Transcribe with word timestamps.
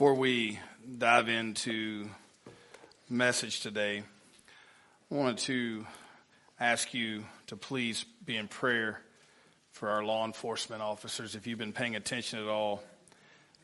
Before 0.00 0.14
we 0.14 0.58
dive 0.96 1.28
into 1.28 2.08
message 3.10 3.60
today, 3.60 4.02
I 5.10 5.14
wanted 5.14 5.36
to 5.40 5.86
ask 6.58 6.94
you 6.94 7.26
to 7.48 7.56
please 7.56 8.06
be 8.24 8.38
in 8.38 8.48
prayer 8.48 9.02
for 9.72 9.90
our 9.90 10.02
law 10.02 10.24
enforcement 10.24 10.80
officers. 10.80 11.34
If 11.34 11.46
you've 11.46 11.58
been 11.58 11.74
paying 11.74 11.96
attention 11.96 12.38
at 12.38 12.48
all, 12.48 12.82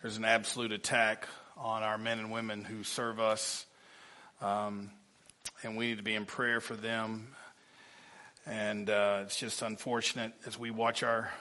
there's 0.02 0.18
an 0.18 0.26
absolute 0.26 0.72
attack 0.72 1.26
on 1.56 1.82
our 1.82 1.96
men 1.96 2.18
and 2.18 2.30
women 2.30 2.64
who 2.64 2.84
serve 2.84 3.18
us, 3.18 3.64
um, 4.42 4.90
and 5.62 5.74
we 5.74 5.86
need 5.86 5.96
to 5.96 6.04
be 6.04 6.14
in 6.14 6.26
prayer 6.26 6.60
for 6.60 6.74
them. 6.74 7.28
And 8.44 8.90
uh, 8.90 9.20
it's 9.24 9.38
just 9.38 9.62
unfortunate 9.62 10.34
as 10.46 10.58
we 10.58 10.70
watch 10.70 11.02
our 11.02 11.32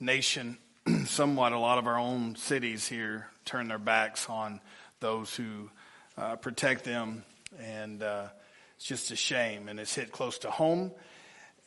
nation, 0.00 0.58
somewhat 1.06 1.52
a 1.52 1.58
lot 1.58 1.78
of 1.78 1.86
our 1.86 1.98
own 1.98 2.36
cities 2.36 2.86
here 2.86 3.26
turn 3.44 3.68
their 3.68 3.78
backs 3.78 4.28
on 4.28 4.60
those 5.00 5.34
who 5.34 5.70
uh, 6.16 6.36
protect 6.36 6.84
them. 6.84 7.24
And 7.58 8.02
uh, 8.02 8.28
it's 8.76 8.86
just 8.86 9.10
a 9.10 9.16
shame. 9.16 9.68
And 9.68 9.78
it's 9.78 9.94
hit 9.94 10.12
close 10.12 10.38
to 10.38 10.50
home 10.50 10.92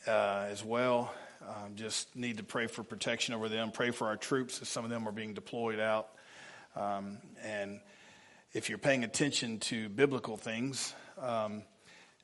uh, 0.06 0.46
as 0.48 0.64
well. 0.64 1.14
Um, 1.42 1.76
just 1.76 2.14
need 2.16 2.38
to 2.38 2.42
pray 2.42 2.66
for 2.66 2.82
protection 2.82 3.34
over 3.34 3.48
them. 3.48 3.70
Pray 3.70 3.90
for 3.90 4.06
our 4.06 4.16
troops 4.16 4.62
as 4.62 4.68
some 4.68 4.84
of 4.84 4.90
them 4.90 5.06
are 5.06 5.12
being 5.12 5.34
deployed 5.34 5.78
out. 5.78 6.08
Um, 6.74 7.18
and 7.42 7.80
if 8.52 8.68
you're 8.68 8.78
paying 8.78 9.04
attention 9.04 9.58
to 9.60 9.88
biblical 9.88 10.36
things, 10.36 10.94
um, 11.20 11.62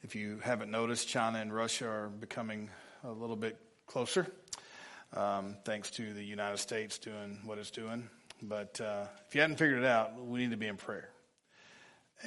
if 0.03 0.15
you 0.15 0.39
haven't 0.43 0.71
noticed, 0.71 1.07
China 1.07 1.39
and 1.39 1.55
Russia 1.55 1.87
are 1.87 2.09
becoming 2.09 2.71
a 3.05 3.11
little 3.11 3.37
bit 3.37 3.59
closer, 3.87 4.27
um, 5.15 5.57
thanks 5.65 5.91
to 5.93 6.13
the 6.13 6.23
United 6.23 6.59
States 6.59 6.99
doing 6.99 7.41
what 7.45 7.59
it's 7.59 7.71
doing. 7.71 8.09
But 8.43 8.81
uh, 8.81 9.07
if 9.29 9.35
you 9.35 9.41
hadn't 9.41 9.57
figured 9.57 9.81
it 9.81 9.87
out, 9.87 10.19
we 10.25 10.41
need 10.41 10.51
to 10.51 10.57
be 10.57 10.67
in 10.67 10.77
prayer. 10.77 11.11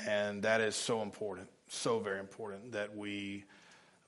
And 0.07 0.43
that 0.43 0.61
is 0.61 0.75
so 0.75 1.01
important, 1.01 1.49
so 1.67 1.99
very 1.99 2.19
important 2.19 2.73
that 2.73 2.95
we 2.95 3.45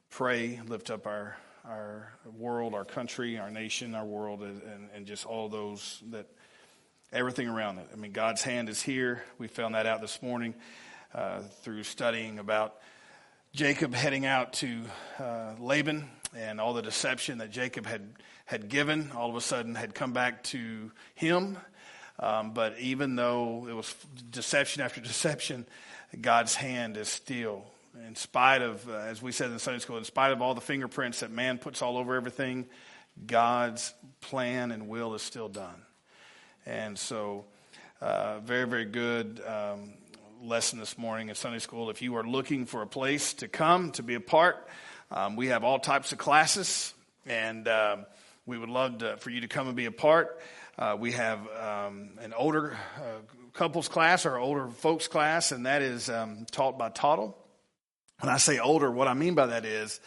pray, 0.09 0.59
lift 0.68 0.90
up 0.90 1.08
our, 1.08 1.38
our 1.68 2.14
world, 2.38 2.73
our 2.73 2.86
country, 2.86 3.38
our 3.38 3.52
nation, 3.52 3.96
our 3.96 4.06
world, 4.06 4.42
and, 4.42 4.90
and 4.94 5.06
just 5.06 5.26
all 5.26 5.50
those 5.50 6.02
that, 6.12 6.28
everything 7.14 7.48
around 7.48 7.78
it. 7.80 7.88
I 7.94 7.96
mean, 7.96 8.12
God's 8.12 8.42
hand 8.42 8.70
is 8.70 8.81
here. 8.81 9.23
We 9.38 9.48
found 9.48 9.76
that 9.76 9.86
out 9.86 10.02
this 10.02 10.22
morning 10.22 10.56
uh, 11.14 11.42
through 11.62 11.84
studying 11.84 12.40
about 12.40 12.76
Jacob 13.53 13.94
heading 13.94 14.26
out 14.26 14.53
to 14.53 14.81
uh, 15.18 15.53
Laban 15.59 16.09
and 16.36 16.59
all 16.59 16.73
the 16.73 16.81
deception 16.81 17.38
that 17.38 17.52
Jacob 17.52 17.86
had, 17.86 18.02
had 18.45 18.69
given, 18.69 19.11
all 19.15 19.29
of 19.29 19.35
a 19.35 19.41
sudden 19.41 19.75
had 19.75 19.93
come 19.93 20.13
back 20.13 20.43
to 20.43 20.91
him. 21.15 21.57
Um, 22.19 22.53
but 22.53 22.79
even 22.79 23.15
though 23.15 23.67
it 23.69 23.73
was 23.73 23.93
deception 24.29 24.81
after 24.81 25.01
deception, 25.01 25.65
God's 26.19 26.55
hand 26.55 26.95
is 26.97 27.09
still, 27.09 27.63
in 28.07 28.16
spite 28.16 28.61
of, 28.61 28.88
uh, 28.89 28.93
as 28.93 29.21
we 29.21 29.31
said 29.31 29.51
in 29.51 29.59
Sunday 29.59 29.79
school, 29.79 29.97
in 29.97 30.05
spite 30.05 30.31
of 30.31 30.41
all 30.41 30.53
the 30.53 30.61
fingerprints 30.61 31.19
that 31.19 31.31
man 31.31 31.57
puts 31.57 31.81
all 31.81 31.97
over 31.97 32.16
everything, 32.16 32.66
God's 33.25 33.93
plan 34.21 34.72
and 34.72 34.88
will 34.88 35.13
is 35.16 35.22
still 35.22 35.50
done. 35.50 35.81
And 36.66 36.97
so, 36.97 37.45
uh, 38.01 38.39
very, 38.39 38.67
very 38.67 38.85
good. 38.85 39.41
Um, 39.45 39.94
lesson 40.45 40.79
this 40.79 40.97
morning 40.97 41.29
in 41.29 41.35
Sunday 41.35 41.59
school. 41.59 41.89
If 41.89 42.01
you 42.01 42.16
are 42.17 42.23
looking 42.23 42.66
for 42.66 42.81
a 42.81 42.88
place 42.88 43.34
to 43.35 43.47
come 43.47 43.91
to 43.94 44.03
be 44.03 44.13
a 44.13 44.19
part, 44.19 44.67
um, 45.09 45.35
we 45.35 45.47
have 45.47 45.63
all 45.63 45.79
types 45.79 46.11
of 46.11 46.19
classes, 46.19 46.94
and 47.25 47.67
uh, 47.67 47.97
we 48.45 48.57
would 48.57 48.69
love 48.69 49.00
to, 49.00 49.17
for 49.17 49.31
you 49.31 49.41
to 49.41 49.47
come 49.47 49.67
and 49.67 49.75
be 49.75 49.85
a 49.85 49.91
part. 49.91 50.39
Uh, 50.78 50.95
we 51.00 51.13
have 51.13 51.39
um, 51.50 52.11
an 52.19 52.33
older 52.33 52.78
uh, 52.97 53.22
couples 53.53 53.88
class 53.88 54.25
or 54.25 54.38
older 54.38 54.67
folks 54.69 55.07
class, 55.07 55.51
and 55.51 55.66
that 55.66 55.81
is 55.81 56.09
um, 56.09 56.45
taught 56.51 56.78
by 56.78 56.89
Toddle. 56.89 57.38
When 58.19 58.31
I 58.31 58.38
say 58.38 58.59
older, 58.59 58.91
what 58.91 59.07
I 59.07 59.13
mean 59.13 59.34
by 59.34 59.47
that 59.47 59.66
is 59.66 60.00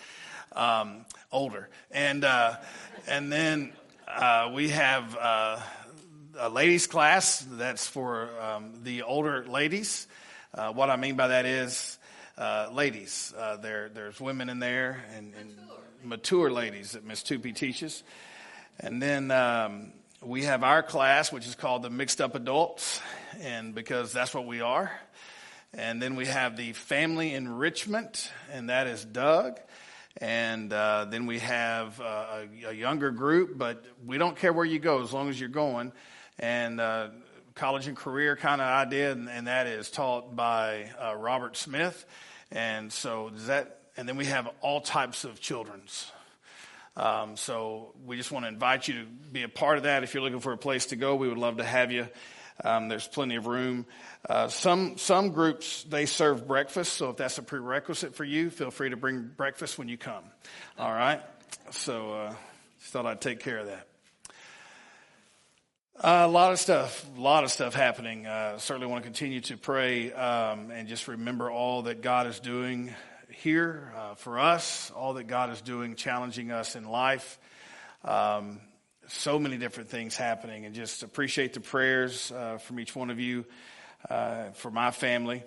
um, 0.53 1.05
older, 1.33 1.69
and 1.91 2.25
uh, 2.25 2.57
and 3.07 3.33
then 3.33 3.73
uh, 4.07 4.51
we 4.55 4.71
have 4.71 5.17
uh, 5.17 5.61
a 6.39 6.49
ladies 6.49 6.87
class 6.87 7.45
that's 7.51 7.87
for 7.87 8.31
um, 8.41 8.81
the 8.85 9.03
older 9.03 9.45
ladies. 9.47 10.07
Uh, 10.55 10.73
what 10.73 10.91
I 10.91 10.97
mean 10.97 11.17
by 11.17 11.29
that 11.29 11.45
is, 11.45 11.99
uh, 12.39 12.71
ladies, 12.73 13.35
uh, 13.37 13.57
there, 13.57 13.89
there's 13.89 14.21
women 14.21 14.49
in 14.49 14.61
there 14.61 15.05
and, 15.17 15.35
and 15.35 15.57
mature. 16.05 16.49
mature. 16.49 16.51
ladies 16.53 16.93
that 16.93 17.05
Miss 17.05 17.23
Tupi 17.23 17.53
teaches. 17.55 18.05
And 18.79 19.03
then 19.03 19.33
um, 19.33 19.93
we 20.23 20.45
have 20.45 20.63
our 20.63 20.85
class, 20.85 21.33
which 21.33 21.49
is 21.49 21.57
called 21.57 21.83
the 21.83 21.91
Mixed 21.91 22.21
Up 22.21 22.37
Adults, 22.37 23.01
and 23.41 23.75
because 23.75 24.13
that's 24.13 24.33
what 24.33 24.47
we 24.47 24.61
are. 24.61 24.93
And 25.75 26.01
then 26.01 26.15
we 26.15 26.27
have 26.27 26.57
the 26.57 26.75
Family 26.75 27.35
Enrichment, 27.35 28.31
and 28.53 28.71
that 28.71 28.87
is 28.87 29.05
Doug. 29.05 29.59
And 30.19 30.73
uh, 30.73 31.07
then 31.11 31.27
we 31.27 31.41
have 31.41 32.01
uh, 32.01 32.45
a, 32.65 32.69
a, 32.69 32.73
younger 32.73 33.11
group, 33.11 33.59
but 33.59 33.85
we 34.07 34.17
don't 34.17 34.37
care 34.37 34.53
where 34.53 34.65
you 34.65 34.79
go 34.79 35.03
as 35.03 35.13
long 35.13 35.29
as 35.29 35.39
you're 35.39 35.49
going. 35.49 35.93
And 36.39 36.81
uh, 36.81 37.09
college 37.59 37.89
and 37.89 37.97
career 37.97 38.37
kind 38.37 38.61
of 38.61 38.69
idea, 38.69 39.13
and, 39.13 39.29
and 39.29 39.49
that 39.49 39.67
is 39.67 39.91
taught 39.91 40.35
by 40.35 40.91
uh, 40.99 41.15
Robert 41.17 41.57
Smith. 41.57 42.07
And 42.53 42.93
so 42.93 43.31
does 43.31 43.49
that, 43.49 43.81
and 43.97 44.09
then 44.09 44.17
we 44.17 44.27
have 44.27 44.49
all 44.61 44.81
types 44.81 45.25
of 45.25 45.41
children's. 45.41 46.11
Um, 46.97 47.37
so 47.37 47.95
we 48.07 48.17
just 48.17 48.33
want 48.33 48.45
to 48.45 48.49
invite 48.49 48.89
you 48.89 48.95
to 49.03 49.05
be 49.05 49.43
a 49.43 49.49
part 49.49 49.77
of 49.77 49.85
that. 49.85 50.05
If 50.05 50.15
you're 50.15 50.23
looking 50.23 50.41
for 50.41 50.53
a 50.53 50.57
place 50.59 50.87
to 50.87 50.97
go, 50.97 51.17
we 51.17 51.29
would 51.29 51.39
love 51.39 51.59
to 51.59 51.65
have 51.65 51.93
you. 51.93 52.09
Um, 52.65 52.89
there's 52.89 53.07
plenty 53.07 53.37
of 53.37 53.47
room. 53.47 53.87
Uh, 54.29 54.49
some 54.49 54.97
some 54.97 55.31
groups 55.31 55.85
they 55.85 56.07
serve 56.07 56.47
breakfast, 56.47 56.95
so 56.95 57.11
if 57.11 57.17
that's 57.17 57.39
a 57.39 57.43
prerequisite 57.43 58.15
for 58.15 58.25
you, 58.25 58.51
feel 58.51 58.71
free 58.71 58.91
to 58.91 58.97
bring 58.97 59.31
breakfast 59.37 59.79
when 59.79 59.89
you 59.89 59.99
come. 59.99 60.25
All 60.79 60.93
right. 60.93 61.21
So 61.71 62.13
uh, 62.13 62.35
just 62.81 62.93
thought 62.93 63.07
I'd 63.07 63.21
take 63.21 63.41
care 63.41 63.59
of 63.59 63.67
that. 63.67 63.88
Uh, 66.01 66.23
a 66.25 66.29
lot 66.29 66.53
of 66.53 66.61
stuff, 66.61 67.05
a 67.17 67.21
lot 67.21 67.43
of 67.43 67.51
stuff 67.51 67.75
happening. 67.75 68.25
Uh, 68.25 68.57
certainly 68.59 68.87
want 68.87 69.03
to 69.03 69.09
continue 69.09 69.41
to 69.41 69.57
pray 69.57 70.13
um, 70.13 70.71
and 70.71 70.87
just 70.87 71.09
remember 71.09 71.51
all 71.51 71.83
that 71.83 72.03
God 72.03 72.29
is 72.29 72.39
doing 72.39 72.95
here 73.31 73.93
uh, 73.97 74.15
for 74.15 74.39
us, 74.39 74.93
all 74.93 75.15
that 75.15 75.25
God 75.25 75.51
is 75.51 75.61
doing, 75.61 75.97
challenging 75.97 76.53
us 76.53 76.77
in 76.77 76.89
life. 76.89 77.41
Um, 78.05 78.61
so 79.09 79.41
many 79.41 79.59
different 79.59 79.89
things 79.89 80.17
happening, 80.17 80.67
and 80.67 80.73
just 80.73 81.03
appreciate 81.03 81.55
the 81.55 81.61
prayers 81.61 82.31
uh, 82.31 82.59
from 82.59 82.79
each 82.79 82.95
one 82.95 83.11
of 83.11 83.19
you 83.19 83.45
uh, 84.09 84.51
for 84.51 84.71
my 84.71 84.93
family. 84.93 85.43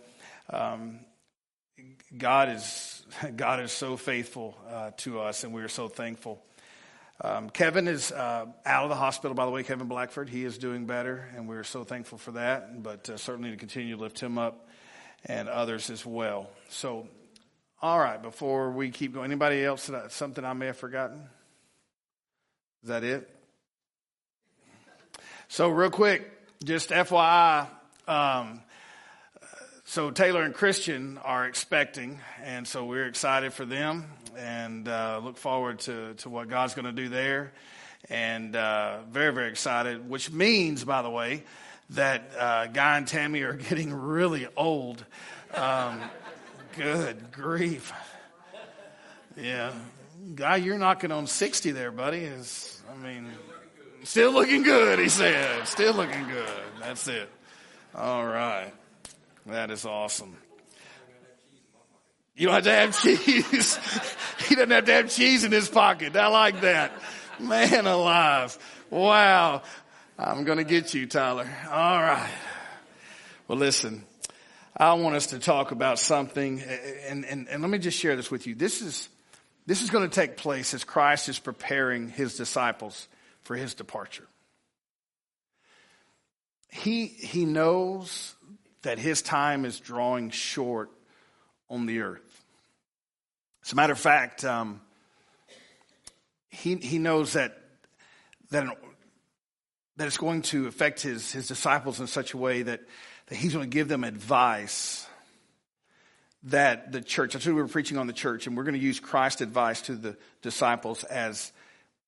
Um, 0.50 1.00
God 2.18 2.50
is 2.50 3.06
God 3.38 3.62
is 3.62 3.72
so 3.72 3.96
faithful 3.96 4.58
uh, 4.70 4.92
to 4.98 5.22
us, 5.22 5.46
and 5.46 5.54
we 5.54 5.62
are 5.62 5.70
so 5.70 5.88
thankful. 5.88 6.44
Um, 7.24 7.52
Kevin 7.52 7.88
is 7.88 8.12
uh, 8.12 8.48
out 8.66 8.84
of 8.84 8.90
the 8.90 8.96
hospital, 8.96 9.36
by 9.36 9.46
the 9.46 9.52
way, 9.52 9.62
Kevin 9.62 9.88
Blackford. 9.88 10.28
He 10.28 10.44
is 10.44 10.58
doing 10.58 10.88
better, 10.88 11.30
and 11.36 11.48
we're 11.48 11.64
so 11.64 11.84
thankful 11.84 12.18
for 12.18 12.32
that, 12.32 12.82
but 12.82 13.12
uh, 13.12 13.18
certainly 13.18 13.52
to 13.52 13.58
continue 13.58 13.96
to 13.96 14.02
lift 14.02 14.20
him 14.20 14.40
up 14.40 14.68
and 15.26 15.48
others 15.48 15.92
as 15.92 16.04
well. 16.04 16.50
So, 16.70 17.08
all 17.80 18.00
right, 18.00 18.20
before 18.20 18.72
we 18.72 18.90
keep 18.90 19.14
going, 19.14 19.26
anybody 19.26 19.64
else, 19.64 19.86
that, 19.88 20.12
something 20.12 20.44
I 20.44 20.54
may 20.54 20.68
have 20.68 20.78
forgotten? 20.78 21.22
Is 22.82 22.90
that 22.90 23.04
it? 23.04 23.30
So, 25.48 25.70
real 25.70 25.92
quick, 25.92 26.28
just 26.64 26.90
FYI, 26.90 27.68
um, 28.08 28.62
so 29.92 30.10
Taylor 30.10 30.44
and 30.44 30.54
Christian 30.54 31.20
are 31.22 31.46
expecting, 31.46 32.18
and 32.42 32.66
so 32.66 32.86
we're 32.86 33.08
excited 33.08 33.52
for 33.52 33.66
them 33.66 34.06
and 34.38 34.88
uh, 34.88 35.20
look 35.22 35.36
forward 35.36 35.80
to, 35.80 36.14
to 36.14 36.30
what 36.30 36.48
God's 36.48 36.76
going 36.76 36.86
to 36.86 36.94
do 36.94 37.10
there. 37.10 37.52
And 38.10 38.56
uh, 38.56 39.00
very, 39.12 39.34
very 39.34 39.50
excited, 39.50 40.10
which 40.10 40.32
means, 40.32 40.86
by 40.86 41.02
the 41.02 41.10
way, 41.10 41.44
that 41.90 42.32
uh, 42.40 42.68
Guy 42.68 43.00
and 43.00 43.06
Tammy 43.06 43.42
are 43.42 43.52
getting 43.70 43.94
really 43.94 44.48
old. 44.56 45.04
Um, 45.54 46.00
good 46.78 47.34
grief. 47.34 47.92
Yeah. 49.36 49.74
Guy, 50.36 50.56
you're 50.56 50.78
knocking 50.78 51.12
on 51.12 51.28
60 51.28 51.72
there, 51.72 51.92
buddy. 51.92 52.20
Is 52.20 52.82
I 52.90 52.96
mean, 52.96 53.28
still 54.06 54.32
looking 54.32 54.64
good, 54.64 55.00
he 55.00 55.10
said. 55.10 55.68
Still 55.68 55.96
looking 55.96 56.30
good. 56.30 56.62
That's 56.80 57.10
it. 57.10 57.30
All 57.94 58.26
right. 58.26 58.72
That 59.46 59.72
is 59.72 59.86
awesome. 59.86 60.38
You 62.36 62.48
don't 62.48 62.56
have 62.56 62.64
to 62.64 62.72
have 62.72 63.02
cheese. 63.02 63.80
he 64.48 64.56
doesn't 64.56 64.72
have 64.72 64.86
to 64.86 64.94
have 64.94 65.12
cheese 65.12 65.44
in 65.44 65.52
his 65.52 65.70
pocket. 65.70 66.16
I 66.16 66.28
like 66.28 66.62
that. 66.62 66.92
Man 67.40 67.86
alive. 67.86 68.58
Wow. 68.90 69.64
I'm 70.18 70.44
going 70.44 70.58
to 70.58 70.64
get 70.64 70.94
you, 70.94 71.08
Tyler. 71.08 71.48
All 71.70 72.02
right. 72.02 72.32
Well, 73.48 73.58
listen, 73.58 74.06
I 74.78 74.94
want 74.94 75.16
us 75.16 75.28
to 75.28 75.40
talk 75.40 75.72
about 75.72 76.00
something, 76.00 76.62
and, 76.62 77.26
and, 77.26 77.48
and 77.50 77.62
let 77.62 77.70
me 77.70 77.80
just 77.80 78.00
share 78.00 78.16
this 78.16 78.32
with 78.32 78.48
you. 78.48 78.56
This 78.56 78.82
is, 78.82 79.10
this 79.66 79.82
is 79.82 79.90
going 79.90 80.10
to 80.10 80.14
take 80.14 80.38
place 80.38 80.74
as 80.74 80.84
Christ 80.84 81.28
is 81.28 81.40
preparing 81.40 82.10
his 82.10 82.38
disciples 82.38 83.08
for 83.44 83.56
his 83.56 83.74
departure. 83.74 84.28
He, 86.70 87.08
he 87.08 87.46
knows 87.46 88.36
that 88.84 89.00
his 89.00 89.22
time 89.22 89.66
is 89.66 89.80
drawing 89.80 90.30
short 90.30 90.90
on 91.70 91.86
the 91.86 92.02
earth. 92.02 92.44
As 93.64 93.74
a 93.74 93.76
matter 93.76 93.94
of 93.94 94.00
fact, 94.00 94.44
um, 94.44 94.82
he, 96.50 96.76
he 96.76 96.98
knows 96.98 97.34
that, 97.34 97.58
that, 98.50 98.66
that 99.98 100.08
it's 100.08 100.18
going 100.18 100.42
to 100.44 100.68
affect 100.68 101.02
his, 101.02 101.32
his 101.32 101.48
disciples 101.48 102.00
in 102.00 102.08
such 102.08 102.34
a 102.34 102.38
way 102.38 102.64
that, 102.64 102.82
that 103.28 103.36
he's 103.36 103.54
going 103.54 103.70
to 103.70 103.74
give 103.74 103.88
them 103.88 104.04
advice 104.04 105.08
that 106.44 106.92
the 106.92 107.02
church, 107.02 107.34
that's 107.34 107.46
what 107.46 107.56
we 107.56 107.62
were 107.62 107.68
preaching 107.68 107.98
on 107.98 108.08
the 108.08 108.14
church, 108.14 108.48
and 108.48 108.58
we're 108.58 108.64
going 108.64 108.74
to 108.74 108.80
use 108.80 109.00
Christ's 109.00 109.42
advice 109.42 109.82
to 109.84 109.96
the 109.96 110.18
disciples 110.42 111.04
as 111.04 111.52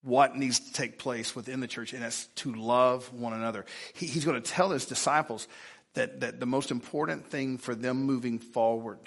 what 0.02 0.36
needs 0.36 0.60
to 0.60 0.74
take 0.74 0.98
place 0.98 1.36
within 1.36 1.60
the 1.60 1.68
church, 1.68 1.94
and 1.94 2.02
that's 2.02 2.25
to 2.36 2.54
love 2.54 3.14
one 3.14 3.34
another. 3.34 3.66
He, 3.94 4.08
he's 4.08 4.25
going 4.25 4.42
to 4.42 4.52
tell 4.52 4.72
his 4.72 4.86
disciples 4.86 5.48
that, 5.94 6.22
that 6.22 6.40
the 6.40 6.45
most 6.45 6.72
important 6.72 7.28
thing 7.28 7.57
for 7.57 7.75
them 7.75 8.04
moving 8.04 8.40
forward 8.40 9.00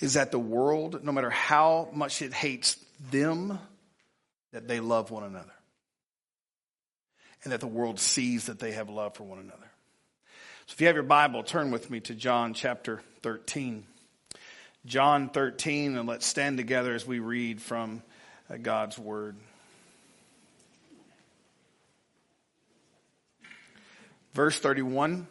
is 0.00 0.14
that 0.14 0.30
the 0.30 0.38
world, 0.38 1.02
no 1.02 1.12
matter 1.12 1.30
how 1.30 1.88
much 1.92 2.22
it 2.22 2.32
hates 2.32 2.76
them, 3.10 3.58
that 4.52 4.68
they 4.68 4.80
love 4.80 5.10
one 5.10 5.24
another. 5.24 5.52
And 7.44 7.52
that 7.52 7.60
the 7.60 7.66
world 7.66 7.98
sees 7.98 8.46
that 8.46 8.58
they 8.58 8.72
have 8.72 8.88
love 8.88 9.14
for 9.14 9.24
one 9.24 9.38
another. 9.38 9.70
So 10.66 10.74
if 10.74 10.80
you 10.80 10.86
have 10.86 10.96
your 10.96 11.02
Bible, 11.02 11.42
turn 11.42 11.70
with 11.70 11.90
me 11.90 12.00
to 12.00 12.14
John 12.14 12.52
chapter 12.52 13.00
13. 13.22 13.86
John 14.86 15.28
13, 15.30 15.96
and 15.96 16.08
let's 16.08 16.26
stand 16.26 16.56
together 16.56 16.94
as 16.94 17.06
we 17.06 17.18
read 17.18 17.60
from 17.60 18.02
uh, 18.50 18.56
God's 18.56 18.98
Word. 18.98 19.36
Verse 24.34 24.58
31. 24.58 25.26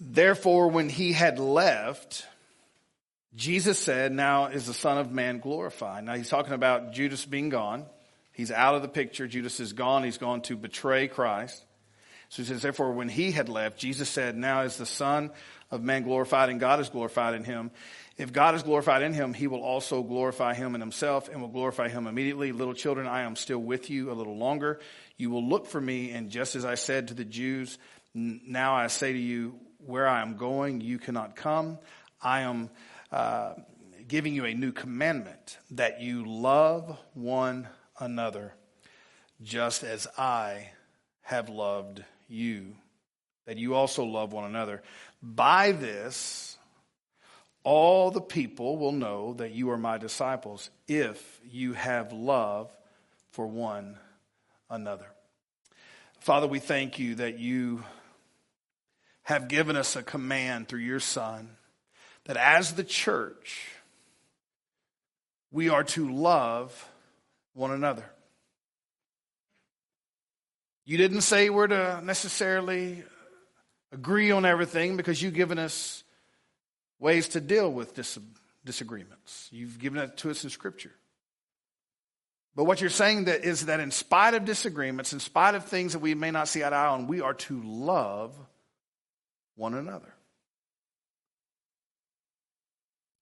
Therefore, 0.00 0.68
when 0.68 0.88
he 0.88 1.12
had 1.12 1.38
left, 1.38 2.26
Jesus 3.34 3.78
said, 3.78 4.12
Now 4.12 4.46
is 4.46 4.66
the 4.66 4.74
Son 4.74 4.96
of 4.96 5.12
Man 5.12 5.40
glorified. 5.40 6.04
Now 6.04 6.14
he's 6.14 6.30
talking 6.30 6.54
about 6.54 6.92
Judas 6.92 7.26
being 7.26 7.50
gone. 7.50 7.84
He's 8.32 8.50
out 8.50 8.74
of 8.74 8.80
the 8.80 8.88
picture. 8.88 9.28
Judas 9.28 9.60
is 9.60 9.74
gone. 9.74 10.02
He's 10.02 10.16
gone 10.16 10.40
to 10.42 10.56
betray 10.56 11.06
Christ. 11.06 11.62
So 12.30 12.42
he 12.42 12.48
says, 12.48 12.62
Therefore, 12.62 12.92
when 12.92 13.10
he 13.10 13.30
had 13.30 13.50
left, 13.50 13.78
Jesus 13.78 14.08
said, 14.08 14.36
Now 14.36 14.62
is 14.62 14.78
the 14.78 14.86
Son 14.86 15.32
of 15.70 15.82
Man 15.82 16.02
glorified, 16.04 16.48
and 16.48 16.58
God 16.58 16.80
is 16.80 16.88
glorified 16.88 17.34
in 17.34 17.44
him. 17.44 17.70
If 18.16 18.32
God 18.32 18.54
is 18.54 18.62
glorified 18.62 19.02
in 19.02 19.12
him, 19.12 19.34
he 19.34 19.48
will 19.48 19.62
also 19.62 20.02
glorify 20.02 20.54
him 20.54 20.74
in 20.74 20.80
himself 20.80 21.28
and 21.28 21.42
will 21.42 21.48
glorify 21.48 21.88
him 21.88 22.06
immediately. 22.06 22.52
Little 22.52 22.74
children, 22.74 23.06
I 23.06 23.22
am 23.22 23.36
still 23.36 23.58
with 23.58 23.90
you 23.90 24.10
a 24.10 24.14
little 24.14 24.36
longer. 24.36 24.80
You 25.18 25.30
will 25.30 25.46
look 25.46 25.66
for 25.66 25.80
me, 25.80 26.10
and 26.12 26.30
just 26.30 26.56
as 26.56 26.64
I 26.64 26.76
said 26.76 27.08
to 27.08 27.14
the 27.14 27.24
Jews, 27.24 27.78
now 28.14 28.74
I 28.74 28.86
say 28.86 29.12
to 29.12 29.18
you, 29.18 29.58
where 29.86 30.08
I 30.08 30.22
am 30.22 30.36
going, 30.36 30.80
you 30.80 30.98
cannot 30.98 31.36
come. 31.36 31.78
I 32.22 32.40
am 32.40 32.70
uh, 33.12 33.54
giving 34.08 34.34
you 34.34 34.44
a 34.44 34.54
new 34.54 34.72
commandment 34.72 35.58
that 35.72 36.00
you 36.00 36.24
love 36.26 36.98
one 37.14 37.68
another 37.98 38.54
just 39.42 39.82
as 39.84 40.06
I 40.18 40.70
have 41.22 41.48
loved 41.48 42.04
you, 42.28 42.74
that 43.46 43.56
you 43.56 43.74
also 43.74 44.04
love 44.04 44.32
one 44.32 44.44
another. 44.44 44.82
By 45.22 45.72
this, 45.72 46.58
all 47.62 48.10
the 48.10 48.20
people 48.20 48.78
will 48.78 48.92
know 48.92 49.34
that 49.34 49.52
you 49.52 49.70
are 49.70 49.78
my 49.78 49.98
disciples 49.98 50.70
if 50.88 51.40
you 51.48 51.72
have 51.74 52.12
love 52.12 52.74
for 53.30 53.46
one 53.46 53.98
another. 54.68 55.06
Father, 56.20 56.46
we 56.46 56.58
thank 56.58 56.98
you 56.98 57.14
that 57.16 57.38
you 57.38 57.82
have 59.30 59.46
given 59.46 59.76
us 59.76 59.94
a 59.94 60.02
command 60.02 60.66
through 60.66 60.80
your 60.80 60.98
Son 60.98 61.50
that 62.24 62.36
as 62.36 62.74
the 62.74 62.82
church, 62.82 63.68
we 65.52 65.68
are 65.68 65.84
to 65.84 66.12
love 66.12 66.88
one 67.54 67.70
another. 67.70 68.04
You 70.84 70.98
didn't 70.98 71.20
say 71.20 71.48
we're 71.48 71.68
to 71.68 72.00
necessarily 72.02 73.04
agree 73.92 74.32
on 74.32 74.44
everything 74.44 74.96
because 74.96 75.22
you've 75.22 75.34
given 75.34 75.60
us 75.60 76.02
ways 76.98 77.28
to 77.28 77.40
deal 77.40 77.72
with 77.72 77.94
dis- 77.94 78.18
disagreements. 78.64 79.48
You've 79.52 79.78
given 79.78 80.00
it 80.00 80.16
to 80.18 80.30
us 80.30 80.42
in 80.42 80.50
Scripture. 80.50 80.92
But 82.56 82.64
what 82.64 82.80
you're 82.80 82.90
saying 82.90 83.26
that 83.26 83.44
is 83.44 83.66
that 83.66 83.78
in 83.78 83.92
spite 83.92 84.34
of 84.34 84.44
disagreements, 84.44 85.12
in 85.12 85.20
spite 85.20 85.54
of 85.54 85.66
things 85.66 85.92
that 85.92 86.00
we 86.00 86.16
may 86.16 86.32
not 86.32 86.48
see 86.48 86.64
eye 86.64 86.70
to 86.70 86.74
eye 86.74 86.88
on, 86.88 87.06
we 87.06 87.20
are 87.20 87.34
to 87.34 87.62
love 87.62 88.34
one 89.60 89.74
another. 89.74 90.12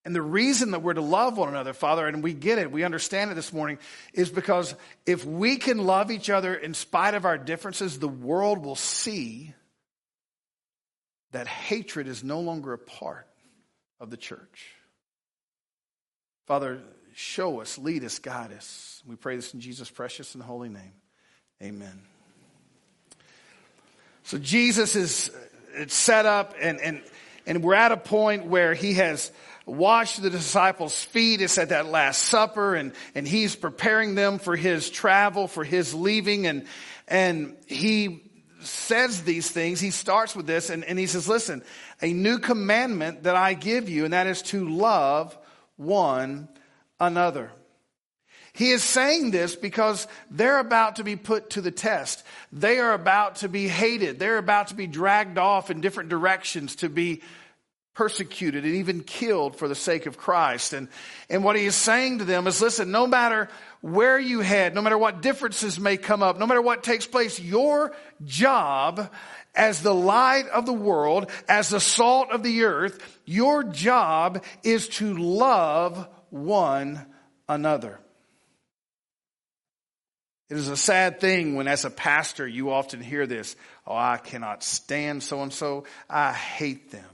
And 0.05 0.15
the 0.15 0.23
reason 0.23 0.71
that 0.71 0.83
we're 0.83 0.95
to 0.95 1.03
love 1.03 1.37
one 1.37 1.51
another, 1.51 1.75
Father, 1.75 2.07
and 2.07 2.23
we 2.23 2.33
get 2.33 2.59
it, 2.59 2.71
we 2.71 2.85
understand 2.85 3.31
it 3.31 3.35
this 3.35 3.53
morning, 3.53 3.79
is 4.15 4.31
because 4.31 4.75
if 5.05 5.27
we 5.27 5.57
can 5.57 5.79
love 5.79 6.11
each 6.11 6.31
other 6.31 6.55
in 6.55 6.73
spite 6.73 7.13
of 7.13 7.27
our 7.27 7.37
differences, 7.37 7.99
the 7.99 8.09
world 8.09 8.65
will 8.65 8.77
see 8.77 9.53
that 11.33 11.47
hatred 11.47 12.07
is 12.07 12.25
no 12.25 12.41
longer 12.41 12.73
a 12.73 12.79
part 12.79 13.27
of 14.01 14.09
the 14.09 14.17
church. 14.17 14.73
Father, 16.47 16.81
show 17.15 17.61
us, 17.61 17.77
lead 17.77 18.05
us, 18.05 18.19
guide 18.19 18.53
us. 18.53 19.03
We 19.07 19.17
pray 19.17 19.37
this 19.37 19.53
in 19.53 19.61
Jesus' 19.61 19.91
precious 19.91 20.35
and 20.35 20.43
holy 20.43 20.71
name. 20.71 20.95
Amen. 21.63 22.01
So 24.23 24.39
Jesus 24.39 24.97
is 24.97 25.31
it's 25.75 25.95
set 25.95 26.27
up 26.27 26.55
and, 26.61 26.81
and, 26.81 27.03
and 27.47 27.63
we're 27.63 27.75
at 27.75 27.93
a 27.93 27.97
point 27.97 28.47
where 28.47 28.75
he 28.75 28.95
has 28.95 29.31
washed 29.67 30.23
the 30.23 30.31
disciples' 30.31 31.03
feet. 31.05 31.41
It's 31.41 31.59
at 31.59 31.71
that 31.71 31.87
Last 31.87 32.25
Supper 32.25 32.75
and, 32.75 32.93
and 33.15 33.29
he's 33.29 33.55
preparing 33.55 34.15
them 34.15 34.39
for 34.39 34.57
his 34.57 34.91
travel, 34.91 35.47
for 35.47 35.65
his 35.65 35.95
leaving. 35.95 36.47
And, 36.47 36.67
and 37.07 37.57
he 37.67 38.23
says 38.61 39.23
these 39.23 39.51
things. 39.51 39.81
He 39.81 39.91
starts 39.91 40.35
with 40.35 40.47
this 40.47 40.71
and, 40.71 40.85
and 40.85 40.99
he 40.99 41.07
says, 41.07 41.29
listen, 41.29 41.63
a 42.01 42.13
new 42.13 42.39
commandment 42.39 43.25
that 43.25 43.37
I 43.37 43.55
give 43.55 43.89
you, 43.89 44.05
and 44.05 44.13
that 44.13 44.27
is 44.27 44.43
to 44.43 44.69
love 44.69 45.37
one 45.77 46.49
another. 46.99 47.51
He 48.59 48.73
is 48.73 48.83
saying 48.83 49.31
this 49.31 49.55
because 49.55 50.09
they're 50.33 50.59
about 50.59 50.97
to 50.97 51.05
be 51.05 51.15
put 51.15 51.51
to 51.51 51.61
the 51.61 51.71
test. 51.71 52.25
They 52.53 52.81
are 52.81 52.93
about 52.93 53.37
to 53.37 53.49
be 53.49 53.69
hated. 53.69 54.19
They're 54.19 54.37
about 54.37 54.67
to 54.69 54.75
be 54.75 54.89
dragged 54.89 55.39
off 55.39 55.71
in 55.71 55.81
different 55.81 56.09
directions 56.09 56.75
to 56.77 56.89
be 56.89 57.23
persecuted 57.95 58.65
and 58.65 58.75
even 58.75 59.05
killed 59.05 59.55
for 59.55 59.69
the 59.69 59.77
sake 59.77 60.07
of 60.07 60.19
Christ. 60.19 60.73
And, 60.73 60.89
and 61.31 61.45
what 61.45 61.55
he 61.55 61.67
is 61.67 61.77
saying 61.77 62.19
to 62.19 62.25
them 62.25 62.49
is, 62.49 62.61
listen, 62.61 62.91
no 62.91 63.07
matter 63.07 63.49
where 63.81 64.19
you 64.19 64.41
head, 64.41 64.75
no 64.75 64.83
matter 64.83 64.99
what 64.99 65.23
differences 65.23 65.79
may 65.79 65.97
come 65.97 66.25
up, 66.25 66.37
no 66.37 66.47
matter 66.49 66.61
what 66.61 66.83
takes 66.83 67.07
place, 67.07 67.39
your 67.39 67.95
job 68.25 69.09
as 69.55 69.83
the 69.83 69.95
light 69.95 70.49
of 70.49 70.67
the 70.67 70.73
world, 70.73 71.31
as 71.49 71.69
the 71.69 71.79
salt 71.79 72.33
of 72.33 72.43
the 72.43 72.65
earth, 72.65 73.21
your 73.25 73.63
job 73.63 74.43
is 74.65 74.89
to 74.89 75.17
love 75.17 76.09
one 76.31 77.07
another. 77.49 78.01
It 80.51 80.57
is 80.57 80.69
a 80.69 80.77
sad 80.77 81.21
thing 81.21 81.57
when, 81.57 81.69
as 81.69 81.85
a 81.85 81.91
pastor, 81.91 82.47
you 82.47 82.71
often 82.71 83.01
hear 83.01 83.27
this 83.27 83.55
Oh, 83.87 83.97
I 83.97 84.19
cannot 84.19 84.63
stand 84.63 85.23
so 85.23 85.43
and 85.43 85.53
so. 85.53 85.85
I 86.09 86.33
hate 86.33 86.91
them. 86.91 87.05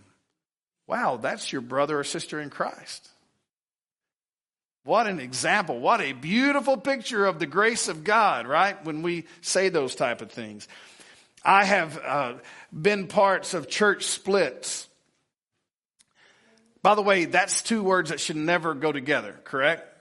Wow, 0.86 1.16
that's 1.16 1.52
your 1.52 1.62
brother 1.62 1.98
or 1.98 2.04
sister 2.04 2.40
in 2.40 2.50
Christ. 2.50 3.08
What 4.84 5.06
an 5.06 5.18
example. 5.18 5.80
What 5.80 6.00
a 6.02 6.12
beautiful 6.12 6.76
picture 6.76 7.24
of 7.24 7.38
the 7.38 7.46
grace 7.46 7.88
of 7.88 8.04
God, 8.04 8.46
right? 8.46 8.84
When 8.84 9.02
we 9.02 9.24
say 9.40 9.70
those 9.70 9.94
type 9.94 10.20
of 10.20 10.30
things. 10.30 10.68
I 11.42 11.64
have 11.64 11.98
uh, 11.98 12.34
been 12.72 13.06
parts 13.06 13.54
of 13.54 13.68
church 13.68 14.04
splits. 14.04 14.88
By 16.82 16.94
the 16.94 17.02
way, 17.02 17.24
that's 17.24 17.62
two 17.62 17.82
words 17.82 18.10
that 18.10 18.20
should 18.20 18.36
never 18.36 18.74
go 18.74 18.92
together, 18.92 19.40
correct? 19.44 19.93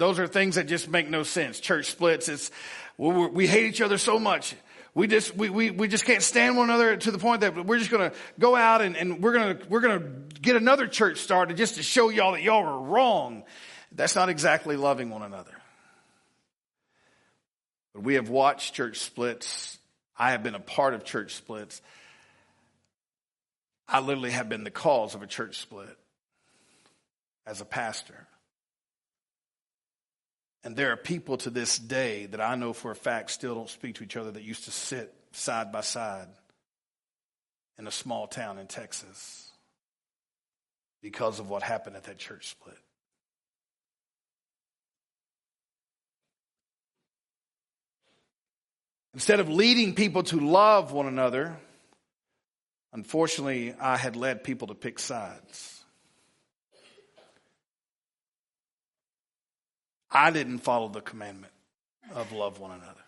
Those 0.00 0.18
are 0.18 0.26
things 0.26 0.54
that 0.54 0.66
just 0.66 0.88
make 0.88 1.10
no 1.10 1.24
sense. 1.24 1.60
Church 1.60 1.90
splits. 1.90 2.30
It's 2.30 2.50
we 2.96 3.46
hate 3.46 3.66
each 3.66 3.82
other 3.82 3.98
so 3.98 4.18
much. 4.18 4.56
We 4.94 5.06
just 5.06 5.36
we, 5.36 5.50
we, 5.50 5.70
we 5.70 5.88
just 5.88 6.06
can't 6.06 6.22
stand 6.22 6.56
one 6.56 6.70
another 6.70 6.96
to 6.96 7.10
the 7.10 7.18
point 7.18 7.42
that 7.42 7.66
we're 7.66 7.76
just 7.76 7.90
gonna 7.90 8.12
go 8.38 8.56
out 8.56 8.80
and, 8.80 8.96
and 8.96 9.22
we're 9.22 9.34
gonna 9.34 9.58
we're 9.68 9.82
gonna 9.82 10.08
get 10.40 10.56
another 10.56 10.86
church 10.86 11.18
started 11.18 11.58
just 11.58 11.74
to 11.74 11.82
show 11.82 12.08
y'all 12.08 12.32
that 12.32 12.40
y'all 12.40 12.64
are 12.64 12.80
wrong. 12.80 13.44
That's 13.92 14.14
not 14.14 14.30
exactly 14.30 14.74
loving 14.74 15.10
one 15.10 15.20
another. 15.20 15.52
But 17.92 18.02
we 18.02 18.14
have 18.14 18.30
watched 18.30 18.72
church 18.72 19.00
splits. 19.00 19.76
I 20.16 20.30
have 20.30 20.42
been 20.42 20.54
a 20.54 20.60
part 20.60 20.94
of 20.94 21.04
church 21.04 21.34
splits. 21.34 21.82
I 23.86 24.00
literally 24.00 24.30
have 24.30 24.48
been 24.48 24.64
the 24.64 24.70
cause 24.70 25.14
of 25.14 25.20
a 25.20 25.26
church 25.26 25.58
split 25.58 25.94
as 27.46 27.60
a 27.60 27.66
pastor. 27.66 28.26
And 30.62 30.76
there 30.76 30.92
are 30.92 30.96
people 30.96 31.38
to 31.38 31.50
this 31.50 31.78
day 31.78 32.26
that 32.26 32.40
I 32.40 32.54
know 32.54 32.72
for 32.72 32.90
a 32.90 32.96
fact 32.96 33.30
still 33.30 33.54
don't 33.54 33.68
speak 33.68 33.96
to 33.96 34.04
each 34.04 34.16
other 34.16 34.30
that 34.30 34.42
used 34.42 34.64
to 34.64 34.70
sit 34.70 35.14
side 35.32 35.72
by 35.72 35.80
side 35.80 36.28
in 37.78 37.86
a 37.86 37.90
small 37.90 38.26
town 38.26 38.58
in 38.58 38.66
Texas 38.66 39.50
because 41.02 41.40
of 41.40 41.48
what 41.48 41.62
happened 41.62 41.96
at 41.96 42.04
that 42.04 42.18
church 42.18 42.48
split. 42.48 42.76
Instead 49.14 49.40
of 49.40 49.48
leading 49.48 49.94
people 49.94 50.22
to 50.24 50.38
love 50.38 50.92
one 50.92 51.06
another, 51.06 51.56
unfortunately, 52.92 53.74
I 53.80 53.96
had 53.96 54.14
led 54.14 54.44
people 54.44 54.68
to 54.68 54.74
pick 54.74 54.98
sides. 54.98 55.79
I 60.10 60.30
didn't 60.30 60.58
follow 60.58 60.88
the 60.88 61.00
commandment 61.00 61.52
of 62.14 62.32
love 62.32 62.58
one 62.58 62.72
another. 62.72 63.00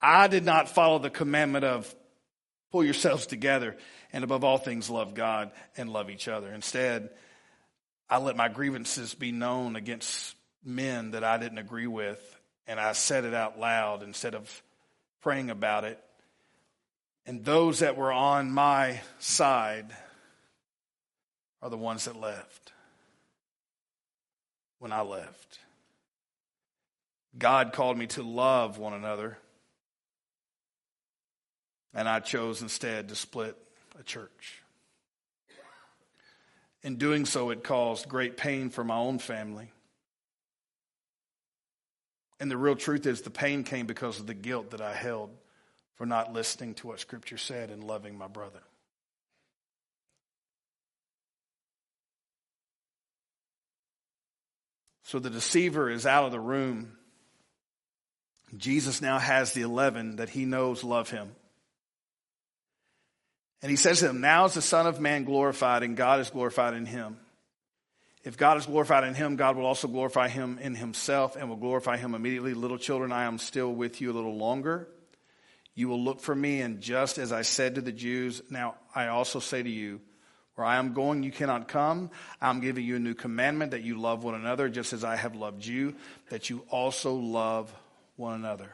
I 0.00 0.26
did 0.28 0.44
not 0.44 0.68
follow 0.68 0.98
the 0.98 1.10
commandment 1.10 1.64
of 1.64 1.94
pull 2.70 2.84
yourselves 2.84 3.26
together 3.26 3.76
and 4.12 4.24
above 4.24 4.44
all 4.44 4.58
things 4.58 4.90
love 4.90 5.14
God 5.14 5.52
and 5.76 5.90
love 5.90 6.10
each 6.10 6.28
other. 6.28 6.52
Instead, 6.52 7.10
I 8.10 8.18
let 8.18 8.36
my 8.36 8.48
grievances 8.48 9.14
be 9.14 9.32
known 9.32 9.76
against 9.76 10.34
men 10.64 11.12
that 11.12 11.24
I 11.24 11.38
didn't 11.38 11.58
agree 11.58 11.86
with 11.86 12.20
and 12.66 12.80
I 12.80 12.92
said 12.92 13.24
it 13.24 13.34
out 13.34 13.58
loud 13.58 14.02
instead 14.02 14.34
of 14.34 14.62
praying 15.22 15.50
about 15.50 15.84
it. 15.84 16.02
And 17.24 17.44
those 17.44 17.78
that 17.78 17.96
were 17.96 18.12
on 18.12 18.50
my 18.50 19.00
side 19.18 19.86
are 21.62 21.70
the 21.70 21.78
ones 21.78 22.06
that 22.06 22.16
left 22.16 22.71
when 24.82 24.92
I 24.92 25.00
left. 25.02 25.58
God 27.38 27.72
called 27.72 27.96
me 27.96 28.06
to 28.08 28.22
love 28.22 28.78
one 28.78 28.92
another, 28.92 29.38
and 31.94 32.08
I 32.08 32.20
chose 32.20 32.60
instead 32.60 33.08
to 33.08 33.14
split 33.14 33.56
a 33.98 34.02
church. 34.02 34.62
In 36.82 36.96
doing 36.96 37.24
so, 37.24 37.50
it 37.50 37.62
caused 37.62 38.08
great 38.08 38.36
pain 38.36 38.68
for 38.68 38.82
my 38.82 38.96
own 38.96 39.18
family 39.18 39.70
and 42.42 42.50
the 42.50 42.56
real 42.56 42.74
truth 42.74 43.06
is, 43.06 43.22
the 43.22 43.30
pain 43.30 43.62
came 43.62 43.86
because 43.86 44.18
of 44.18 44.26
the 44.26 44.34
guilt 44.34 44.72
that 44.72 44.80
I 44.80 44.94
held 44.94 45.30
for 45.94 46.06
not 46.06 46.32
listening 46.32 46.74
to 46.74 46.88
what 46.88 46.98
Scripture 46.98 47.38
said 47.38 47.70
and 47.70 47.84
loving 47.84 48.18
my 48.18 48.26
brother. 48.26 48.58
So 55.12 55.18
the 55.18 55.28
deceiver 55.28 55.90
is 55.90 56.06
out 56.06 56.24
of 56.24 56.32
the 56.32 56.40
room. 56.40 56.96
Jesus 58.56 59.02
now 59.02 59.18
has 59.18 59.52
the 59.52 59.60
11 59.60 60.16
that 60.16 60.30
he 60.30 60.46
knows 60.46 60.82
love 60.82 61.10
him. 61.10 61.32
And 63.60 63.68
he 63.68 63.76
says 63.76 63.98
to 63.98 64.06
them, 64.06 64.22
Now 64.22 64.46
is 64.46 64.54
the 64.54 64.62
Son 64.62 64.86
of 64.86 65.00
Man 65.00 65.24
glorified, 65.24 65.82
and 65.82 65.98
God 65.98 66.20
is 66.20 66.30
glorified 66.30 66.72
in 66.72 66.86
him. 66.86 67.18
If 68.24 68.38
God 68.38 68.56
is 68.56 68.64
glorified 68.64 69.04
in 69.04 69.12
him, 69.12 69.36
God 69.36 69.56
will 69.56 69.66
also 69.66 69.86
glorify 69.86 70.28
him 70.28 70.58
in 70.62 70.74
himself 70.74 71.36
and 71.36 71.50
will 71.50 71.56
glorify 71.56 71.98
him 71.98 72.14
immediately. 72.14 72.54
Little 72.54 72.78
children, 72.78 73.12
I 73.12 73.24
am 73.24 73.36
still 73.36 73.70
with 73.70 74.00
you 74.00 74.12
a 74.12 74.14
little 74.14 74.38
longer. 74.38 74.88
You 75.74 75.88
will 75.88 76.02
look 76.02 76.20
for 76.20 76.34
me, 76.34 76.62
and 76.62 76.80
just 76.80 77.18
as 77.18 77.32
I 77.32 77.42
said 77.42 77.74
to 77.74 77.82
the 77.82 77.92
Jews, 77.92 78.40
now 78.48 78.76
I 78.94 79.08
also 79.08 79.40
say 79.40 79.62
to 79.62 79.68
you, 79.68 80.00
where 80.54 80.66
I 80.66 80.76
am 80.76 80.92
going, 80.92 81.22
you 81.22 81.32
cannot 81.32 81.68
come. 81.68 82.10
I'm 82.40 82.60
giving 82.60 82.84
you 82.84 82.96
a 82.96 83.00
new 83.00 83.14
commandment 83.14 83.70
that 83.70 83.82
you 83.82 83.98
love 83.98 84.24
one 84.24 84.34
another, 84.34 84.68
just 84.68 84.92
as 84.92 85.04
I 85.04 85.16
have 85.16 85.34
loved 85.34 85.64
you, 85.64 85.94
that 86.28 86.50
you 86.50 86.64
also 86.70 87.14
love 87.14 87.72
one 88.16 88.34
another. 88.34 88.70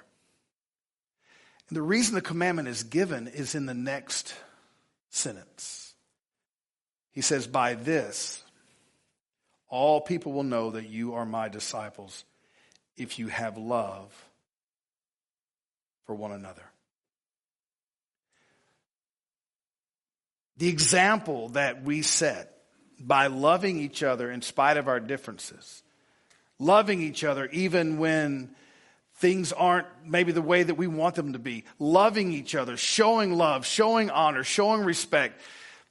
And 1.68 1.76
the 1.76 1.82
reason 1.82 2.14
the 2.14 2.20
commandment 2.20 2.68
is 2.68 2.82
given 2.82 3.28
is 3.28 3.54
in 3.54 3.66
the 3.66 3.74
next 3.74 4.34
sentence. 5.10 5.94
He 7.12 7.20
says, 7.20 7.46
By 7.46 7.74
this, 7.74 8.42
all 9.68 10.00
people 10.00 10.32
will 10.32 10.44
know 10.44 10.70
that 10.70 10.88
you 10.88 11.14
are 11.14 11.26
my 11.26 11.48
disciples 11.48 12.24
if 12.96 13.18
you 13.18 13.28
have 13.28 13.56
love 13.56 14.12
for 16.06 16.14
one 16.14 16.32
another. 16.32 16.64
The 20.58 20.68
example 20.68 21.50
that 21.50 21.82
we 21.82 22.02
set 22.02 22.52
by 23.00 23.28
loving 23.28 23.78
each 23.78 24.02
other 24.02 24.30
in 24.30 24.42
spite 24.42 24.76
of 24.76 24.88
our 24.88 25.00
differences, 25.00 25.82
loving 26.58 27.00
each 27.00 27.24
other 27.24 27.46
even 27.52 27.98
when 27.98 28.50
things 29.16 29.52
aren't 29.52 29.86
maybe 30.04 30.32
the 30.32 30.42
way 30.42 30.62
that 30.62 30.74
we 30.74 30.86
want 30.86 31.14
them 31.14 31.32
to 31.32 31.38
be, 31.38 31.64
loving 31.78 32.32
each 32.32 32.54
other, 32.54 32.76
showing 32.76 33.32
love, 33.32 33.66
showing 33.66 34.10
honor, 34.10 34.44
showing 34.44 34.82
respect, 34.82 35.40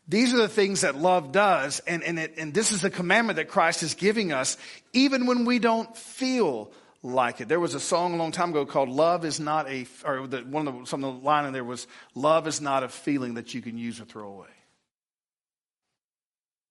these 0.07 0.33
are 0.33 0.37
the 0.37 0.47
things 0.47 0.81
that 0.81 0.95
love 0.95 1.33
does, 1.33 1.79
and, 1.81 2.03
and, 2.03 2.17
it, 2.17 2.35
and 2.37 2.53
this 2.53 2.71
is 2.71 2.81
the 2.81 2.89
commandment 2.89 3.35
that 3.35 3.49
Christ 3.49 3.83
is 3.83 3.93
giving 3.95 4.31
us, 4.31 4.57
even 4.93 5.25
when 5.25 5.43
we 5.43 5.59
don't 5.59 5.95
feel 5.97 6.71
like 7.03 7.41
it. 7.41 7.49
There 7.49 7.59
was 7.59 7.73
a 7.73 7.79
song 7.79 8.13
a 8.13 8.17
long 8.17 8.31
time 8.31 8.51
ago 8.51 8.65
called 8.65 8.89
"Love 8.89 9.25
is 9.25 9.39
not 9.39 9.69
a," 9.69 9.85
or 10.05 10.25
the, 10.27 10.39
one 10.39 10.67
of 10.67 10.79
the 10.79 10.85
some 10.85 11.03
of 11.03 11.15
the 11.15 11.25
line 11.25 11.45
in 11.45 11.53
there 11.53 11.63
was 11.63 11.87
"Love 12.15 12.47
is 12.47 12.61
not 12.61 12.83
a 12.83 12.89
feeling 12.89 13.35
that 13.35 13.53
you 13.53 13.61
can 13.61 13.77
use 13.77 13.99
or 13.99 14.05
throw 14.05 14.29
away." 14.29 14.47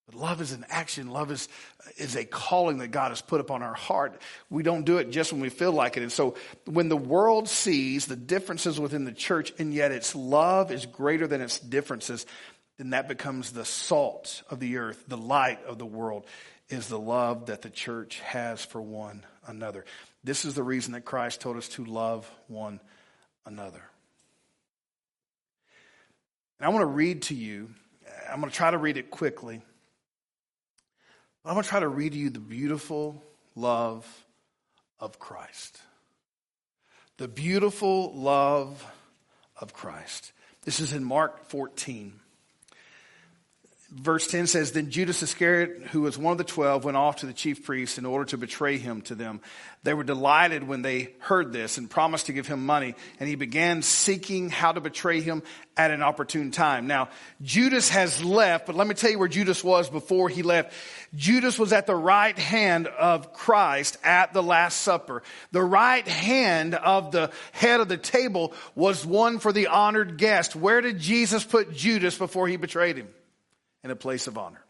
But 0.06 0.14
love 0.14 0.40
is 0.40 0.52
an 0.52 0.64
action. 0.68 1.10
Love 1.10 1.32
is, 1.32 1.48
is 1.96 2.14
a 2.14 2.24
calling 2.24 2.78
that 2.78 2.88
God 2.88 3.10
has 3.10 3.20
put 3.20 3.40
upon 3.40 3.62
our 3.62 3.74
heart. 3.74 4.20
We 4.50 4.62
don't 4.62 4.84
do 4.84 4.98
it 4.98 5.10
just 5.10 5.32
when 5.32 5.40
we 5.40 5.48
feel 5.48 5.72
like 5.72 5.96
it. 5.96 6.02
And 6.02 6.12
so 6.12 6.36
when 6.64 6.88
the 6.88 6.96
world 6.96 7.48
sees 7.48 8.06
the 8.06 8.16
differences 8.16 8.78
within 8.78 9.04
the 9.04 9.12
church, 9.12 9.52
and 9.58 9.74
yet 9.74 9.90
its 9.90 10.14
love 10.14 10.70
is 10.70 10.86
greater 10.86 11.26
than 11.26 11.40
its 11.40 11.58
differences, 11.58 12.24
then 12.78 12.90
that 12.90 13.08
becomes 13.08 13.50
the 13.50 13.64
salt 13.64 14.42
of 14.48 14.60
the 14.60 14.76
earth, 14.76 15.02
the 15.08 15.16
light 15.16 15.64
of 15.64 15.78
the 15.78 15.86
world, 15.86 16.24
is 16.68 16.88
the 16.88 16.98
love 16.98 17.46
that 17.46 17.62
the 17.62 17.70
church 17.70 18.20
has 18.20 18.64
for 18.64 18.80
one 18.80 19.24
another. 19.46 19.84
This 20.22 20.44
is 20.44 20.54
the 20.54 20.62
reason 20.62 20.92
that 20.92 21.04
Christ 21.04 21.40
told 21.40 21.56
us 21.56 21.68
to 21.70 21.84
love 21.84 22.30
one 22.48 22.80
another. 23.44 23.82
And 26.58 26.66
I 26.66 26.70
want 26.70 26.82
to 26.82 26.86
read 26.86 27.22
to 27.22 27.34
you, 27.34 27.70
I'm 28.30 28.40
going 28.40 28.50
to 28.50 28.56
try 28.56 28.70
to 28.70 28.78
read 28.78 28.96
it 28.96 29.10
quickly. 29.10 29.62
I'm 31.46 31.54
going 31.54 31.62
to 31.62 31.68
try 31.68 31.78
to 31.78 31.86
read 31.86 32.12
to 32.12 32.18
you 32.18 32.28
the 32.28 32.40
beautiful 32.40 33.22
love 33.54 34.04
of 34.98 35.20
Christ. 35.20 35.80
The 37.18 37.28
beautiful 37.28 38.12
love 38.16 38.84
of 39.56 39.72
Christ. 39.72 40.32
This 40.64 40.80
is 40.80 40.92
in 40.92 41.04
Mark 41.04 41.48
14 41.48 42.18
verse 43.90 44.26
10 44.26 44.48
says, 44.48 44.72
Then 44.72 44.90
Judas 44.90 45.22
Iscariot, 45.22 45.88
who 45.92 46.02
was 46.02 46.18
one 46.18 46.32
of 46.32 46.38
the 46.38 46.44
twelve, 46.44 46.84
went 46.84 46.96
off 46.96 47.16
to 47.16 47.26
the 47.26 47.32
chief 47.32 47.64
priests 47.64 47.98
in 47.98 48.06
order 48.06 48.24
to 48.26 48.36
betray 48.36 48.78
him 48.78 49.02
to 49.02 49.14
them. 49.14 49.40
They 49.84 49.94
were 49.94 50.02
delighted 50.02 50.66
when 50.66 50.82
they 50.82 51.14
heard 51.20 51.52
this 51.52 51.78
and 51.78 51.88
promised 51.88 52.26
to 52.26 52.32
give 52.32 52.48
him 52.48 52.66
money. 52.66 52.96
And 53.20 53.28
he 53.28 53.36
began 53.36 53.82
seeking 53.82 54.50
how 54.50 54.72
to 54.72 54.80
betray 54.80 55.20
him 55.20 55.44
at 55.76 55.92
an 55.92 56.02
opportune 56.02 56.50
time. 56.50 56.88
Now, 56.88 57.10
Judas 57.40 57.90
has 57.90 58.24
left, 58.24 58.66
but 58.66 58.74
let 58.74 58.88
me 58.88 58.94
tell 58.94 59.10
you 59.10 59.18
where 59.20 59.28
Judas 59.28 59.62
was 59.62 59.88
before 59.88 60.28
he 60.28 60.42
left. 60.42 60.72
Judas 61.14 61.56
was 61.56 61.72
at 61.72 61.86
the 61.86 61.94
right 61.94 62.36
hand 62.36 62.88
of 62.88 63.32
Christ 63.32 63.98
at 64.02 64.32
the 64.32 64.42
Last 64.42 64.80
Supper. 64.80 65.22
The 65.52 65.62
right 65.62 66.06
hand 66.06 66.74
of 66.74 67.12
the 67.12 67.30
head 67.52 67.80
of 67.80 67.88
the 67.88 67.98
table 67.98 68.54
was 68.74 69.06
one 69.06 69.38
for 69.38 69.52
the 69.52 69.68
honored 69.68 70.18
guest. 70.18 70.56
Where 70.56 70.80
did 70.80 70.98
Jesus 70.98 71.44
put 71.44 71.72
Judas 71.72 72.18
before 72.18 72.48
he 72.48 72.56
betrayed 72.56 72.96
him? 72.96 73.08
In 73.86 73.92
a 73.92 73.96
place 73.96 74.26
of 74.26 74.36
honor. 74.36 74.60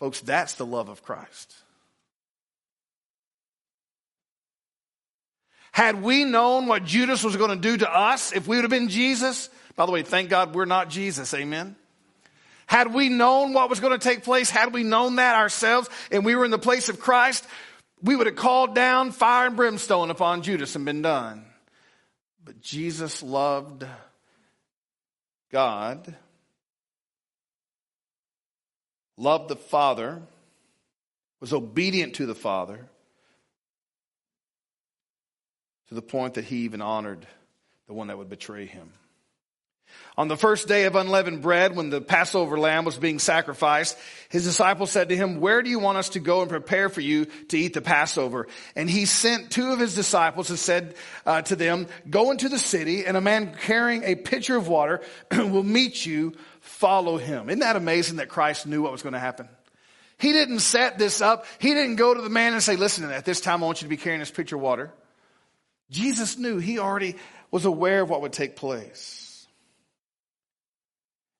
Folks, 0.00 0.20
that's 0.20 0.54
the 0.54 0.66
love 0.66 0.88
of 0.88 1.04
Christ. 1.04 1.54
Had 5.70 6.02
we 6.02 6.24
known 6.24 6.66
what 6.66 6.84
Judas 6.84 7.22
was 7.22 7.36
going 7.36 7.50
to 7.50 7.56
do 7.56 7.76
to 7.76 7.88
us, 7.88 8.32
if 8.32 8.48
we 8.48 8.56
would 8.56 8.64
have 8.64 8.70
been 8.70 8.88
Jesus, 8.88 9.48
by 9.76 9.86
the 9.86 9.92
way, 9.92 10.02
thank 10.02 10.28
God 10.28 10.56
we're 10.56 10.64
not 10.64 10.90
Jesus, 10.90 11.32
amen. 11.34 11.76
Had 12.66 12.92
we 12.92 13.08
known 13.08 13.52
what 13.52 13.70
was 13.70 13.78
going 13.78 13.92
to 13.92 13.98
take 13.98 14.24
place, 14.24 14.50
had 14.50 14.72
we 14.72 14.82
known 14.82 15.16
that 15.16 15.36
ourselves, 15.36 15.88
and 16.10 16.24
we 16.24 16.34
were 16.34 16.44
in 16.44 16.50
the 16.50 16.58
place 16.58 16.88
of 16.88 16.98
Christ, 16.98 17.46
we 18.02 18.16
would 18.16 18.26
have 18.26 18.36
called 18.36 18.74
down 18.74 19.12
fire 19.12 19.46
and 19.46 19.56
brimstone 19.56 20.10
upon 20.10 20.42
Judas 20.42 20.74
and 20.74 20.84
been 20.84 21.02
done. 21.02 21.44
But 22.44 22.60
Jesus 22.60 23.22
loved 23.22 23.86
God 25.52 26.16
loved 29.16 29.48
the 29.48 29.56
Father, 29.56 30.22
was 31.40 31.52
obedient 31.52 32.14
to 32.14 32.26
the 32.26 32.34
Father, 32.34 32.80
to 35.88 35.94
the 35.94 36.02
point 36.02 36.34
that 36.34 36.44
he 36.44 36.58
even 36.58 36.80
honored 36.80 37.26
the 37.86 37.94
one 37.94 38.08
that 38.08 38.18
would 38.18 38.30
betray 38.30 38.66
him. 38.66 38.92
On 40.16 40.28
the 40.28 40.36
first 40.36 40.68
day 40.68 40.84
of 40.84 40.94
unleavened 40.94 41.42
bread, 41.42 41.74
when 41.74 41.90
the 41.90 42.00
Passover 42.00 42.58
lamb 42.58 42.84
was 42.84 42.96
being 42.96 43.18
sacrificed, 43.18 43.98
his 44.28 44.44
disciples 44.44 44.92
said 44.92 45.08
to 45.08 45.16
him, 45.16 45.40
where 45.40 45.60
do 45.60 45.70
you 45.70 45.80
want 45.80 45.98
us 45.98 46.10
to 46.10 46.20
go 46.20 46.40
and 46.40 46.48
prepare 46.48 46.88
for 46.88 47.00
you 47.00 47.24
to 47.48 47.58
eat 47.58 47.74
the 47.74 47.82
Passover? 47.82 48.46
And 48.76 48.88
he 48.88 49.06
sent 49.06 49.50
two 49.50 49.72
of 49.72 49.80
his 49.80 49.96
disciples 49.96 50.50
and 50.50 50.58
said 50.58 50.94
uh, 51.26 51.42
to 51.42 51.56
them, 51.56 51.88
go 52.08 52.30
into 52.30 52.48
the 52.48 52.60
city 52.60 53.04
and 53.04 53.16
a 53.16 53.20
man 53.20 53.56
carrying 53.60 54.04
a 54.04 54.14
pitcher 54.14 54.56
of 54.56 54.68
water 54.68 55.00
will 55.32 55.64
meet 55.64 56.06
you. 56.06 56.34
Follow 56.64 57.18
him. 57.18 57.50
Isn't 57.50 57.60
that 57.60 57.76
amazing 57.76 58.16
that 58.16 58.30
Christ 58.30 58.66
knew 58.66 58.80
what 58.82 58.90
was 58.90 59.02
going 59.02 59.12
to 59.12 59.18
happen? 59.18 59.50
He 60.18 60.32
didn't 60.32 60.60
set 60.60 60.98
this 60.98 61.20
up. 61.20 61.44
He 61.58 61.74
didn't 61.74 61.96
go 61.96 62.14
to 62.14 62.22
the 62.22 62.30
man 62.30 62.54
and 62.54 62.62
say, 62.62 62.76
listen, 62.76 63.04
at 63.10 63.26
this 63.26 63.42
time 63.42 63.62
I 63.62 63.66
want 63.66 63.82
you 63.82 63.86
to 63.86 63.90
be 63.90 63.98
carrying 63.98 64.20
this 64.20 64.30
pitcher 64.30 64.56
of 64.56 64.62
water. 64.62 64.90
Jesus 65.90 66.38
knew. 66.38 66.58
He 66.58 66.78
already 66.78 67.16
was 67.50 67.66
aware 67.66 68.00
of 68.00 68.08
what 68.08 68.22
would 68.22 68.32
take 68.32 68.56
place. 68.56 69.46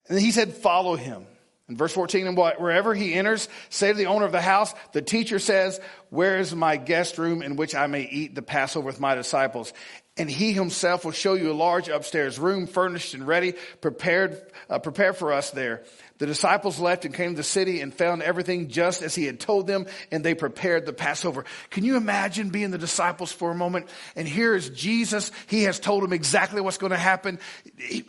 And 0.09 0.21
he 0.21 0.31
said, 0.31 0.53
follow 0.53 0.95
him. 0.95 1.25
In 1.71 1.79
verse 1.79 1.95
14, 1.95 2.27
and 2.27 2.37
wherever 2.37 2.93
he 2.93 3.15
enters, 3.15 3.49
say 3.71 3.91
to 3.91 3.97
the 3.97 4.07
owner 4.07 4.27
of 4.27 4.33
the 4.33 4.43
house, 4.43 4.75
the 4.93 5.01
teacher 5.01 5.39
says, 5.39 5.81
where 6.11 6.39
is 6.39 6.55
my 6.55 6.77
guest 6.77 7.17
room 7.17 7.41
in 7.41 7.57
which 7.57 7.75
I 7.75 7.87
may 7.87 8.03
eat 8.03 8.35
the 8.35 8.43
Passover 8.43 8.85
with 8.85 9.01
my 9.01 9.15
disciples? 9.15 9.73
And 10.17 10.31
he 10.31 10.53
himself 10.53 11.05
will 11.05 11.13
show 11.13 11.35
you 11.35 11.51
a 11.51 11.55
large 11.55 11.89
upstairs 11.89 12.39
room 12.39 12.67
furnished 12.69 13.15
and 13.15 13.27
ready, 13.27 13.55
prepared, 13.81 14.41
uh, 14.71 14.79
prepared 14.79 15.17
for 15.17 15.33
us 15.33 15.51
there. 15.51 15.83
The 16.19 16.27
disciples 16.27 16.79
left 16.79 17.05
and 17.05 17.13
came 17.13 17.33
to 17.33 17.37
the 17.37 17.43
city 17.43 17.81
and 17.81 17.93
found 17.93 18.23
everything 18.23 18.69
just 18.69 19.03
as 19.03 19.17
he 19.17 19.25
had 19.25 19.41
told 19.41 19.67
them 19.67 19.87
and 20.13 20.23
they 20.23 20.35
prepared 20.35 20.87
the 20.87 20.93
Passover. 20.93 21.45
Can 21.71 21.85
you 21.85 21.97
imagine 21.97 22.51
being 22.51 22.71
the 22.71 22.79
disciples 22.79 23.33
for 23.33 23.51
a 23.51 23.55
moment? 23.55 23.89
And 24.15 24.29
here 24.29 24.55
is 24.55 24.71
Jesus. 24.71 25.33
He 25.49 25.65
has 25.65 25.81
told 25.81 26.05
them 26.05 26.13
exactly 26.13 26.61
what's 26.61 26.79
going 26.79 26.93
to 26.93 26.97
happen. 26.97 27.41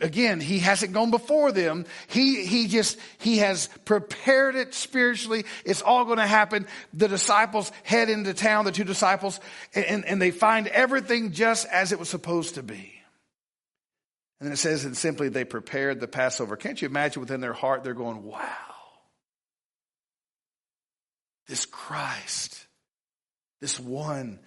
Again, 0.00 0.38
he 0.38 0.60
hasn't 0.60 0.92
gone 0.92 1.10
before 1.10 1.50
them. 1.50 1.84
He, 2.06 2.46
he 2.46 2.68
just, 2.68 2.96
he 3.18 3.38
has 3.38 3.68
prepared 3.84 4.54
it 4.54 4.72
spiritually. 4.72 5.44
It's 5.64 5.82
all 5.82 6.04
going 6.04 6.18
to 6.18 6.26
happen. 6.28 6.68
The 6.94 7.08
disciples 7.08 7.72
head 7.82 8.08
into 8.08 8.34
town, 8.34 8.66
the 8.66 8.72
two 8.72 8.84
disciples, 8.84 9.40
and, 9.74 10.04
and 10.04 10.22
they 10.22 10.30
find 10.30 10.68
everything 10.68 11.32
just 11.32 11.66
as 11.66 11.90
it 11.90 11.98
was 11.98 12.08
supposed 12.08 12.54
to 12.54 12.62
be. 12.62 12.92
And 14.38 14.46
then 14.46 14.52
it 14.52 14.58
says, 14.58 14.84
and 14.84 14.96
simply 14.96 15.28
they 15.28 15.44
prepared 15.44 16.00
the 16.00 16.08
Passover. 16.08 16.56
Can't 16.56 16.80
you 16.80 16.88
imagine 16.88 17.20
within 17.20 17.40
their 17.40 17.54
heart 17.54 17.84
they're 17.84 17.94
going, 17.94 18.22
wow, 18.22 18.42
this 21.48 21.64
Christ, 21.64 22.66
this 23.60 23.80
one, 23.80 24.38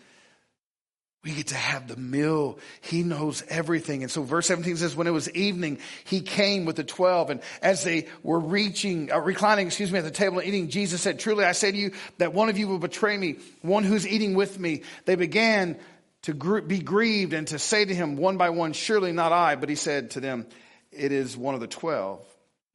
we 1.23 1.31
get 1.31 1.47
to 1.47 1.55
have 1.55 1.87
the 1.87 1.97
meal. 1.97 2.59
He 2.79 3.03
knows 3.03 3.43
everything. 3.49 4.03
And 4.03 4.11
so 4.11 4.23
verse 4.23 4.47
17 4.47 4.77
says, 4.77 4.95
when 4.95 5.07
it 5.07 5.11
was 5.11 5.29
evening, 5.31 5.79
he 6.05 6.21
came 6.21 6.63
with 6.63 6.77
the 6.77 6.85
12. 6.85 7.31
And 7.31 7.41
as 7.61 7.83
they 7.83 8.07
were 8.23 8.39
reaching, 8.39 9.11
uh, 9.11 9.19
reclining, 9.19 9.67
excuse 9.67 9.91
me, 9.91 9.99
at 9.99 10.05
the 10.05 10.11
table 10.11 10.39
and 10.39 10.47
eating, 10.47 10.69
Jesus 10.69 11.01
said, 11.01 11.19
truly 11.19 11.43
I 11.43 11.51
say 11.51 11.71
to 11.71 11.77
you 11.77 11.91
that 12.19 12.33
one 12.33 12.47
of 12.47 12.57
you 12.57 12.69
will 12.69 12.79
betray 12.79 13.17
me, 13.17 13.37
one 13.61 13.83
who's 13.83 14.07
eating 14.07 14.33
with 14.33 14.57
me. 14.57 14.83
They 15.05 15.15
began 15.15 15.77
to 16.23 16.33
be 16.61 16.79
grieved 16.79 17.33
and 17.33 17.47
to 17.47 17.59
say 17.59 17.85
to 17.85 17.95
him 17.95 18.17
one 18.17 18.37
by 18.37 18.49
one, 18.49 18.73
Surely 18.73 19.11
not 19.11 19.31
I. 19.31 19.55
But 19.55 19.69
he 19.69 19.75
said 19.75 20.11
to 20.11 20.19
them, 20.19 20.47
It 20.91 21.11
is 21.11 21.37
one 21.37 21.55
of 21.55 21.61
the 21.61 21.67
twelve, 21.67 22.25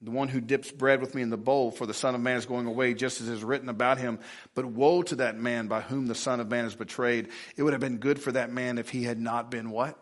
the 0.00 0.10
one 0.10 0.28
who 0.28 0.40
dips 0.40 0.70
bread 0.70 1.00
with 1.00 1.14
me 1.14 1.22
in 1.22 1.30
the 1.30 1.36
bowl, 1.36 1.70
for 1.70 1.86
the 1.86 1.94
Son 1.94 2.14
of 2.14 2.20
Man 2.20 2.36
is 2.36 2.46
going 2.46 2.66
away, 2.66 2.94
just 2.94 3.20
as 3.20 3.28
is 3.28 3.44
written 3.44 3.68
about 3.68 3.98
him. 3.98 4.18
But 4.54 4.64
woe 4.64 5.02
to 5.02 5.16
that 5.16 5.36
man 5.36 5.66
by 5.66 5.80
whom 5.80 6.06
the 6.06 6.14
Son 6.14 6.40
of 6.40 6.48
Man 6.48 6.64
is 6.64 6.74
betrayed. 6.74 7.28
It 7.56 7.62
would 7.62 7.72
have 7.72 7.80
been 7.80 7.98
good 7.98 8.20
for 8.20 8.32
that 8.32 8.50
man 8.50 8.78
if 8.78 8.88
he 8.88 9.04
had 9.04 9.20
not 9.20 9.50
been 9.50 9.70
what? 9.70 9.98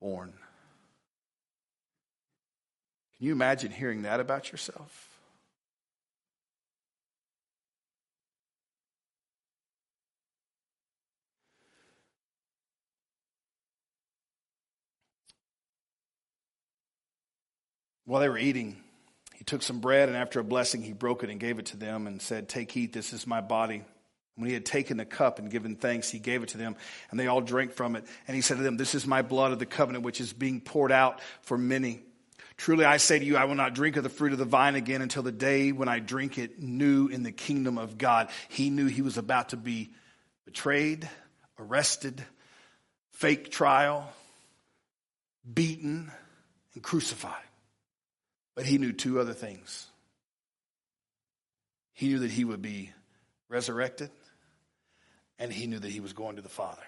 Born. 0.00 0.32
Can 3.18 3.26
you 3.26 3.32
imagine 3.32 3.70
hearing 3.70 4.02
that 4.02 4.20
about 4.20 4.50
yourself? 4.50 5.13
While 18.06 18.20
they 18.20 18.28
were 18.28 18.38
eating, 18.38 18.76
he 19.34 19.44
took 19.44 19.62
some 19.62 19.80
bread 19.80 20.08
and 20.08 20.16
after 20.16 20.40
a 20.40 20.44
blessing, 20.44 20.82
he 20.82 20.92
broke 20.92 21.24
it 21.24 21.30
and 21.30 21.40
gave 21.40 21.58
it 21.58 21.66
to 21.66 21.76
them 21.76 22.06
and 22.06 22.20
said, 22.20 22.48
Take, 22.48 22.76
eat, 22.76 22.92
this 22.92 23.12
is 23.12 23.26
my 23.26 23.40
body. 23.40 23.84
When 24.36 24.48
he 24.48 24.54
had 24.54 24.66
taken 24.66 24.96
the 24.96 25.04
cup 25.04 25.38
and 25.38 25.50
given 25.50 25.76
thanks, 25.76 26.10
he 26.10 26.18
gave 26.18 26.42
it 26.42 26.50
to 26.50 26.58
them, 26.58 26.74
and 27.10 27.20
they 27.20 27.28
all 27.28 27.40
drank 27.40 27.72
from 27.72 27.94
it. 27.94 28.04
And 28.26 28.34
he 28.34 28.40
said 28.40 28.56
to 28.56 28.64
them, 28.64 28.76
This 28.76 28.94
is 28.94 29.06
my 29.06 29.22
blood 29.22 29.52
of 29.52 29.60
the 29.60 29.66
covenant, 29.66 30.04
which 30.04 30.20
is 30.20 30.32
being 30.32 30.60
poured 30.60 30.90
out 30.90 31.20
for 31.42 31.56
many. 31.56 32.02
Truly 32.56 32.84
I 32.84 32.96
say 32.96 33.18
to 33.18 33.24
you, 33.24 33.36
I 33.36 33.44
will 33.44 33.54
not 33.54 33.74
drink 33.74 33.96
of 33.96 34.02
the 34.02 34.08
fruit 34.08 34.32
of 34.32 34.38
the 34.38 34.44
vine 34.44 34.74
again 34.74 35.02
until 35.02 35.22
the 35.22 35.32
day 35.32 35.72
when 35.72 35.88
I 35.88 35.98
drink 36.00 36.38
it 36.38 36.60
new 36.60 37.08
in 37.08 37.22
the 37.22 37.32
kingdom 37.32 37.78
of 37.78 37.96
God. 37.96 38.28
He 38.48 38.70
knew 38.70 38.86
he 38.86 39.02
was 39.02 39.18
about 39.18 39.50
to 39.50 39.56
be 39.56 39.90
betrayed, 40.44 41.08
arrested, 41.58 42.24
fake 43.12 43.50
trial, 43.50 44.12
beaten, 45.52 46.10
and 46.74 46.82
crucified. 46.82 47.42
But 48.54 48.66
he 48.66 48.78
knew 48.78 48.92
two 48.92 49.20
other 49.20 49.32
things. 49.32 49.86
He 51.92 52.08
knew 52.08 52.20
that 52.20 52.30
he 52.30 52.44
would 52.44 52.62
be 52.62 52.92
resurrected, 53.48 54.10
and 55.38 55.52
he 55.52 55.66
knew 55.66 55.78
that 55.78 55.90
he 55.90 56.00
was 56.00 56.12
going 56.12 56.36
to 56.36 56.42
the 56.42 56.48
Father. 56.48 56.82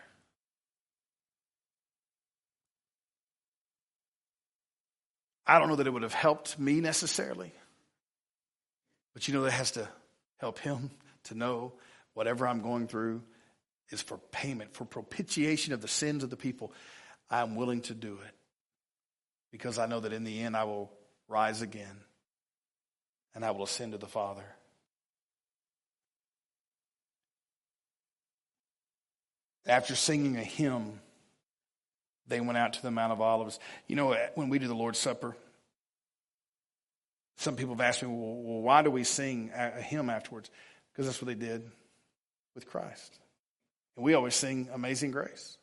I 5.47 5.59
don't 5.59 5.69
know 5.69 5.77
that 5.77 5.87
it 5.87 5.93
would 5.93 6.03
have 6.03 6.13
helped 6.13 6.59
me 6.59 6.81
necessarily, 6.81 7.53
but 9.15 9.29
you 9.29 9.35
know, 9.35 9.43
that 9.43 9.53
has 9.53 9.73
to 9.73 9.89
help 10.39 10.59
him 10.59 10.91
to 11.25 11.35
know 11.35 11.73
whatever 12.15 12.49
I'm 12.49 12.63
going 12.63 12.89
through 12.89 13.23
is 13.91 14.03
for 14.03 14.19
payment, 14.33 14.75
for 14.75 14.85
propitiation 14.85 15.73
of 15.73 15.81
the 15.81 15.89
sins 15.89 16.25
of 16.25 16.31
the 16.31 16.37
people. 16.37 16.73
I'm 17.31 17.55
willing 17.55 17.83
to 17.83 17.95
do 17.95 18.19
it 18.27 18.35
because 19.53 19.79
I 19.79 19.87
know 19.87 20.01
that 20.01 20.13
in 20.13 20.25
the 20.25 20.41
end 20.41 20.57
I 20.57 20.65
will 20.65 20.91
rise 21.29 21.63
again, 21.63 22.01
and 23.35 23.45
I 23.45 23.51
will 23.51 23.65
ascend 23.65 23.93
to 23.93 23.99
the 23.99 24.07
Father. 24.07 24.45
After 29.67 29.97
singing 29.97 30.37
a 30.37 30.45
hymn, 30.45 31.01
they 32.29 32.41
went 32.41 32.57
out 32.57 32.75
to 32.75 32.83
the 32.83 32.91
Mount 32.91 33.13
of 33.13 33.21
Olives. 33.21 33.59
You 33.89 33.97
know, 33.97 34.17
when 34.35 34.49
we 34.49 34.59
do 34.59 34.69
the 34.69 34.75
Lord's 34.75 34.99
Supper, 34.99 35.37
some 37.39 37.57
people 37.57 37.75
have 37.75 37.81
asked 37.81 38.03
me, 38.03 38.09
well, 38.09 38.63
why 38.63 38.83
do 38.83 38.91
we 38.91 39.05
sing 39.05 39.51
a 39.55 39.81
hymn 39.81 40.09
afterwards? 40.09 40.51
Because 40.93 41.07
that's 41.07 41.21
what 41.21 41.27
they 41.27 41.35
did 41.35 41.69
with 42.55 42.67
Christ. 42.67 43.19
And 43.97 44.05
we 44.05 44.15
always 44.15 44.35
sing 44.35 44.69
Amazing 44.73 45.11
Grace. 45.11 45.59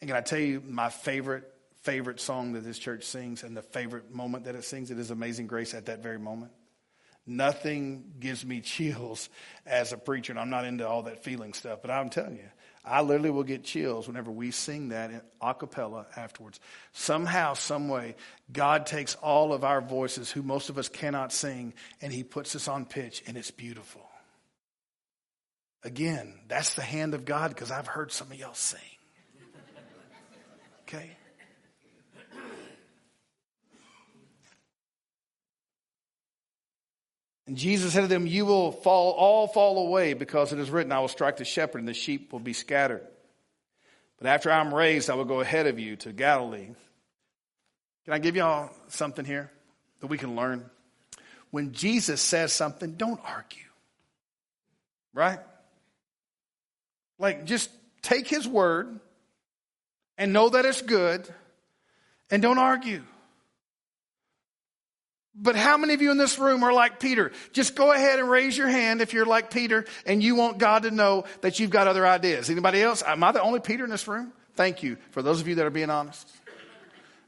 And 0.00 0.08
can 0.08 0.16
I 0.16 0.20
tell 0.20 0.38
you 0.38 0.62
my 0.66 0.90
favorite 0.90 1.51
favorite 1.82 2.20
song 2.20 2.52
that 2.52 2.64
this 2.64 2.78
church 2.78 3.04
sings 3.04 3.42
and 3.42 3.56
the 3.56 3.62
favorite 3.62 4.14
moment 4.14 4.44
that 4.44 4.54
it 4.54 4.64
sings. 4.64 4.90
It 4.90 4.98
is 4.98 5.10
Amazing 5.10 5.48
Grace 5.48 5.74
at 5.74 5.86
that 5.86 6.02
very 6.02 6.18
moment. 6.18 6.52
Nothing 7.26 8.14
gives 8.18 8.44
me 8.44 8.60
chills 8.62 9.28
as 9.66 9.92
a 9.92 9.96
preacher, 9.96 10.32
and 10.32 10.40
I'm 10.40 10.50
not 10.50 10.64
into 10.64 10.86
all 10.86 11.02
that 11.04 11.24
feeling 11.24 11.52
stuff, 11.52 11.80
but 11.82 11.90
I'm 11.90 12.10
telling 12.10 12.36
you, 12.36 12.48
I 12.84 13.02
literally 13.02 13.30
will 13.30 13.44
get 13.44 13.62
chills 13.62 14.08
whenever 14.08 14.30
we 14.30 14.50
sing 14.50 14.88
that 14.88 15.24
a 15.40 15.54
cappella 15.54 16.06
afterwards. 16.16 16.58
Somehow, 16.92 17.54
some 17.54 17.88
way, 17.88 18.16
God 18.52 18.86
takes 18.86 19.14
all 19.16 19.52
of 19.52 19.62
our 19.62 19.80
voices, 19.80 20.32
who 20.32 20.42
most 20.42 20.68
of 20.68 20.78
us 20.78 20.88
cannot 20.88 21.32
sing, 21.32 21.74
and 22.00 22.12
He 22.12 22.24
puts 22.24 22.56
us 22.56 22.66
on 22.66 22.84
pitch, 22.84 23.22
and 23.26 23.36
it's 23.36 23.52
beautiful. 23.52 24.02
Again, 25.84 26.34
that's 26.48 26.74
the 26.74 26.82
hand 26.82 27.14
of 27.14 27.24
God 27.24 27.50
because 27.50 27.70
I've 27.70 27.88
heard 27.88 28.12
some 28.12 28.30
of 28.30 28.38
y'all 28.38 28.54
sing. 28.54 28.80
Okay? 30.88 31.12
And 37.46 37.56
Jesus 37.56 37.92
said 37.92 38.02
to 38.02 38.06
them, 38.06 38.26
You 38.26 38.46
will 38.46 38.72
fall, 38.72 39.12
all 39.12 39.48
fall 39.48 39.86
away 39.86 40.14
because 40.14 40.52
it 40.52 40.58
is 40.58 40.70
written, 40.70 40.92
I 40.92 41.00
will 41.00 41.08
strike 41.08 41.38
the 41.38 41.44
shepherd 41.44 41.78
and 41.78 41.88
the 41.88 41.94
sheep 41.94 42.32
will 42.32 42.40
be 42.40 42.52
scattered. 42.52 43.06
But 44.18 44.28
after 44.28 44.52
I'm 44.52 44.72
raised, 44.72 45.10
I 45.10 45.14
will 45.14 45.24
go 45.24 45.40
ahead 45.40 45.66
of 45.66 45.78
you 45.78 45.96
to 45.96 46.12
Galilee. 46.12 46.68
Can 48.04 48.14
I 48.14 48.18
give 48.18 48.36
y'all 48.36 48.70
something 48.88 49.24
here 49.24 49.50
that 50.00 50.06
we 50.06 50.18
can 50.18 50.36
learn? 50.36 50.68
When 51.50 51.72
Jesus 51.72 52.20
says 52.20 52.52
something, 52.52 52.92
don't 52.92 53.20
argue. 53.24 53.58
Right? 55.12 55.40
Like, 57.18 57.44
just 57.44 57.70
take 58.00 58.26
his 58.26 58.46
word 58.46 58.98
and 60.16 60.32
know 60.32 60.48
that 60.48 60.64
it's 60.64 60.82
good 60.82 61.28
and 62.30 62.40
don't 62.40 62.58
argue. 62.58 63.02
But 65.34 65.56
how 65.56 65.78
many 65.78 65.94
of 65.94 66.02
you 66.02 66.10
in 66.10 66.18
this 66.18 66.38
room 66.38 66.62
are 66.62 66.72
like 66.72 67.00
Peter? 67.00 67.32
Just 67.52 67.74
go 67.74 67.90
ahead 67.92 68.18
and 68.18 68.28
raise 68.28 68.56
your 68.56 68.68
hand 68.68 69.00
if 69.00 69.14
you're 69.14 69.24
like 69.24 69.50
Peter 69.50 69.86
and 70.04 70.22
you 70.22 70.34
want 70.34 70.58
God 70.58 70.82
to 70.82 70.90
know 70.90 71.24
that 71.40 71.58
you've 71.58 71.70
got 71.70 71.86
other 71.86 72.06
ideas. 72.06 72.50
Anybody 72.50 72.82
else? 72.82 73.02
Am 73.06 73.24
I 73.24 73.32
the 73.32 73.40
only 73.40 73.60
Peter 73.60 73.84
in 73.84 73.90
this 73.90 74.06
room? 74.06 74.32
Thank 74.54 74.82
you 74.82 74.98
for 75.12 75.22
those 75.22 75.40
of 75.40 75.48
you 75.48 75.54
that 75.54 75.66
are 75.66 75.70
being 75.70 75.88
honest. 75.88 76.28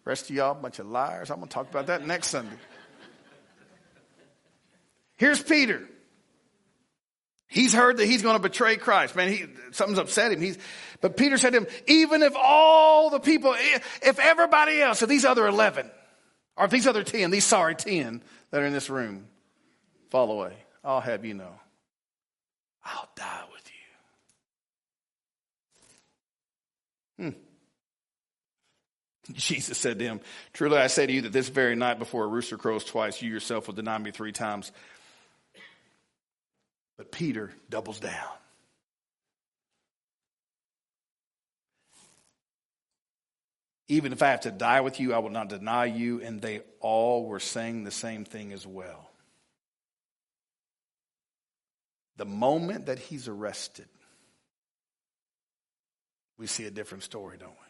Rest 0.04 0.28
of 0.28 0.36
y'all, 0.36 0.54
bunch 0.54 0.78
of 0.78 0.86
liars. 0.86 1.30
I'm 1.30 1.38
going 1.38 1.48
to 1.48 1.54
talk 1.54 1.70
about 1.70 1.86
that 1.86 2.06
next 2.06 2.28
Sunday. 2.28 2.56
Here's 5.16 5.42
Peter. 5.42 5.88
He's 7.46 7.72
heard 7.72 7.96
that 7.98 8.06
he's 8.06 8.20
going 8.20 8.36
to 8.36 8.42
betray 8.42 8.76
Christ. 8.76 9.16
Man, 9.16 9.28
he, 9.30 9.44
something's 9.70 9.98
upset 9.98 10.32
him. 10.32 10.42
He's, 10.42 10.58
but 11.00 11.16
Peter 11.16 11.38
said 11.38 11.52
to 11.52 11.60
him, 11.60 11.66
even 11.86 12.22
if 12.22 12.34
all 12.36 13.08
the 13.10 13.20
people, 13.20 13.54
if 13.54 14.18
everybody 14.18 14.82
else, 14.82 15.00
if 15.00 15.08
these 15.08 15.24
other 15.24 15.46
11, 15.46 15.90
or 16.56 16.68
these 16.68 16.86
other 16.86 17.02
10, 17.02 17.30
these 17.30 17.44
sorry 17.44 17.74
10 17.74 18.22
that 18.50 18.62
are 18.62 18.66
in 18.66 18.72
this 18.72 18.90
room 18.90 19.26
fall 20.10 20.30
away, 20.30 20.54
I'll 20.84 21.00
have 21.00 21.24
you 21.24 21.34
know, 21.34 21.58
I'll 22.84 23.08
die 23.16 23.44
with 23.52 23.70
you. 27.18 27.24
Hmm. 27.24 27.38
Jesus 29.32 29.78
said 29.78 29.98
to 29.98 30.04
him, 30.04 30.20
Truly 30.52 30.78
I 30.78 30.88
say 30.88 31.06
to 31.06 31.12
you 31.12 31.22
that 31.22 31.32
this 31.32 31.48
very 31.48 31.76
night 31.76 31.98
before 31.98 32.24
a 32.24 32.28
rooster 32.28 32.58
crows 32.58 32.84
twice, 32.84 33.22
you 33.22 33.30
yourself 33.30 33.66
will 33.66 33.74
deny 33.74 33.98
me 33.98 34.10
three 34.10 34.32
times. 34.32 34.70
But 36.96 37.10
Peter 37.10 37.52
doubles 37.70 37.98
down. 37.98 38.12
Even 43.88 44.12
if 44.12 44.22
I 44.22 44.28
have 44.28 44.40
to 44.42 44.50
die 44.50 44.80
with 44.80 44.98
you, 44.98 45.12
I 45.12 45.18
will 45.18 45.30
not 45.30 45.48
deny 45.48 45.84
you. 45.84 46.22
And 46.22 46.40
they 46.40 46.60
all 46.80 47.26
were 47.26 47.40
saying 47.40 47.84
the 47.84 47.90
same 47.90 48.24
thing 48.24 48.52
as 48.52 48.66
well. 48.66 49.10
The 52.16 52.24
moment 52.24 52.86
that 52.86 52.98
he's 52.98 53.28
arrested, 53.28 53.88
we 56.38 56.46
see 56.46 56.64
a 56.64 56.70
different 56.70 57.02
story, 57.02 57.36
don't 57.38 57.50
we? 57.50 57.63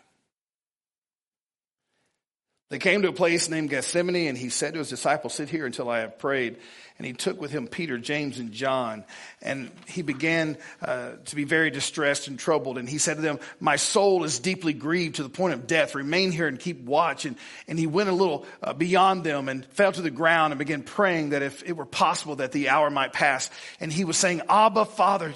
They 2.70 2.79
came 2.79 3.03
to 3.03 3.09
a 3.09 3.12
place 3.12 3.50
named 3.50 3.68
Gethsemane, 3.68 4.29
and 4.29 4.38
he 4.38 4.48
said 4.48 4.72
to 4.72 4.79
his 4.79 4.88
disciples, 4.88 5.35
Sit 5.35 5.50
here 5.50 5.66
until 5.66 5.90
I 5.90 5.98
have 6.00 6.18
prayed. 6.18 6.57
And 6.96 7.07
he 7.07 7.12
took 7.12 7.40
with 7.40 7.50
him 7.50 7.66
Peter, 7.66 7.98
James, 7.98 8.38
and 8.38 8.53
John. 8.53 9.05
And 9.42 9.70
he 9.87 10.03
began 10.03 10.57
uh, 10.81 11.12
to 11.24 11.37
be 11.37 11.44
very 11.44 11.70
distressed 11.70 12.29
and 12.29 12.38
troubled. 12.38 12.79
And 12.79 12.88
he 12.88 12.98
said 12.98 13.16
to 13.16 13.20
them, 13.20 13.40
My 13.61 13.77
soul 13.77 14.24
is 14.24 14.38
deeply 14.38 14.72
grieved 14.72 15.16
to 15.16 15.24
the 15.24 15.29
point 15.29 15.55
of 15.55 15.66
death. 15.66 15.94
Remain 15.94 16.31
here 16.33 16.46
and 16.46 16.59
keep 16.59 16.81
watch. 16.81 17.27
And, 17.27 17.37
and 17.68 17.79
he 17.79 17.87
went 17.87 18.09
a 18.09 18.12
little 18.12 18.46
uh, 18.62 18.72
beyond 18.72 19.24
them 19.24 19.48
and 19.48 19.66
fell 19.66 19.92
to 19.92 20.03
the 20.03 20.11
ground 20.11 20.53
and 20.53 20.59
began 20.59 20.83
praying 20.83 21.31
that 21.31 21.42
if 21.42 21.62
it 21.64 21.77
were 21.77 21.85
possible 21.85 22.37
that 22.37 22.53
the 22.53 22.70
hour 22.70 22.88
might 22.90 23.12
pass. 23.12 23.50
And 23.81 23.92
he 23.92 24.05
was 24.05 24.16
saying, 24.16 24.42
Abba, 24.48 24.85
Father, 24.85 25.35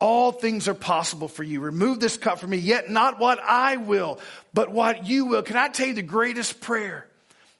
all 0.00 0.30
things 0.30 0.68
are 0.68 0.74
possible 0.74 1.26
for 1.26 1.42
you. 1.42 1.60
Remove 1.60 1.98
this 1.98 2.16
cup 2.16 2.38
from 2.38 2.50
me, 2.50 2.58
yet 2.58 2.88
not 2.88 3.18
what 3.18 3.40
I 3.42 3.78
will, 3.78 4.20
but 4.58 4.72
what 4.72 5.06
you 5.06 5.26
will. 5.26 5.42
Can 5.42 5.56
I 5.56 5.68
tell 5.68 5.86
you 5.86 5.94
the 5.94 6.02
greatest 6.02 6.60
prayer 6.60 7.06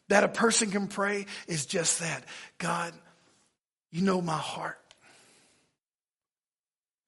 that 0.09 0.25
a 0.25 0.29
person 0.29 0.73
can 0.73 0.89
pray 0.89 1.27
is 1.47 1.65
just 1.65 2.01
that 2.01 2.25
God, 2.59 2.93
you 3.93 4.03
know 4.03 4.21
my 4.21 4.37
heart. 4.37 4.81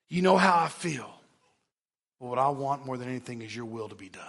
You 0.08 0.22
know 0.22 0.36
how 0.36 0.60
I 0.60 0.68
feel. 0.68 1.10
But 2.20 2.28
what 2.28 2.38
I 2.38 2.50
want 2.50 2.86
more 2.86 2.98
than 2.98 3.08
anything 3.08 3.42
is 3.42 3.56
your 3.56 3.64
will 3.64 3.88
to 3.88 3.96
be 3.96 4.08
done. 4.08 4.22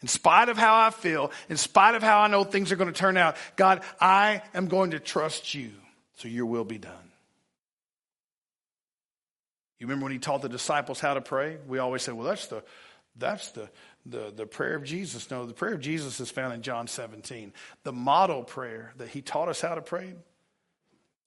In 0.00 0.06
spite 0.06 0.48
of 0.48 0.56
how 0.56 0.78
I 0.78 0.90
feel, 0.90 1.32
in 1.48 1.56
spite 1.56 1.96
of 1.96 2.04
how 2.04 2.20
I 2.20 2.28
know 2.28 2.44
things 2.44 2.70
are 2.70 2.76
going 2.76 2.92
to 2.92 2.96
turn 2.96 3.16
out, 3.16 3.34
God, 3.56 3.82
I 4.00 4.42
am 4.54 4.68
going 4.68 4.92
to 4.92 5.00
trust 5.00 5.54
you 5.54 5.72
so 6.18 6.28
your 6.28 6.46
will 6.46 6.64
be 6.64 6.78
done. 6.78 7.10
You 9.80 9.88
remember 9.88 10.04
when 10.04 10.12
he 10.12 10.20
taught 10.20 10.42
the 10.42 10.48
disciples 10.48 11.00
how 11.00 11.14
to 11.14 11.20
pray? 11.20 11.56
We 11.66 11.78
always 11.80 12.02
say, 12.02 12.12
well, 12.12 12.28
that's 12.28 12.46
the, 12.46 12.62
that's 13.16 13.50
the, 13.50 13.68
the, 14.06 14.32
the 14.34 14.46
prayer 14.46 14.76
of 14.76 14.84
Jesus. 14.84 15.30
No, 15.30 15.46
the 15.46 15.54
prayer 15.54 15.74
of 15.74 15.80
Jesus 15.80 16.20
is 16.20 16.30
found 16.30 16.52
in 16.52 16.62
John 16.62 16.86
17. 16.86 17.52
The 17.82 17.92
model 17.92 18.42
prayer 18.42 18.92
that 18.98 19.08
he 19.08 19.22
taught 19.22 19.48
us 19.48 19.60
how 19.60 19.74
to 19.74 19.82
pray, 19.82 20.14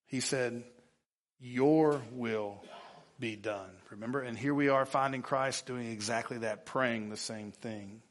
he 0.05 0.19
said, 0.19 0.63
Your 1.39 2.01
will 2.11 2.63
be 3.19 3.35
done. 3.35 3.71
Remember? 3.89 4.21
And 4.21 4.37
here 4.37 4.53
we 4.53 4.69
are 4.69 4.85
finding 4.85 5.21
Christ 5.21 5.65
doing 5.65 5.91
exactly 5.91 6.39
that, 6.39 6.65
praying 6.65 7.09
the 7.09 7.17
same 7.17 7.51
thing. 7.51 8.01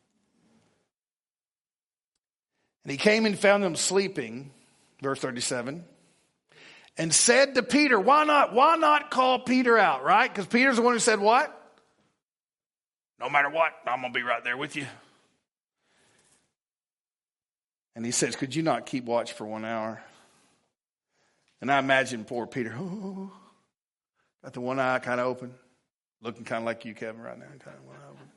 And 2.85 2.91
he 2.91 2.99
came 2.99 3.27
and 3.27 3.39
found 3.39 3.63
them 3.63 3.77
sleeping, 3.77 4.53
verse 5.01 5.21
37 5.21 5.85
and 6.99 7.13
said 7.15 7.55
to 7.57 7.63
Peter, 7.63 7.99
why 8.01 8.25
not, 8.25 8.55
why 8.55 8.77
not 8.77 9.11
call 9.11 9.41
Peter 9.41 9.77
out, 9.77 10.03
right? 10.03 10.33
Because 10.33 10.47
Peter's 10.47 10.77
the 10.77 10.83
one 10.83 10.95
who 10.95 10.99
said 10.99 11.21
what? 11.21 11.53
No 13.19 13.31
matter 13.31 13.49
what, 13.49 13.73
I'm 13.87 14.01
going 14.01 14.13
to 14.13 14.19
be 14.19 14.23
right 14.23 14.45
there 14.45 14.57
with 14.57 14.77
you. 14.77 14.87
And 17.95 18.05
he 18.05 18.11
says, 18.11 18.37
Could 18.37 18.55
you 18.55 18.63
not 18.63 18.85
keep 18.87 19.05
watch 19.05 19.33
for 19.33 19.47
one 19.47 19.65
hour? 19.65 20.03
And 21.61 21.73
I 21.73 21.79
imagine 21.79 22.25
poor 22.25 22.47
Peter, 22.47 22.75
oh, 22.79 23.33
got 24.45 24.53
the 24.53 24.61
one 24.61 24.79
eye 24.79 24.99
kind 24.99 25.19
of 25.19 25.27
open, 25.27 25.55
looking 26.21 26.45
kind 26.45 26.63
of 26.63 26.67
like 26.67 26.85
you, 26.85 26.95
Kevin, 26.95 27.23
right 27.23 27.39
now, 27.39 27.47
kind 27.47 27.77
of 27.77 27.85
one 27.85 27.97
eye 27.97 28.11
open. 28.11 28.29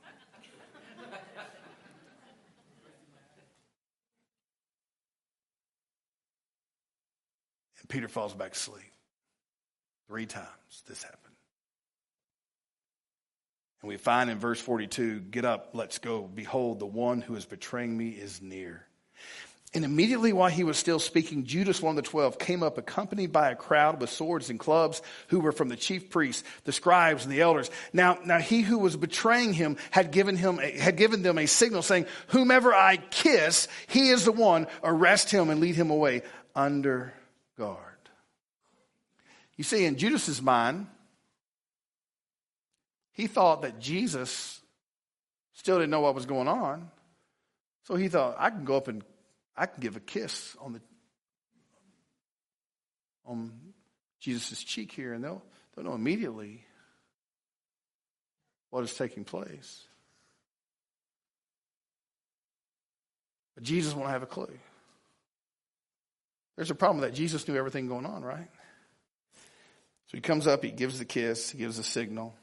And 7.82 7.90
Peter 7.90 8.08
falls 8.08 8.34
back 8.34 8.54
asleep. 8.54 8.84
Three 10.08 10.26
times 10.26 10.48
this 10.88 11.04
happened. 11.04 11.29
And 13.82 13.90
we 13.90 13.98
find 13.98 14.30
in 14.30 14.40
verse 14.40 14.60
42 14.60 15.20
get 15.20 15.46
up, 15.46 15.70
let's 15.74 16.00
go. 16.00 16.24
Behold, 16.24 16.80
the 16.80 16.86
one 16.86 17.22
who 17.22 17.36
is 17.36 17.46
betraying 17.46 17.98
me 17.98 18.10
is 18.10 18.42
near. 18.42 18.86
And 19.72 19.86
immediately 19.86 20.34
while 20.34 20.50
he 20.50 20.64
was 20.64 20.80
still 20.80 20.98
speaking, 20.98 21.44
Judas, 21.44 21.80
one 21.80 21.96
of 21.96 22.04
the 22.04 22.10
twelve, 22.10 22.40
came 22.40 22.64
up 22.64 22.80
accompanied 22.80 23.32
by 23.32 23.52
a 23.52 23.56
crowd 23.56 24.02
with 24.02 24.10
swords 24.10 24.50
and 24.50 24.60
clubs 24.60 25.04
who 25.28 25.40
were 25.40 25.52
from 25.52 25.70
the 25.70 25.76
chief 25.76 26.10
priests, 26.10 26.44
the 26.64 26.72
scribes, 26.72 27.24
and 27.24 27.32
the 27.32 27.42
elders. 27.42 27.70
Now, 27.94 28.18
now 28.26 28.40
he 28.40 28.62
who 28.62 28.80
was 28.80 28.98
betraying 28.98 29.54
him 29.54 29.78
had 29.92 30.10
given 30.10 30.38
him, 30.38 30.60
a, 30.60 30.72
had 30.72 30.96
given 30.96 31.22
them 31.22 31.38
a 31.38 31.46
signal 31.46 31.84
saying, 31.84 32.08
whomever 32.30 32.74
I 32.74 32.98
kiss, 32.98 33.68
he 33.86 34.10
is 34.10 34.26
the 34.26 34.32
one, 34.32 34.66
arrest 34.84 35.30
him 35.30 35.52
and 35.52 35.60
lead 35.60 35.76
him 35.76 35.92
away 35.92 36.24
under 36.56 37.14
guard. 37.56 37.78
You 39.56 39.64
see, 39.64 39.86
in 39.86 39.98
Judas's 39.98 40.42
mind, 40.42 40.88
he 43.20 43.28
thought 43.28 43.64
that 43.64 43.80
Jesus 43.80 44.62
still 45.52 45.76
didn't 45.76 45.90
know 45.90 46.00
what 46.00 46.16
was 46.16 46.26
going 46.26 46.48
on. 46.48 46.90
So 47.84 47.96
he 47.96 48.08
thought, 48.08 48.38
I 48.40 48.50
can 48.50 48.64
go 48.64 48.78
up 48.78 48.88
and 48.88 49.04
I 49.58 49.66
can 49.66 49.82
give 49.82 49.98
a 49.98 50.00
kiss 50.00 50.56
on 50.62 50.72
the 50.72 50.82
on 53.26 53.52
Jesus' 54.22 54.64
cheek 54.64 54.94
here, 54.94 55.14
and 55.14 55.22
they'll, 55.22 55.44
they'll 55.76 55.84
know 55.84 55.96
immediately 55.96 56.64
what 58.70 58.86
is 58.86 58.94
taking 58.94 59.26
place. 59.26 59.84
But 63.56 63.66
Jesus 63.66 63.94
won't 63.94 64.10
have 64.10 64.24
a 64.24 64.28
clue. 64.28 64.58
There's 66.56 66.72
a 66.72 66.76
problem 66.76 67.02
that 67.02 67.14
Jesus 67.14 67.46
knew 67.50 67.58
everything 67.58 67.88
going 67.88 68.06
on, 68.06 68.24
right? 68.24 68.50
So 70.08 70.18
he 70.18 70.22
comes 70.22 70.48
up, 70.48 70.64
he 70.64 70.72
gives 70.72 71.00
the 71.00 71.06
kiss, 71.06 71.50
he 71.50 71.58
gives 71.58 71.76
the 71.76 71.84
signal. 71.84 72.34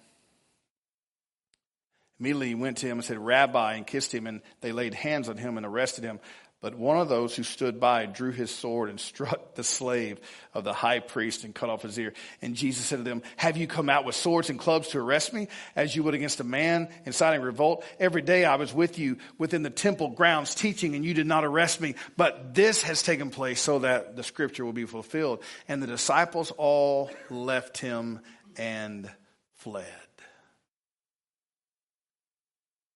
Immediately 2.19 2.49
he 2.49 2.55
went 2.55 2.79
to 2.79 2.87
him 2.87 2.99
and 2.99 3.05
said, 3.05 3.19
Rabbi, 3.19 3.75
and 3.75 3.87
kissed 3.87 4.13
him, 4.13 4.27
and 4.27 4.41
they 4.61 4.73
laid 4.73 4.95
hands 4.95 5.29
on 5.29 5.37
him 5.37 5.57
and 5.57 5.67
arrested 5.67 6.05
him. 6.05 6.19
But 6.63 6.75
one 6.75 6.99
of 6.99 7.11
those 7.11 7.37
who 7.37 7.43
stood 7.43 7.79
by 7.79 8.07
drew 8.07 8.33
his 8.33 8.51
sword 8.51 8.89
and 8.89 8.99
struck 9.01 9.55
the 9.55 9.63
slave 9.63 10.19
of 10.55 10.65
the 10.65 10.73
high 10.73 11.01
priest 11.01 11.45
and 11.45 11.55
cut 11.55 11.69
off 11.69 11.83
his 11.83 11.99
ear. 11.99 12.15
And 12.41 12.55
Jesus 12.55 12.87
said 12.87 12.97
to 12.97 13.03
them, 13.03 13.23
Have 13.37 13.57
you 13.57 13.67
come 13.67 13.91
out 13.91 14.05
with 14.05 14.15
swords 14.15 14.49
and 14.49 14.59
clubs 14.59 14.89
to 14.89 14.99
arrest 14.99 15.33
me, 15.33 15.49
as 15.75 15.95
you 15.95 16.03
would 16.03 16.15
against 16.15 16.41
a 16.41 16.45
man 16.45 16.89
inciting 17.05 17.43
revolt? 17.43 17.85
Every 18.01 18.23
day 18.23 18.45
I 18.45 18.57
was 18.57 18.73
with 18.73 18.99
you 18.99 19.19
within 19.39 19.63
the 19.63 19.71
temple 19.71 20.11
grounds 20.11 20.55
teaching, 20.55 20.95
and 20.95 21.05
you 21.05 21.13
did 21.13 21.27
not 21.27 21.45
arrest 21.45 21.81
me. 21.81 21.95
But 22.17 22.55
this 22.55 22.83
has 22.83 23.03
taken 23.03 23.31
place 23.31 23.61
so 23.61 23.81
that 23.81 24.17
the 24.17 24.23
scripture 24.23 24.65
will 24.65 24.73
be 24.73 24.87
fulfilled. 24.87 25.43
And 25.69 25.83
the 25.83 25.87
disciples 25.87 26.53
all 26.53 27.11
left 27.29 27.79
him 27.79 28.21
and 28.57 29.11
fled. 29.57 30.06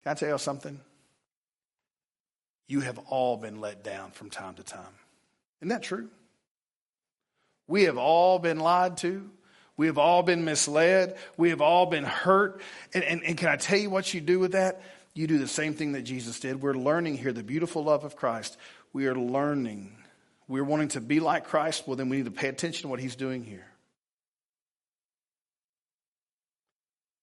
Can 0.02 0.12
I 0.12 0.14
tell 0.14 0.28
you 0.28 0.38
something? 0.38 0.80
you 2.70 2.78
have 2.80 2.98
all 3.08 3.36
been 3.36 3.60
let 3.60 3.82
down 3.82 4.12
from 4.12 4.30
time 4.30 4.54
to 4.54 4.62
time. 4.62 4.94
Isn't 5.60 5.70
that 5.70 5.82
true? 5.82 6.08
We 7.66 7.84
have 7.84 7.98
all 7.98 8.38
been 8.38 8.60
lied 8.60 8.96
to. 8.98 9.28
We 9.76 9.86
have 9.86 9.98
all 9.98 10.22
been 10.22 10.44
misled. 10.44 11.16
We 11.36 11.50
have 11.50 11.60
all 11.60 11.86
been 11.86 12.04
hurt. 12.04 12.60
And, 12.94 13.02
and, 13.02 13.24
and, 13.24 13.36
can 13.36 13.48
I 13.48 13.56
tell 13.56 13.78
you 13.78 13.90
what 13.90 14.14
you 14.14 14.20
do 14.20 14.38
with 14.38 14.52
that? 14.52 14.82
You 15.14 15.26
do 15.26 15.38
the 15.38 15.48
same 15.48 15.74
thing 15.74 15.92
that 15.92 16.02
Jesus 16.02 16.38
did. 16.38 16.62
We're 16.62 16.74
learning 16.74 17.18
here 17.18 17.32
the 17.32 17.42
beautiful 17.42 17.82
love 17.82 18.04
of 18.04 18.14
Christ. 18.14 18.56
We 18.92 19.08
are 19.08 19.16
learning. 19.16 19.96
We're 20.46 20.62
wanting 20.62 20.88
to 20.88 21.00
be 21.00 21.18
like 21.18 21.46
Christ. 21.46 21.88
Well, 21.88 21.96
then 21.96 22.08
we 22.08 22.18
need 22.18 22.26
to 22.26 22.30
pay 22.30 22.48
attention 22.48 22.82
to 22.82 22.88
what 22.88 23.00
he's 23.00 23.16
doing 23.16 23.42
here. 23.42 23.66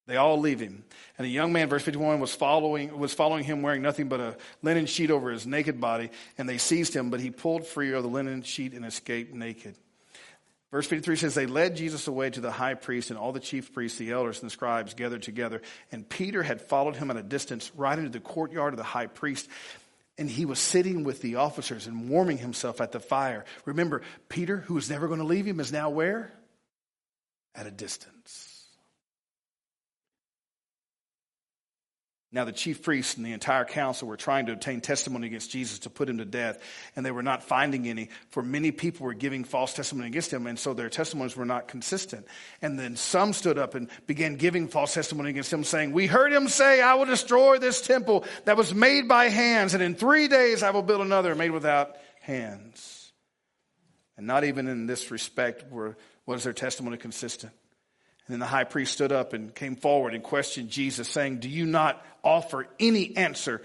They 0.08 0.16
all 0.16 0.40
leave 0.40 0.62
him. 0.62 0.86
And 1.18 1.28
a 1.28 1.30
young 1.30 1.52
man, 1.52 1.68
verse 1.68 1.84
51, 1.84 2.22
was 2.22 2.34
following, 2.34 2.98
was 2.98 3.14
following 3.14 3.44
him 3.44 3.62
wearing 3.62 3.82
nothing 3.82 4.08
but 4.08 4.22
a 4.22 4.38
linen 4.64 4.86
sheet 4.86 5.12
over 5.12 5.30
his 5.30 5.46
naked 5.46 5.80
body. 5.82 6.10
And 6.38 6.48
they 6.48 6.58
seized 6.58 6.96
him, 6.96 7.10
but 7.10 7.20
he 7.20 7.30
pulled 7.30 7.68
free 7.68 7.92
of 7.92 8.04
the 8.04 8.10
linen 8.10 8.42
sheet 8.42 8.74
and 8.74 8.86
escaped 8.86 9.34
naked. 9.34 9.76
Verse 10.72 10.88
53 10.88 11.16
says, 11.18 11.36
They 11.36 11.46
led 11.46 11.76
Jesus 11.76 12.08
away 12.08 12.30
to 12.30 12.42
the 12.42 12.52
high 12.52 12.74
priest, 12.74 13.10
and 13.10 13.20
all 13.20 13.34
the 13.34 13.40
chief 13.40 13.74
priests, 13.74 13.98
the 13.98 14.12
elders, 14.12 14.40
and 14.40 14.50
the 14.50 14.54
scribes 14.54 14.94
gathered 14.94 15.24
together. 15.24 15.62
And 15.92 16.08
Peter 16.08 16.42
had 16.42 16.62
followed 16.62 16.96
him 16.96 17.12
at 17.12 17.18
a 17.18 17.24
distance 17.24 17.72
right 17.76 17.98
into 17.98 18.10
the 18.10 18.20
courtyard 18.20 18.74
of 18.74 18.78
the 18.78 18.84
high 18.84 19.08
priest. 19.08 19.50
And 20.18 20.30
he 20.30 20.46
was 20.46 20.60
sitting 20.60 21.04
with 21.04 21.22
the 21.22 21.36
officers 21.36 21.86
and 21.86 22.10
warming 22.10 22.38
himself 22.38 22.82
at 22.82 22.92
the 22.92 23.00
fire. 23.00 23.46
Remember, 23.66 24.02
Peter, 24.30 24.58
who 24.58 24.74
was 24.74 24.90
never 24.90 25.08
going 25.08 25.20
to 25.20 25.26
leave 25.26 25.46
him, 25.46 25.60
is 25.60 25.72
now 25.72 25.90
where? 25.90 26.32
At 27.54 27.68
a 27.68 27.72
distance. 27.72 28.47
Now, 32.30 32.44
the 32.44 32.52
chief 32.52 32.84
priests 32.84 33.16
and 33.16 33.26
the 33.26 33.32
entire 33.32 33.64
council 33.64 34.06
were 34.06 34.18
trying 34.18 34.48
to 34.48 34.52
obtain 34.52 34.82
testimony 34.82 35.28
against 35.28 35.50
Jesus 35.50 35.80
to 35.80 35.90
put 35.90 36.10
him 36.10 36.18
to 36.18 36.26
death, 36.26 36.60
and 36.94 37.06
they 37.06 37.12
were 37.12 37.24
not 37.24 37.42
finding 37.42 37.88
any, 37.88 38.10
for 38.32 38.44
many 38.44 38.72
people 38.72 39.06
were 39.06 39.14
giving 39.14 39.46
false 39.46 39.74
testimony 39.74 40.10
against 40.10 40.34
him, 40.34 40.46
and 40.46 40.60
so 40.60 40.74
their 40.74 40.90
testimonies 40.90 41.38
were 41.38 41.46
not 41.46 41.70
consistent. 41.70 42.28
And 42.62 42.78
then 42.78 42.98
some 42.98 43.32
stood 43.32 43.58
up 43.58 43.76
and 43.76 43.90
began 44.08 44.36
giving 44.36 44.68
false 44.68 44.94
testimony 44.94 45.30
against 45.30 45.54
him, 45.54 45.64
saying, 45.64 45.94
We 45.94 46.06
heard 46.06 46.34
him 46.34 46.50
say, 46.50 46.82
I 46.82 46.96
will 46.96 47.06
destroy 47.06 47.60
this 47.60 47.82
temple 47.82 48.26
that 48.44 48.58
was 48.58 48.76
made 48.76 49.08
by 49.08 49.30
hands, 49.30 49.74
and 49.74 49.82
in 49.82 49.96
three 49.96 50.28
days 50.28 50.64
I 50.64 50.72
will 50.72 50.84
build 50.84 51.02
another 51.02 51.34
made 51.34 51.52
without 51.52 51.96
hands. 52.20 53.14
And 54.18 54.28
not 54.28 54.44
even 54.44 54.68
in 54.68 54.86
this 54.86 55.12
respect 55.12 55.72
were, 55.72 55.96
was 56.26 56.44
their 56.44 56.52
testimony 56.52 56.98
consistent. 56.98 57.54
And 58.28 58.34
then 58.34 58.40
the 58.40 58.46
high 58.46 58.66
priest 58.66 58.94
stood 58.94 59.12
up 59.14 59.32
and 59.34 59.56
came 59.56 59.78
forward 59.78 60.14
and 60.14 60.22
questioned 60.22 60.70
Jesus, 60.70 61.08
saying, 61.08 61.40
Do 61.40 61.50
you 61.50 61.66
not 61.66 62.06
offer 62.24 62.68
any 62.80 63.16
answer 63.16 63.62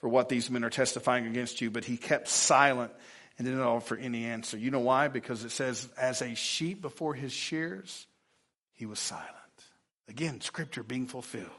for 0.00 0.08
what 0.08 0.30
these 0.30 0.50
men 0.50 0.64
are 0.64 0.70
testifying 0.70 1.26
against 1.26 1.60
you? 1.60 1.70
But 1.70 1.84
he 1.84 1.98
kept 1.98 2.28
silent 2.28 2.92
and 3.36 3.46
didn't 3.46 3.60
offer 3.60 3.94
any 3.94 4.24
answer. 4.24 4.56
You 4.56 4.70
know 4.70 4.80
why? 4.80 5.08
Because 5.08 5.44
it 5.44 5.50
says, 5.50 5.86
As 5.98 6.22
a 6.22 6.34
sheep 6.34 6.80
before 6.80 7.12
his 7.12 7.32
shears, 7.32 8.06
he 8.72 8.86
was 8.86 8.98
silent. 8.98 9.28
Again, 10.08 10.40
scripture 10.40 10.82
being 10.82 11.06
fulfilled. 11.06 11.50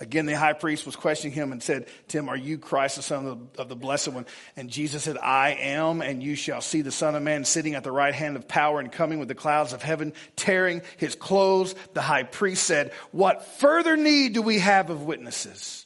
Again, 0.00 0.26
the 0.26 0.36
high 0.36 0.52
priest 0.52 0.86
was 0.86 0.94
questioning 0.94 1.34
him 1.34 1.50
and 1.50 1.60
said, 1.60 1.88
Tim, 2.06 2.28
are 2.28 2.36
you 2.36 2.56
Christ, 2.58 2.96
the 2.96 3.02
Son 3.02 3.26
of 3.26 3.52
the, 3.52 3.62
of 3.62 3.68
the, 3.68 3.74
Blessed 3.74 4.08
One? 4.08 4.26
And 4.56 4.70
Jesus 4.70 5.02
said, 5.02 5.18
I 5.18 5.50
am, 5.50 6.02
and 6.02 6.22
you 6.22 6.36
shall 6.36 6.60
see 6.60 6.82
the 6.82 6.92
Son 6.92 7.16
of 7.16 7.22
Man 7.22 7.44
sitting 7.44 7.74
at 7.74 7.82
the 7.82 7.90
right 7.90 8.14
hand 8.14 8.36
of 8.36 8.46
power 8.46 8.78
and 8.78 8.92
coming 8.92 9.18
with 9.18 9.26
the 9.26 9.34
clouds 9.34 9.72
of 9.72 9.82
heaven, 9.82 10.12
tearing 10.36 10.82
his 10.98 11.16
clothes. 11.16 11.74
The 11.94 12.00
high 12.00 12.22
priest 12.22 12.62
said, 12.62 12.92
What 13.10 13.44
further 13.44 13.96
need 13.96 14.34
do 14.34 14.42
we 14.42 14.60
have 14.60 14.88
of 14.90 15.02
witnesses? 15.02 15.84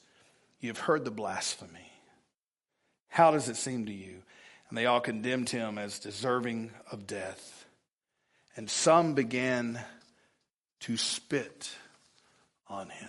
You 0.60 0.68
have 0.68 0.78
heard 0.78 1.06
the 1.06 1.10
blasphemy. 1.10 1.90
How 3.08 3.30
does 3.30 3.48
it 3.48 3.56
seem 3.56 3.86
to 3.86 3.92
you? 3.92 4.22
And 4.68 4.76
they 4.76 4.86
all 4.86 5.00
condemned 5.00 5.48
him 5.48 5.78
as 5.78 5.98
deserving 5.98 6.70
of 6.90 7.06
death. 7.06 7.66
And 8.56 8.68
some 8.68 9.14
began 9.14 9.80
to 10.80 10.98
spit 10.98 11.70
on 12.68 12.90
him. 12.90 13.08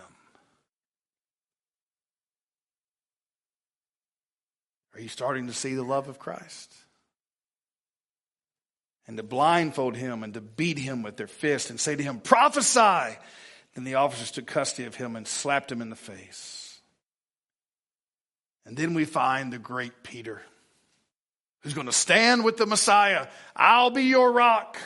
Are 4.93 5.01
you 5.01 5.09
starting 5.09 5.47
to 5.47 5.53
see 5.53 5.73
the 5.73 5.83
love 5.83 6.07
of 6.07 6.19
Christ? 6.19 6.73
And 9.07 9.17
to 9.17 9.23
blindfold 9.23 9.95
him 9.95 10.23
and 10.23 10.33
to 10.35 10.41
beat 10.41 10.77
him 10.77 11.03
with 11.03 11.17
their 11.17 11.27
fist 11.27 11.69
and 11.69 11.79
say 11.79 11.95
to 11.95 12.03
him, 12.03 12.19
prophesy. 12.19 13.17
Then 13.73 13.83
the 13.83 13.95
officers 13.95 14.31
took 14.31 14.45
custody 14.45 14.85
of 14.85 14.95
him 14.95 15.15
and 15.15 15.27
slapped 15.27 15.71
him 15.71 15.81
in 15.81 15.89
the 15.89 15.95
face. 15.95 16.79
And 18.65 18.77
then 18.77 18.93
we 18.93 19.03
find 19.03 19.51
the 19.51 19.57
great 19.57 20.03
Peter, 20.03 20.41
who's 21.61 21.73
going 21.73 21.87
to 21.87 21.93
stand 21.93 22.45
with 22.45 22.55
the 22.55 22.65
Messiah. 22.65 23.27
I'll 23.55 23.89
be 23.89 24.03
your 24.03 24.31
rock. 24.31 24.77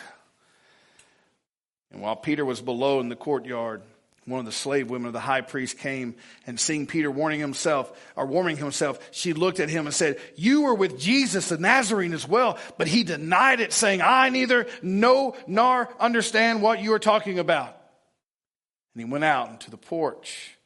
And 1.91 2.01
while 2.01 2.15
Peter 2.15 2.43
was 2.43 2.59
below 2.59 2.99
in 2.99 3.09
the 3.09 3.15
courtyard, 3.15 3.83
one 4.27 4.39
of 4.39 4.45
the 4.45 4.51
slave 4.51 4.89
women 4.89 5.07
of 5.07 5.13
the 5.13 5.21
high 5.21 5.39
priest 5.39 5.79
came 5.79 6.15
and 6.45 6.59
seeing 6.59 6.85
Peter 6.85 7.09
warning 7.09 7.39
himself 7.39 7.97
or 8.17 8.25
warming 8.25 8.57
himself, 8.57 8.99
she 9.11 9.31
looked 9.31 9.61
at 9.61 9.69
him 9.69 9.85
and 9.85 9.95
said, 9.95 10.19
You 10.35 10.63
were 10.63 10.75
with 10.75 10.99
Jesus 10.99 11.47
the 11.47 11.57
Nazarene 11.57 12.13
as 12.13 12.27
well. 12.27 12.57
But 12.77 12.87
he 12.87 13.03
denied 13.03 13.61
it, 13.61 13.71
saying, 13.71 14.01
I 14.01 14.27
neither 14.27 14.67
know 14.81 15.35
nor 15.47 15.89
understand 15.97 16.61
what 16.61 16.81
you 16.81 16.91
are 16.91 16.99
talking 16.99 17.39
about. 17.39 17.69
And 18.93 19.05
he 19.05 19.09
went 19.09 19.23
out 19.23 19.49
into 19.49 19.71
the 19.71 19.77
porch. 19.77 20.57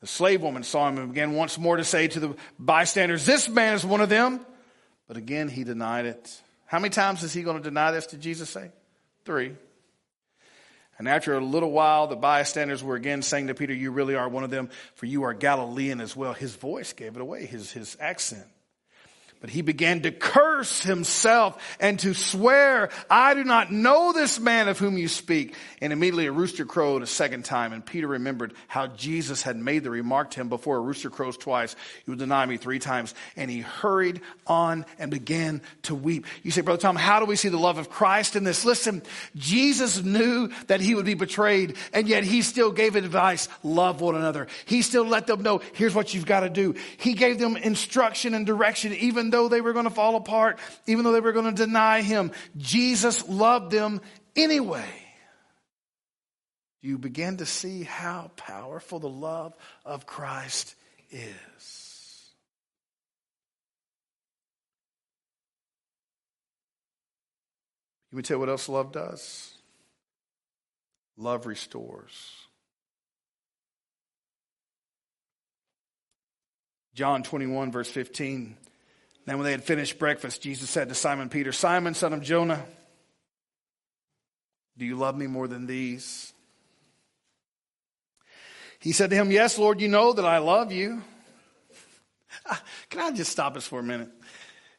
The 0.00 0.06
slave 0.06 0.40
woman 0.40 0.62
saw 0.62 0.88
him 0.88 0.96
and 0.96 1.10
began 1.10 1.34
once 1.34 1.58
more 1.58 1.76
to 1.76 1.84
say 1.84 2.08
to 2.08 2.20
the 2.20 2.36
bystanders, 2.58 3.26
This 3.26 3.50
man 3.50 3.74
is 3.74 3.84
one 3.84 4.00
of 4.00 4.08
them. 4.08 4.40
But 5.06 5.18
again, 5.18 5.48
he 5.48 5.62
denied 5.62 6.06
it. 6.06 6.40
How 6.64 6.78
many 6.78 6.90
times 6.90 7.22
is 7.22 7.34
he 7.34 7.42
going 7.42 7.58
to 7.58 7.62
deny 7.62 7.90
this? 7.90 8.06
Did 8.06 8.22
Jesus 8.22 8.48
say? 8.48 8.70
Three. 9.26 9.56
And 11.00 11.08
after 11.08 11.34
a 11.34 11.40
little 11.40 11.70
while, 11.70 12.08
the 12.08 12.14
bystanders 12.14 12.84
were 12.84 12.94
again 12.94 13.22
saying 13.22 13.46
to 13.46 13.54
Peter, 13.54 13.72
You 13.72 13.90
really 13.90 14.16
are 14.16 14.28
one 14.28 14.44
of 14.44 14.50
them, 14.50 14.68
for 14.96 15.06
you 15.06 15.22
are 15.22 15.32
Galilean 15.32 15.98
as 15.98 16.14
well. 16.14 16.34
His 16.34 16.54
voice 16.54 16.92
gave 16.92 17.16
it 17.16 17.22
away, 17.22 17.46
his, 17.46 17.72
his 17.72 17.96
accent. 17.98 18.44
But 19.40 19.48
he 19.48 19.62
began 19.62 20.02
to 20.02 20.10
curse 20.10 20.82
himself 20.82 21.62
and 21.80 21.98
to 22.00 22.12
swear, 22.12 22.90
I 23.08 23.32
do 23.32 23.42
not 23.42 23.72
know 23.72 24.12
this 24.12 24.38
man 24.38 24.68
of 24.68 24.78
whom 24.78 24.98
you 24.98 25.08
speak. 25.08 25.54
And 25.80 25.94
immediately 25.94 26.26
a 26.26 26.32
rooster 26.32 26.66
crowed 26.66 27.02
a 27.02 27.06
second 27.06 27.46
time. 27.46 27.72
And 27.72 27.84
Peter 27.84 28.06
remembered 28.06 28.52
how 28.68 28.88
Jesus 28.88 29.40
had 29.40 29.56
made 29.56 29.82
the 29.82 29.90
remark 29.90 30.32
to 30.32 30.40
him 30.40 30.50
before 30.50 30.76
a 30.76 30.80
rooster 30.80 31.08
crows 31.08 31.38
twice, 31.38 31.74
you 32.04 32.12
will 32.12 32.18
deny 32.18 32.44
me 32.44 32.58
three 32.58 32.78
times. 32.78 33.14
And 33.34 33.50
he 33.50 33.60
hurried 33.60 34.20
on 34.46 34.84
and 34.98 35.10
began 35.10 35.62
to 35.84 35.94
weep. 35.94 36.26
You 36.42 36.50
say, 36.50 36.60
Brother 36.60 36.82
Tom, 36.82 36.96
how 36.96 37.18
do 37.18 37.24
we 37.24 37.36
see 37.36 37.48
the 37.48 37.56
love 37.56 37.78
of 37.78 37.88
Christ 37.88 38.36
in 38.36 38.44
this? 38.44 38.66
Listen, 38.66 39.02
Jesus 39.36 40.02
knew 40.02 40.50
that 40.66 40.82
he 40.82 40.94
would 40.94 41.06
be 41.06 41.14
betrayed, 41.14 41.76
and 41.94 42.06
yet 42.06 42.24
he 42.24 42.42
still 42.42 42.72
gave 42.72 42.94
advice, 42.94 43.48
love 43.62 44.02
one 44.02 44.16
another. 44.16 44.48
He 44.66 44.82
still 44.82 45.06
let 45.06 45.26
them 45.26 45.42
know, 45.42 45.62
here's 45.72 45.94
what 45.94 46.12
you've 46.12 46.26
got 46.26 46.40
to 46.40 46.50
do. 46.50 46.74
He 46.98 47.14
gave 47.14 47.38
them 47.38 47.56
instruction 47.56 48.34
and 48.34 48.44
direction, 48.44 48.92
even 48.92 49.29
though 49.30 49.48
they 49.48 49.60
were 49.60 49.72
going 49.72 49.84
to 49.84 49.90
fall 49.90 50.16
apart, 50.16 50.58
even 50.86 51.04
though 51.04 51.12
they 51.12 51.20
were 51.20 51.32
going 51.32 51.54
to 51.54 51.66
deny 51.66 52.02
him, 52.02 52.32
Jesus 52.56 53.28
loved 53.28 53.70
them 53.70 54.00
anyway. 54.36 54.88
You 56.82 56.98
begin 56.98 57.38
to 57.38 57.46
see 57.46 57.82
how 57.82 58.30
powerful 58.36 59.00
the 59.00 59.08
love 59.08 59.54
of 59.84 60.06
Christ 60.06 60.74
is. 61.10 62.30
Let 68.12 68.16
me 68.16 68.22
tell 68.22 68.36
you 68.36 68.40
what 68.40 68.48
else 68.48 68.68
love 68.68 68.92
does. 68.92 69.52
Love 71.16 71.46
restores. 71.46 72.34
John 76.94 77.22
21, 77.22 77.70
verse 77.70 77.90
15 77.90 78.56
then, 79.30 79.38
when 79.38 79.44
they 79.44 79.52
had 79.52 79.62
finished 79.62 79.96
breakfast, 80.00 80.42
Jesus 80.42 80.68
said 80.68 80.88
to 80.88 80.94
Simon 80.96 81.28
Peter, 81.28 81.52
Simon, 81.52 81.94
son 81.94 82.12
of 82.12 82.20
Jonah, 82.20 82.64
do 84.76 84.84
you 84.84 84.96
love 84.96 85.16
me 85.16 85.28
more 85.28 85.46
than 85.46 85.66
these? 85.66 86.32
He 88.80 88.90
said 88.90 89.10
to 89.10 89.16
him, 89.16 89.30
Yes, 89.30 89.56
Lord, 89.56 89.80
you 89.80 89.86
know 89.86 90.12
that 90.14 90.24
I 90.24 90.38
love 90.38 90.72
you. 90.72 91.02
Ah, 92.46 92.60
can 92.88 93.00
I 93.00 93.16
just 93.16 93.30
stop 93.30 93.56
us 93.56 93.66
for 93.66 93.78
a 93.78 93.82
minute? 93.82 94.08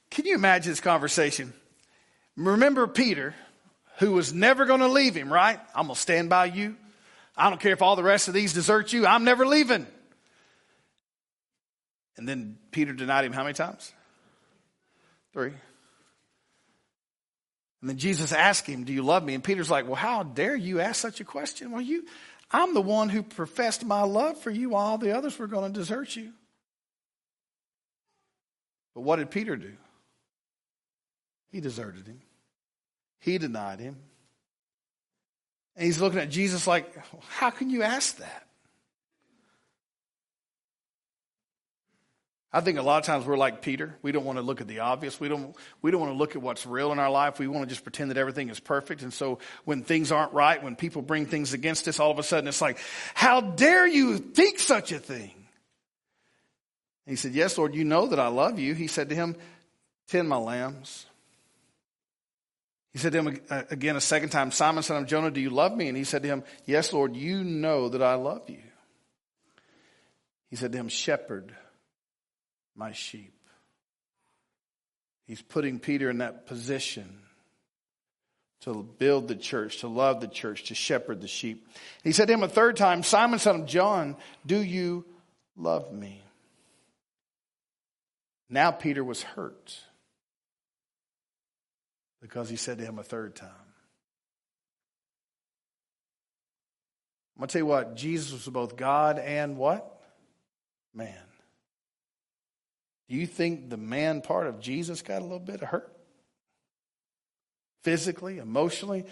Can 0.10 0.26
you 0.26 0.36
imagine 0.36 0.72
this 0.72 0.82
conversation? 0.82 1.54
Remember 2.36 2.88
Peter, 2.88 3.36
who 4.00 4.12
was 4.12 4.34
never 4.34 4.66
going 4.66 4.80
to 4.80 4.88
leave 4.88 5.16
him, 5.16 5.32
right? 5.32 5.60
I'm 5.76 5.86
going 5.86 5.96
to 5.96 6.02
stand 6.02 6.30
by 6.30 6.46
you. 6.46 6.76
I 7.38 7.50
don't 7.50 7.62
care 7.62 7.74
if 7.74 7.82
all 7.82 7.96
the 7.96 8.04
rest 8.04 8.28
of 8.28 8.34
these 8.34 8.54
desert 8.54 8.92
you, 8.92 9.06
I'm 9.06 9.24
never 9.24 9.46
leaving. 9.46 9.86
And 12.18 12.28
then 12.28 12.58
Peter 12.72 12.94
denied 12.94 13.26
him 13.26 13.34
how 13.34 13.44
many 13.44 13.54
times? 13.54 13.94
Three. 15.34 15.54
And 17.82 17.90
then 17.90 17.98
Jesus 17.98 18.32
asked 18.32 18.68
him, 18.68 18.84
Do 18.84 18.94
you 18.94 19.02
love 19.02 19.24
me? 19.24 19.34
And 19.34 19.44
Peter's 19.44 19.70
like, 19.70 19.86
Well, 19.86 19.96
how 19.96 20.24
dare 20.24 20.56
you 20.56 20.80
ask 20.80 21.02
such 21.02 21.20
a 21.20 21.24
question? 21.24 21.72
Well, 21.72 21.82
you, 21.82 22.06
I'm 22.52 22.74
the 22.74 22.82
one 22.82 23.10
who 23.10 23.24
professed 23.24 23.84
my 23.86 24.04
love 24.04 24.38
for 24.40 24.52
you 24.52 24.70
while 24.72 24.86
all 24.86 24.98
the 24.98 25.16
others 25.18 25.38
were 25.40 25.48
going 25.48 25.72
to 25.72 25.80
desert 25.80 26.16
you. 26.16 26.32
But 28.94 29.02
what 29.02 29.18
did 29.18 29.32
Peter 29.32 29.56
do? 29.56 29.74
He 31.52 31.60
deserted 31.60 32.08
him, 32.08 32.22
he 33.20 33.38
denied 33.38 33.80
him. 33.80 33.98
And 35.76 35.86
he's 35.86 36.02
looking 36.02 36.20
at 36.20 36.30
Jesus 36.30 36.68
like, 36.68 36.94
How 37.30 37.50
can 37.50 37.70
you 37.70 37.82
ask 37.82 38.18
that? 38.18 38.48
I 42.54 42.60
think 42.60 42.78
a 42.78 42.82
lot 42.82 42.98
of 42.98 43.06
times 43.06 43.26
we're 43.26 43.38
like 43.38 43.62
Peter. 43.62 43.96
We 44.02 44.12
don't 44.12 44.26
want 44.26 44.38
to 44.38 44.42
look 44.42 44.60
at 44.60 44.68
the 44.68 44.80
obvious. 44.80 45.20
We 45.20 45.30
don't, 45.30 45.56
we 45.82 45.90
don't 45.90 46.02
want 46.02 46.12
to 46.12 46.18
look 46.18 46.36
at 46.36 46.42
what's 46.42 46.66
real 46.66 46.92
in 46.92 47.00
our 47.00 47.10
life. 47.10 47.40
We 47.40 47.48
want 47.48 47.64
to 47.64 47.70
just 47.70 47.84
pretend 47.84 48.12
that 48.12 48.18
everything 48.18 48.50
is 48.50 48.60
perfect. 48.60 49.04
And 49.04 49.14
so 49.14 49.40
when 49.64 49.84
things 49.84 50.12
aren't 50.12 50.34
right, 50.34 50.62
when 50.62 50.76
people 50.76 51.02
bring 51.02 51.26
things 51.26 51.54
against 51.54 51.88
us, 51.88 52.00
all 52.00 52.12
of 52.12 52.20
a 52.20 52.24
sudden 52.24 52.50
it's 52.50 52.62
like, 52.62 52.78
how 53.14 53.40
dare 53.40 53.88
you 53.88 54.18
think 54.18 54.60
such 54.60 54.92
a 54.92 55.00
thing? 55.00 55.32
he 57.06 57.16
said, 57.16 57.34
Yes, 57.34 57.58
Lord, 57.58 57.76
you 57.76 57.84
know 57.84 58.08
that 58.08 58.20
I 58.20 58.28
love 58.28 58.60
you. 58.60 58.74
He 58.74 58.88
said 58.88 59.10
to 59.10 59.16
him, 59.16 59.36
Tend 60.08 60.30
my 60.30 60.38
lambs. 60.38 61.06
He 62.94 63.00
said 63.00 63.14
to 63.14 63.20
him 63.20 63.40
again 63.50 63.96
a 63.96 64.02
second 64.02 64.30
time, 64.30 64.52
Simon, 64.52 64.84
son 64.84 65.04
of 65.04 65.08
Jonah, 65.08 65.32
do 65.32 65.40
you 65.40 65.50
love 65.50 65.76
me? 65.76 65.88
And 65.88 65.98
he 65.98 66.04
said 66.04 66.24
to 66.24 66.28
him, 66.28 66.44
Yes, 66.66 66.92
Lord, 66.92 67.16
you 67.16 67.44
know 67.44 67.90
that 67.90 68.02
I 68.02 68.16
love 68.16 68.50
you. 68.50 68.62
He 70.50 70.58
said 70.58 70.74
to 70.74 70.78
him, 70.78 70.90
Shepherd 70.90 71.56
my 72.76 72.92
sheep. 72.92 73.34
He's 75.28 75.42
putting 75.42 75.80
Peter 75.80 76.10
in 76.10 76.20
that 76.20 76.48
position 76.48 77.20
to 78.62 78.84
build 78.84 79.28
the 79.28 79.36
church, 79.36 79.80
to 79.80 79.88
love 79.88 80.22
the 80.22 80.28
church, 80.28 80.66
to 80.66 80.76
shepherd 80.76 81.22
the 81.22 81.28
sheep. 81.28 81.68
He 82.04 82.12
said 82.12 82.28
to 82.28 82.34
him 82.34 82.44
a 82.44 82.48
third 82.48 82.78
time, 82.78 83.02
Simon, 83.04 83.40
son 83.40 83.62
of 83.62 83.68
John, 83.68 84.16
do 84.46 84.62
you 84.62 85.06
love 85.56 85.92
me? 85.92 86.22
Now 88.50 88.72
Peter 88.72 89.04
was 89.04 89.24
hurt 89.24 89.80
because 92.22 92.50
he 92.50 92.56
said 92.56 92.78
to 92.78 92.86
him 92.86 93.00
a 93.00 93.04
third 93.04 93.36
time. 93.36 93.50
I'm 97.36 97.40
going 97.40 97.48
to 97.48 97.54
tell 97.54 97.62
you 97.62 97.66
what, 97.66 97.96
Jesus 97.96 98.34
was 98.34 98.48
both 98.48 98.76
God 98.76 99.18
and 99.18 99.58
what? 99.58 100.00
Man. 100.94 101.18
Do 103.12 103.18
you 103.18 103.28
think 103.28 103.70
the 103.70 103.76
man 103.76 104.22
part 104.22 104.48
of 104.48 104.62
Jesus 104.62 105.02
got 105.02 105.20
a 105.20 105.26
little 105.26 105.38
bit 105.38 105.62
of 105.62 105.68
hurt? 105.68 105.92
Physically, 107.84 108.38
emotionally, 108.38 109.04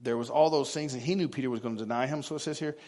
there 0.00 0.16
was 0.16 0.30
all 0.30 0.48
those 0.48 0.72
things, 0.72 0.94
and 0.94 1.02
he 1.02 1.14
knew 1.14 1.28
Peter 1.28 1.50
was 1.50 1.60
going 1.60 1.76
to 1.76 1.82
deny 1.82 2.06
him. 2.06 2.22
So 2.22 2.36
it 2.36 2.38
says 2.38 2.58
here 2.58 2.78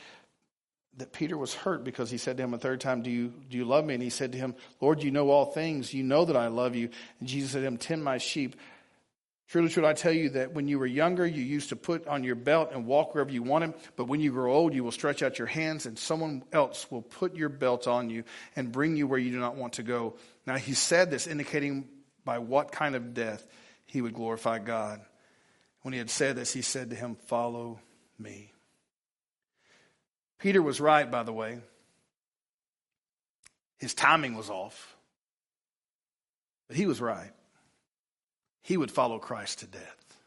that 0.96 1.12
Peter 1.12 1.36
was 1.36 1.52
hurt 1.52 1.84
because 1.84 2.10
he 2.10 2.16
said 2.16 2.38
to 2.38 2.44
him 2.44 2.54
a 2.54 2.58
third 2.58 2.80
time, 2.80 3.02
Do 3.02 3.10
you, 3.10 3.34
do 3.50 3.58
you 3.58 3.66
love 3.66 3.84
me? 3.84 3.92
And 3.92 4.02
he 4.02 4.08
said 4.08 4.32
to 4.32 4.38
him, 4.38 4.54
Lord, 4.80 5.02
you 5.02 5.10
know 5.10 5.28
all 5.28 5.44
things. 5.44 5.92
You 5.92 6.02
know 6.02 6.24
that 6.24 6.36
I 6.36 6.46
love 6.46 6.74
you. 6.76 6.88
And 7.20 7.28
Jesus 7.28 7.50
said 7.50 7.60
to 7.60 7.66
him, 7.66 7.76
Tend 7.76 8.02
my 8.02 8.16
sheep. 8.16 8.56
Truly, 9.52 9.68
truly, 9.68 9.90
I 9.90 9.92
tell 9.92 10.14
you 10.14 10.30
that 10.30 10.54
when 10.54 10.66
you 10.66 10.78
were 10.78 10.86
younger, 10.86 11.26
you 11.26 11.42
used 11.42 11.68
to 11.68 11.76
put 11.76 12.06
on 12.06 12.24
your 12.24 12.36
belt 12.36 12.70
and 12.72 12.86
walk 12.86 13.12
wherever 13.12 13.30
you 13.30 13.42
wanted. 13.42 13.74
But 13.96 14.06
when 14.06 14.18
you 14.18 14.32
grow 14.32 14.50
old, 14.50 14.72
you 14.72 14.82
will 14.82 14.92
stretch 14.92 15.22
out 15.22 15.38
your 15.38 15.46
hands, 15.46 15.84
and 15.84 15.98
someone 15.98 16.42
else 16.54 16.90
will 16.90 17.02
put 17.02 17.36
your 17.36 17.50
belt 17.50 17.86
on 17.86 18.08
you 18.08 18.24
and 18.56 18.72
bring 18.72 18.96
you 18.96 19.06
where 19.06 19.18
you 19.18 19.30
do 19.30 19.38
not 19.38 19.56
want 19.56 19.74
to 19.74 19.82
go. 19.82 20.14
Now, 20.46 20.56
he 20.56 20.72
said 20.72 21.10
this, 21.10 21.26
indicating 21.26 21.86
by 22.24 22.38
what 22.38 22.72
kind 22.72 22.94
of 22.94 23.12
death 23.12 23.46
he 23.84 24.00
would 24.00 24.14
glorify 24.14 24.58
God. 24.58 25.02
When 25.82 25.92
he 25.92 25.98
had 25.98 26.08
said 26.08 26.34
this, 26.34 26.50
he 26.50 26.62
said 26.62 26.88
to 26.88 26.96
him, 26.96 27.16
Follow 27.26 27.78
me. 28.18 28.52
Peter 30.38 30.62
was 30.62 30.80
right, 30.80 31.10
by 31.10 31.24
the 31.24 31.32
way. 31.34 31.58
His 33.76 33.92
timing 33.92 34.34
was 34.34 34.48
off, 34.48 34.96
but 36.68 36.78
he 36.78 36.86
was 36.86 37.02
right 37.02 37.32
he 38.62 38.76
would 38.76 38.90
follow 38.90 39.18
Christ 39.18 39.60
to 39.60 39.66
death. 39.66 40.18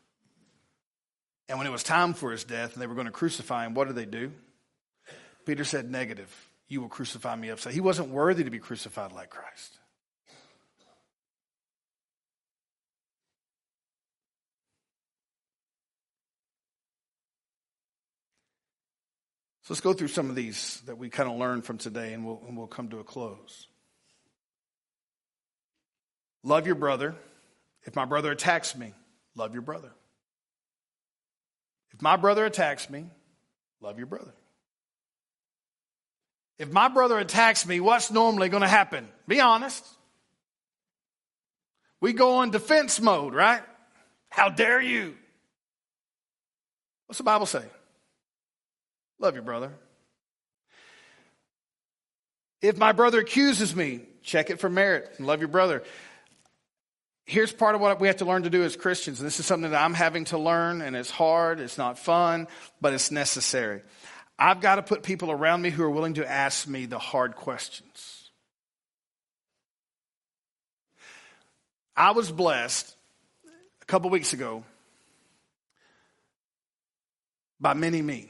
And 1.48 1.58
when 1.58 1.68
it 1.68 1.72
was 1.72 1.84
time 1.84 2.14
for 2.14 2.32
his 2.32 2.44
death 2.44 2.74
and 2.74 2.82
they 2.82 2.88
were 2.88 2.96
going 2.96 3.06
to 3.06 3.12
crucify 3.12 3.66
him, 3.66 3.74
what 3.74 3.88
did 3.88 3.96
they 3.96 4.06
do? 4.06 4.32
Peter 5.46 5.64
said, 5.64 5.90
Negative. 5.90 6.34
You 6.68 6.82
will 6.82 6.90
crucify 6.90 7.36
me 7.36 7.52
upside. 7.52 7.74
He 7.74 7.80
wasn't 7.80 8.10
worthy 8.10 8.44
to 8.44 8.50
be 8.50 8.58
crucified 8.58 9.12
like 9.12 9.30
Christ. 9.30 9.78
So 19.62 19.74
let's 19.74 19.82
go 19.82 19.94
through 19.94 20.10
some 20.10 20.30
of 20.30 20.36
these 20.36 20.82
that 20.86 20.98
we 20.98 21.10
kind 21.10 21.30
of 21.30 21.38
learned 21.38 21.66
from 21.66 21.80
today 21.80 22.14
and 22.14 22.26
we'll, 22.26 22.42
and 22.48 22.56
we'll 22.56 22.68
come 22.68 22.90
to 22.90 23.00
a 23.00 23.04
close. 23.04 23.68
Love 26.44 26.68
your 26.68 26.76
brother. 26.76 27.16
If 27.86 27.96
my 27.96 28.06
brother 28.06 28.32
attacks 28.32 28.76
me, 28.76 28.94
love 29.36 29.54
your 29.54 29.62
brother. 29.62 29.92
If 31.94 32.02
my 32.02 32.18
brother 32.18 32.46
attacks 32.46 32.90
me, 32.90 33.06
love 33.80 33.98
your 33.98 34.08
brother. 34.08 34.34
If 36.58 36.72
my 36.72 36.88
brother 36.88 37.18
attacks 37.20 37.66
me, 37.66 37.80
what's 37.80 38.12
normally 38.12 38.50
going 38.50 38.62
to 38.62 38.68
happen? 38.68 39.08
Be 39.28 39.40
honest. 39.40 39.86
We 42.02 42.14
go 42.14 42.42
in 42.42 42.52
defense 42.52 43.00
mode, 43.00 43.34
right? 43.34 43.62
How 44.30 44.50
dare 44.50 44.82
you? 44.82 45.16
What's 47.08 47.18
the 47.18 47.24
Bible 47.24 47.46
say? 47.46 47.64
Love 49.20 49.36
your 49.36 49.44
brother. 49.44 49.72
If 52.62 52.78
my 52.78 52.94
brother 52.94 53.20
accuses 53.20 53.76
me, 53.76 54.02
check 54.24 54.50
it 54.50 54.60
for 54.60 54.70
merit 54.70 55.14
and 55.18 55.28
love 55.28 55.40
your 55.40 55.50
brother 55.50 55.84
here's 57.26 57.52
part 57.52 57.76
of 57.76 57.82
what 57.82 58.00
we 58.00 58.08
have 58.08 58.18
to 58.18 58.26
learn 58.26 58.44
to 58.44 58.50
do 58.50 58.64
as 58.64 58.76
Christians. 58.76 59.20
And 59.20 59.28
this 59.28 59.40
is 59.40 59.46
something 59.46 59.72
that 59.72 59.82
I'm 59.82 59.94
having 59.94 60.26
to 60.26 60.38
learn, 60.38 60.82
and 60.82 60.96
it's 60.96 61.10
hard, 61.10 61.60
it's 61.60 61.78
not 61.78 61.98
fun, 62.00 62.48
but 62.80 62.94
it's 62.94 63.12
necessary. 63.12 63.82
I've 64.38 64.62
got 64.62 64.76
to 64.76 64.84
put 64.84 65.04
people 65.04 65.32
around 65.32 65.62
me 65.62 65.70
who 65.70 65.84
are 65.84 65.90
willing 65.90 66.16
to 66.16 66.30
ask 66.30 66.68
me 66.68 66.86
the 66.86 67.00
hard 67.00 67.36
questions. 67.36 68.30
I 71.98 72.12
was 72.12 72.30
blessed 72.30 72.94
a 73.82 73.86
couple 73.86 74.10
weeks 74.10 74.34
ago 74.34 74.64
by 77.60 77.74
mini 77.74 78.02
me, 78.02 78.30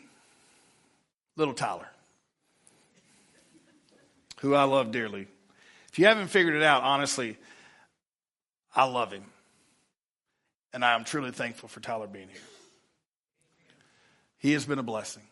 little 1.36 1.56
Tyler, 1.56 1.88
who 4.42 4.54
I 4.54 4.64
love 4.66 4.92
dearly. 4.92 5.28
If 5.92 5.98
you 5.98 6.06
haven't 6.06 6.28
figured 6.28 6.56
it 6.56 6.62
out, 6.62 6.84
honestly, 6.84 7.38
I 8.76 8.84
love 8.86 9.12
him. 9.12 9.26
And 10.74 10.84
I 10.84 10.94
am 10.94 11.06
truly 11.06 11.32
thankful 11.32 11.70
for 11.70 11.80
Tyler 11.80 12.08
being 12.08 12.28
here. 12.28 12.38
He 14.40 14.52
has 14.52 14.66
been 14.66 14.80
a 14.80 14.84
blessing. 14.84 15.24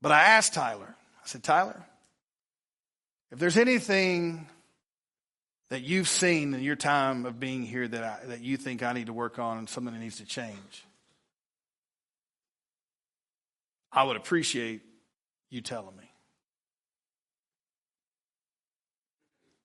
But 0.00 0.12
I 0.12 0.22
asked 0.22 0.54
Tyler, 0.54 0.94
I 1.22 1.26
said, 1.26 1.42
Tyler, 1.42 1.84
if 3.32 3.38
there's 3.38 3.56
anything 3.56 4.46
that 5.70 5.82
you've 5.82 6.08
seen 6.08 6.54
in 6.54 6.62
your 6.62 6.76
time 6.76 7.26
of 7.26 7.38
being 7.38 7.62
here 7.62 7.86
that, 7.86 8.04
I, 8.04 8.26
that 8.26 8.40
you 8.40 8.56
think 8.56 8.82
I 8.82 8.92
need 8.92 9.06
to 9.06 9.12
work 9.12 9.38
on 9.38 9.58
and 9.58 9.68
something 9.68 9.92
that 9.92 10.00
needs 10.00 10.18
to 10.18 10.24
change, 10.24 10.84
I 13.92 14.04
would 14.04 14.16
appreciate 14.16 14.82
you 15.50 15.60
telling 15.60 15.96
me. 15.96 16.07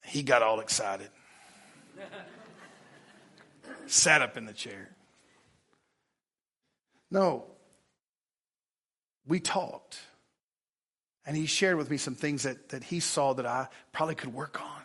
He 0.05 0.23
got 0.23 0.41
all 0.41 0.59
excited, 0.59 1.09
sat 3.87 4.21
up 4.21 4.37
in 4.37 4.45
the 4.45 4.53
chair. 4.53 4.89
No, 7.09 7.45
we 9.25 9.39
talked. 9.39 9.99
And 11.25 11.37
he 11.37 11.45
shared 11.45 11.77
with 11.77 11.89
me 11.89 11.97
some 11.97 12.15
things 12.15 12.43
that, 12.43 12.69
that 12.69 12.83
he 12.83 12.99
saw 12.99 13.33
that 13.33 13.45
I 13.45 13.67
probably 13.93 14.15
could 14.15 14.33
work 14.33 14.61
on. 14.61 14.81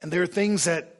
And 0.00 0.12
there 0.12 0.22
are 0.22 0.26
things 0.26 0.64
that 0.64 0.96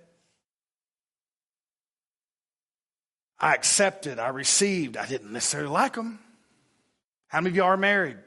I 3.40 3.54
accepted, 3.54 4.20
I 4.20 4.28
received. 4.28 4.96
I 4.96 5.06
didn't 5.06 5.32
necessarily 5.32 5.70
like 5.70 5.94
them. 5.94 6.20
How 7.32 7.40
many 7.40 7.48
of 7.48 7.56
you 7.56 7.64
are 7.64 7.78
married? 7.78 8.18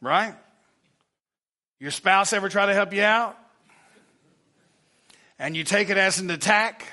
Right? 0.00 0.36
Your 1.80 1.90
spouse 1.90 2.32
ever 2.32 2.48
try 2.48 2.66
to 2.66 2.74
help 2.74 2.92
you 2.92 3.02
out? 3.02 3.36
And 5.36 5.56
you 5.56 5.64
take 5.64 5.90
it 5.90 5.96
as 5.96 6.20
an 6.20 6.30
attack? 6.30 6.86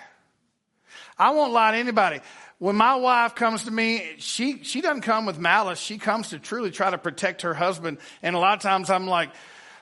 I 1.16 1.30
won't 1.30 1.54
lie 1.54 1.74
to 1.74 1.78
anybody. 1.78 2.22
When 2.58 2.76
my 2.76 2.96
wife 2.96 3.36
comes 3.36 3.66
to 3.66 3.72
me, 3.72 4.16
she, 4.18 4.64
she 4.64 4.82
doesn't 4.82 5.02
come 5.02 5.28
with 5.28 5.38
malice. 5.38 5.78
She 5.78 6.00
comes 6.00 6.30
to 6.30 6.40
truly 6.40 6.72
try 6.72 6.90
to 6.90 6.98
protect 6.98 7.44
her 7.44 7.54
husband. 7.54 8.00
And 8.24 8.36
a 8.36 8.40
lot 8.40 8.56
of 8.56 8.64
times 8.64 8.90
I'm 8.90 9.06
like, 9.06 9.30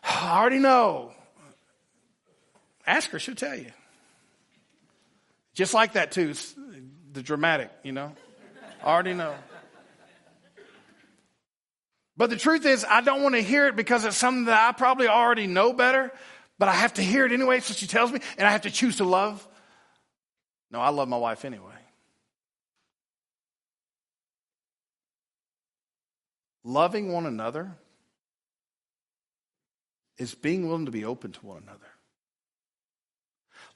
I 0.03 0.38
already 0.38 0.59
know. 0.59 1.14
Ask 2.86 3.12
her, 3.12 3.20
she'll 3.20 3.36
tell 3.36 3.55
you. 3.55 3.72
Just 5.53 5.74
like 5.74 5.93
that, 5.93 6.12
too. 6.12 6.34
The 7.14 7.24
dramatic, 7.24 7.72
you 7.82 7.93
know. 7.93 8.12
I 8.84 8.88
already 8.88 9.14
know. 9.14 9.36
But 12.22 12.30
the 12.30 12.38
truth 12.38 12.67
is, 12.67 12.86
I 12.88 13.01
don't 13.01 13.24
want 13.24 13.34
to 13.34 13.41
hear 13.41 13.65
it 13.65 13.76
because 13.76 14.05
it's 14.05 14.15
something 14.15 14.45
that 14.45 14.69
I 14.69 14.74
probably 14.74 15.07
already 15.07 15.47
know 15.47 15.74
better, 15.74 16.11
but 16.59 16.69
I 16.69 16.74
have 16.74 16.93
to 16.93 17.01
hear 17.01 17.26
it 17.26 17.32
anyway, 17.32 17.61
so 17.61 17.74
she 17.74 17.88
tells 17.88 18.11
me, 18.11 18.19
and 18.38 18.47
I 18.47 18.51
have 18.51 18.61
to 18.61 18.69
choose 18.69 18.97
to 18.97 19.05
love. 19.05 19.47
No, 20.69 20.80
I 20.80 20.89
love 20.89 21.09
my 21.09 21.17
wife 21.17 21.45
anyway. 21.45 21.74
Loving 26.63 27.11
one 27.11 27.26
another 27.26 27.76
is 30.19 30.36
being 30.36 30.67
willing 30.67 30.86
to 30.86 30.91
be 30.91 31.05
open 31.05 31.32
to 31.32 31.43
one 31.43 31.63
another. 31.63 31.90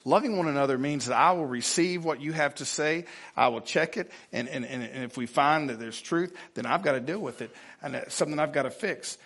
Loving 0.06 0.36
one 0.36 0.46
another 0.46 0.78
means 0.78 1.06
that 1.06 1.16
I 1.16 1.32
will 1.32 1.46
receive 1.46 2.04
what 2.04 2.20
you 2.20 2.32
have 2.32 2.54
to 2.56 2.64
say. 2.64 3.06
I 3.36 3.48
will 3.48 3.60
check 3.60 3.96
it. 3.96 4.12
And, 4.32 4.48
and, 4.48 4.64
and 4.64 5.02
if 5.02 5.16
we 5.16 5.26
find 5.26 5.68
that 5.68 5.80
there's 5.80 6.00
truth, 6.00 6.32
then 6.54 6.64
I've 6.64 6.84
got 6.84 6.92
to 6.92 7.00
deal 7.00 7.18
with 7.18 7.42
it. 7.42 7.50
And 7.82 7.96
it's 7.96 8.14
something 8.14 8.38
I've 8.38 8.52
got 8.52 8.62
to 8.62 8.70
fix. 8.70 9.18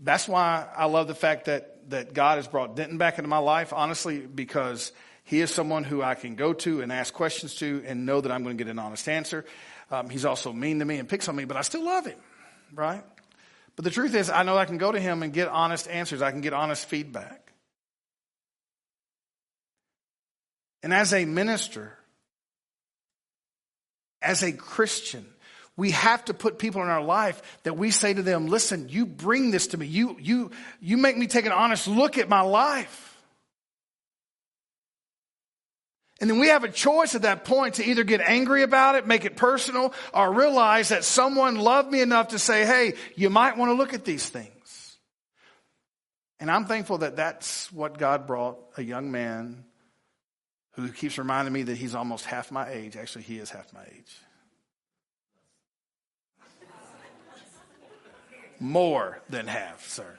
That's 0.00 0.28
why 0.28 0.66
I 0.76 0.84
love 0.84 1.06
the 1.08 1.14
fact 1.14 1.46
that, 1.46 1.88
that 1.88 2.12
God 2.12 2.36
has 2.36 2.46
brought 2.46 2.76
Denton 2.76 2.98
back 2.98 3.16
into 3.16 3.28
my 3.28 3.38
life, 3.38 3.72
honestly, 3.72 4.18
because 4.18 4.92
he 5.24 5.40
is 5.40 5.50
someone 5.50 5.82
who 5.82 6.02
I 6.02 6.14
can 6.14 6.34
go 6.34 6.52
to 6.52 6.82
and 6.82 6.92
ask 6.92 7.14
questions 7.14 7.54
to 7.56 7.82
and 7.86 8.04
know 8.04 8.20
that 8.20 8.30
I'm 8.30 8.42
going 8.44 8.58
to 8.58 8.62
get 8.62 8.70
an 8.70 8.78
honest 8.78 9.08
answer. 9.08 9.46
Um, 9.90 10.10
he's 10.10 10.26
also 10.26 10.52
mean 10.52 10.80
to 10.80 10.84
me 10.84 10.98
and 10.98 11.08
picks 11.08 11.26
on 11.30 11.36
me, 11.36 11.46
but 11.46 11.56
I 11.56 11.62
still 11.62 11.86
love 11.86 12.04
him, 12.04 12.18
right? 12.74 13.02
But 13.76 13.86
the 13.86 13.90
truth 13.90 14.14
is, 14.14 14.28
I 14.28 14.42
know 14.42 14.58
I 14.58 14.66
can 14.66 14.76
go 14.76 14.92
to 14.92 15.00
him 15.00 15.22
and 15.22 15.32
get 15.32 15.48
honest 15.48 15.88
answers. 15.88 16.20
I 16.20 16.32
can 16.32 16.42
get 16.42 16.52
honest 16.52 16.84
feedback. 16.84 17.47
And 20.82 20.94
as 20.94 21.12
a 21.12 21.24
minister, 21.24 21.92
as 24.22 24.42
a 24.42 24.52
Christian, 24.52 25.26
we 25.76 25.92
have 25.92 26.24
to 26.24 26.34
put 26.34 26.58
people 26.58 26.82
in 26.82 26.88
our 26.88 27.02
life 27.02 27.40
that 27.62 27.76
we 27.76 27.90
say 27.90 28.12
to 28.12 28.22
them, 28.22 28.46
listen, 28.48 28.88
you 28.88 29.06
bring 29.06 29.52
this 29.52 29.68
to 29.68 29.76
me. 29.76 29.86
You, 29.86 30.16
you, 30.20 30.50
you 30.80 30.96
make 30.96 31.16
me 31.16 31.28
take 31.28 31.46
an 31.46 31.52
honest 31.52 31.86
look 31.86 32.18
at 32.18 32.28
my 32.28 32.40
life. 32.40 33.16
And 36.20 36.28
then 36.28 36.40
we 36.40 36.48
have 36.48 36.64
a 36.64 36.68
choice 36.68 37.14
at 37.14 37.22
that 37.22 37.44
point 37.44 37.74
to 37.74 37.88
either 37.88 38.02
get 38.02 38.20
angry 38.20 38.64
about 38.64 38.96
it, 38.96 39.06
make 39.06 39.24
it 39.24 39.36
personal, 39.36 39.94
or 40.12 40.32
realize 40.32 40.88
that 40.88 41.04
someone 41.04 41.54
loved 41.54 41.92
me 41.92 42.00
enough 42.00 42.28
to 42.28 42.40
say, 42.40 42.66
hey, 42.66 42.94
you 43.14 43.30
might 43.30 43.56
want 43.56 43.70
to 43.70 43.74
look 43.74 43.94
at 43.94 44.04
these 44.04 44.28
things. 44.28 44.98
And 46.40 46.50
I'm 46.50 46.64
thankful 46.66 46.98
that 46.98 47.14
that's 47.14 47.72
what 47.72 47.98
God 47.98 48.26
brought 48.26 48.58
a 48.76 48.82
young 48.82 49.12
man 49.12 49.64
who 50.82 50.92
keeps 50.92 51.18
reminding 51.18 51.52
me 51.52 51.64
that 51.64 51.76
he's 51.76 51.94
almost 51.94 52.24
half 52.24 52.52
my 52.52 52.68
age. 52.70 52.96
Actually, 52.96 53.22
he 53.22 53.38
is 53.38 53.50
half 53.50 53.72
my 53.72 53.82
age. 53.82 54.16
More 58.60 59.20
than 59.28 59.46
half, 59.46 59.88
sir. 59.88 60.16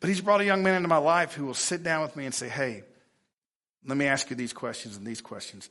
But 0.00 0.08
he's 0.08 0.20
brought 0.20 0.40
a 0.40 0.44
young 0.44 0.62
man 0.62 0.76
into 0.76 0.88
my 0.88 0.96
life 0.96 1.34
who 1.34 1.44
will 1.46 1.54
sit 1.54 1.82
down 1.82 2.02
with 2.02 2.16
me 2.16 2.24
and 2.24 2.34
say, 2.34 2.48
Hey, 2.48 2.82
let 3.84 3.96
me 3.96 4.06
ask 4.06 4.30
you 4.30 4.36
these 4.36 4.52
questions 4.52 4.96
and 4.96 5.06
these 5.06 5.20
questions. 5.20 5.68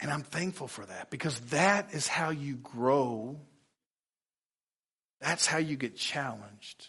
And 0.00 0.10
I'm 0.10 0.22
thankful 0.22 0.68
for 0.68 0.84
that 0.86 1.10
because 1.10 1.38
that 1.50 1.92
is 1.92 2.08
how 2.08 2.30
you 2.30 2.56
grow. 2.56 3.40
That's 5.20 5.46
how 5.46 5.58
you 5.58 5.76
get 5.76 5.96
challenged. 5.96 6.88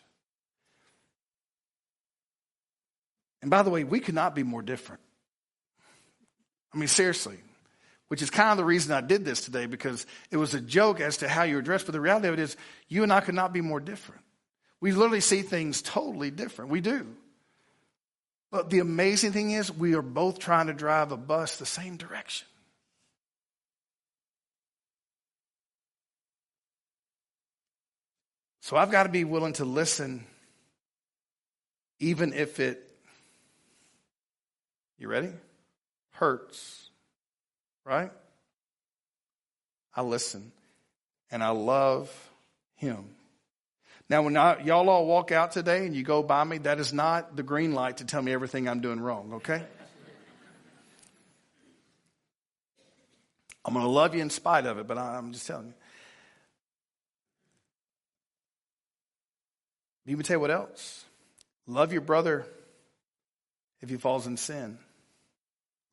And 3.45 3.51
by 3.51 3.61
the 3.61 3.69
way, 3.69 3.83
we 3.83 3.99
could 3.99 4.15
not 4.15 4.33
be 4.33 4.41
more 4.41 4.63
different. 4.63 5.03
I 6.73 6.79
mean, 6.79 6.87
seriously, 6.87 7.37
which 8.07 8.23
is 8.23 8.31
kind 8.31 8.49
of 8.49 8.57
the 8.57 8.65
reason 8.65 8.91
I 8.91 9.01
did 9.01 9.23
this 9.23 9.45
today 9.45 9.67
because 9.67 10.07
it 10.31 10.37
was 10.37 10.55
a 10.55 10.59
joke 10.59 10.99
as 10.99 11.17
to 11.17 11.29
how 11.29 11.43
you 11.43 11.57
were 11.57 11.61
dressed. 11.61 11.85
But 11.85 11.91
the 11.91 12.01
reality 12.01 12.27
of 12.27 12.33
it 12.33 12.39
is, 12.39 12.57
you 12.87 13.03
and 13.03 13.13
I 13.13 13.19
could 13.19 13.35
not 13.35 13.53
be 13.53 13.61
more 13.61 13.79
different. 13.79 14.21
We 14.81 14.93
literally 14.93 15.21
see 15.21 15.43
things 15.43 15.83
totally 15.83 16.31
different. 16.31 16.71
We 16.71 16.81
do. 16.81 17.05
But 18.49 18.71
the 18.71 18.79
amazing 18.79 19.31
thing 19.31 19.51
is, 19.51 19.71
we 19.71 19.93
are 19.93 20.01
both 20.01 20.39
trying 20.39 20.65
to 20.65 20.73
drive 20.73 21.11
a 21.11 21.17
bus 21.17 21.57
the 21.57 21.67
same 21.67 21.97
direction. 21.97 22.47
So 28.61 28.75
I've 28.75 28.89
got 28.89 29.03
to 29.03 29.09
be 29.09 29.23
willing 29.23 29.53
to 29.53 29.65
listen, 29.65 30.25
even 31.99 32.33
if 32.33 32.59
it 32.59 32.84
you 34.97 35.07
ready? 35.07 35.31
Hurts, 36.11 36.89
right? 37.83 38.11
I 39.95 40.01
listen 40.01 40.51
and 41.31 41.43
I 41.43 41.49
love 41.49 42.11
him. 42.75 43.05
Now, 44.09 44.21
when 44.21 44.37
I, 44.37 44.61
y'all 44.61 44.89
all 44.89 45.07
walk 45.07 45.31
out 45.31 45.51
today 45.51 45.85
and 45.85 45.95
you 45.95 46.03
go 46.03 46.21
by 46.21 46.43
me, 46.43 46.59
that 46.59 46.79
is 46.79 46.93
not 46.93 47.35
the 47.35 47.43
green 47.43 47.73
light 47.73 47.97
to 47.97 48.05
tell 48.05 48.21
me 48.21 48.31
everything 48.33 48.69
I'm 48.69 48.79
doing 48.79 48.99
wrong, 48.99 49.33
okay? 49.35 49.63
I'm 53.65 53.73
going 53.73 53.83
to 53.83 53.91
love 53.91 54.13
you 54.13 54.21
in 54.21 54.29
spite 54.29 54.67
of 54.67 54.77
it, 54.77 54.85
but 54.85 54.99
I'm 54.99 55.33
just 55.33 55.47
telling 55.47 55.67
you. 55.67 55.73
Let 60.07 60.17
me 60.19 60.23
tell 60.23 60.35
you 60.35 60.41
what 60.41 60.51
else. 60.51 61.03
Love 61.65 61.91
your 61.91 62.01
brother 62.01 62.45
if 63.81 63.89
he 63.89 63.97
falls 63.97 64.27
in 64.27 64.37
sin. 64.37 64.77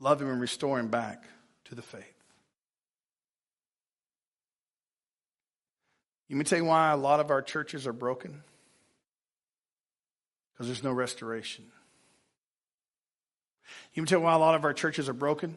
Love 0.02 0.20
him 0.20 0.28
and 0.28 0.40
restore 0.40 0.80
him 0.80 0.88
back 0.88 1.22
to 1.66 1.76
the 1.76 1.82
faith. 1.82 2.02
You 6.28 6.34
may 6.34 6.42
tell 6.42 6.58
you 6.58 6.64
why 6.64 6.90
a 6.90 6.96
lot 6.96 7.20
of 7.20 7.30
our 7.30 7.40
churches 7.40 7.86
are 7.86 7.92
broken? 7.92 8.42
Because 10.52 10.66
there's 10.66 10.82
no 10.82 10.90
restoration. 10.90 11.64
You 13.94 14.02
may 14.02 14.06
tell 14.06 14.18
you 14.18 14.24
why 14.24 14.34
a 14.34 14.38
lot 14.38 14.56
of 14.56 14.64
our 14.64 14.74
churches 14.74 15.08
are 15.08 15.14
broken? 15.14 15.56